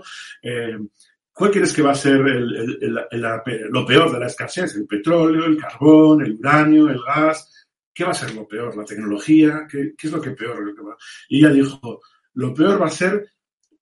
[1.40, 4.76] ¿Cuál crees que va a ser lo peor de la escasez?
[4.76, 7.66] ¿El petróleo, el carbón, el uranio, el gas?
[7.94, 8.76] ¿Qué va a ser lo peor?
[8.76, 9.66] ¿La tecnología?
[9.66, 10.58] ¿Qué, es lo que peor?
[11.30, 12.02] Y ella dijo,
[12.34, 13.26] lo peor va a ser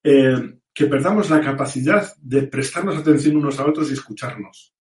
[0.05, 4.73] eh, que perdamos la capacidad de prestarnos atención unos a otros y escucharnos.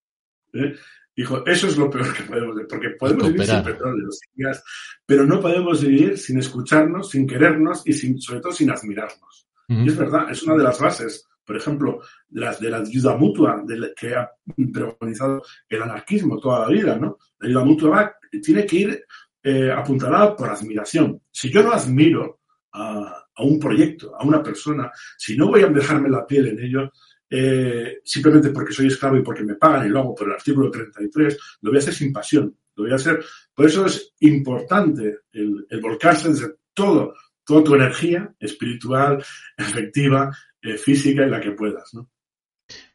[0.53, 0.75] ¿eh?
[1.15, 4.63] Dijo, eso es lo peor que podemos hacer, porque podemos vivir sin petróleo, sin gas,
[5.03, 9.47] pero no podemos vivir sin escucharnos, sin querernos y sin, sobre todo sin admirarnos.
[9.67, 13.15] Y es verdad, es una de las bases, por ejemplo, de la, de la ayuda
[13.15, 13.63] mutua
[13.95, 14.29] que ha
[14.73, 17.17] pregonizado el anarquismo toda la vida, ¿no?
[17.39, 19.05] La ayuda mutua tiene que ir
[19.41, 21.21] eh, apuntalada por admiración.
[21.31, 22.41] Si yo no admiro
[22.73, 26.91] a, un proyecto, a una persona, si no voy a dejarme la piel en ello,
[27.29, 30.69] eh, simplemente porque soy esclavo y porque me pagan y lo hago por el artículo
[30.69, 33.23] 33, lo voy a hacer sin pasión, lo voy a hacer.
[33.53, 37.13] Por eso es importante el, el volcarse desde todo,
[37.45, 39.23] toda tu energía espiritual,
[39.57, 40.29] efectiva,
[40.67, 42.09] eh, física en la que puedas, ¿no?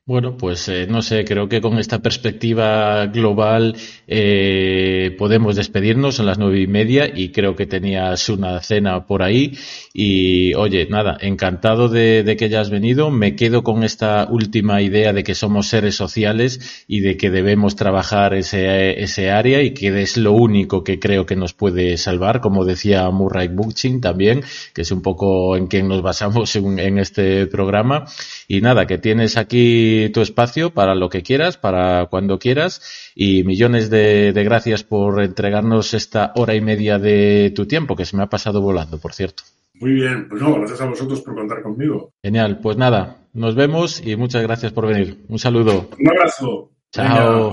[0.04, 3.76] Bueno, pues eh, no sé, creo que con esta perspectiva global
[4.08, 9.22] eh, podemos despedirnos, son las nueve y media y creo que tenías una cena por
[9.22, 9.56] ahí.
[9.94, 15.22] Y oye, nada, encantado de, que hayas venido, me quedo con esta última idea de
[15.22, 20.16] que somos seres sociales y de que debemos trabajar ese, ese área y que es
[20.16, 24.42] lo único que creo que nos puede salvar, como decía Murray Bookchin también,
[24.74, 28.06] que es un poco en quien nos basamos en este programa.
[28.48, 33.44] Y nada, que tienes aquí tu espacio para lo que quieras, para cuando quieras y
[33.44, 38.22] millones de, gracias por entregarnos esta hora y media de tu tiempo, que se me
[38.22, 39.42] ha pasado volando, por cierto.
[39.74, 42.12] Muy bien, pues no, gracias a vosotros por contar conmigo.
[42.22, 45.24] Genial, pues nada, nos vemos y muchas gracias por venir.
[45.28, 45.88] Un saludo.
[45.98, 46.70] Un abrazo.
[46.92, 47.52] Chao.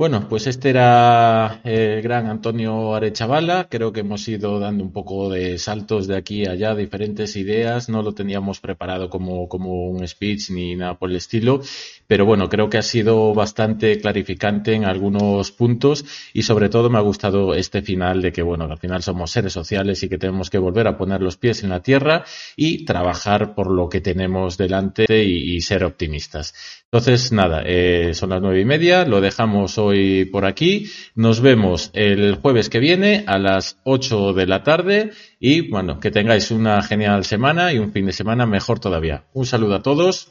[0.00, 3.68] Bueno, pues este era el gran Antonio Arechavala.
[3.68, 7.90] Creo que hemos ido dando un poco de saltos de aquí a allá, diferentes ideas.
[7.90, 11.60] No lo teníamos preparado como, como un speech ni nada por el estilo.
[12.06, 16.96] Pero bueno, creo que ha sido bastante clarificante en algunos puntos y sobre todo me
[16.96, 20.48] ha gustado este final de que, bueno, al final somos seres sociales y que tenemos
[20.48, 22.24] que volver a poner los pies en la tierra
[22.56, 26.54] y trabajar por lo que tenemos delante y, ser optimistas.
[26.84, 30.90] Entonces, nada, eh, son las nueve y media, lo dejamos hoy hoy por aquí.
[31.14, 36.10] Nos vemos el jueves que viene a las 8 de la tarde y bueno, que
[36.10, 39.24] tengáis una genial semana y un fin de semana mejor todavía.
[39.32, 40.30] Un saludo a todos.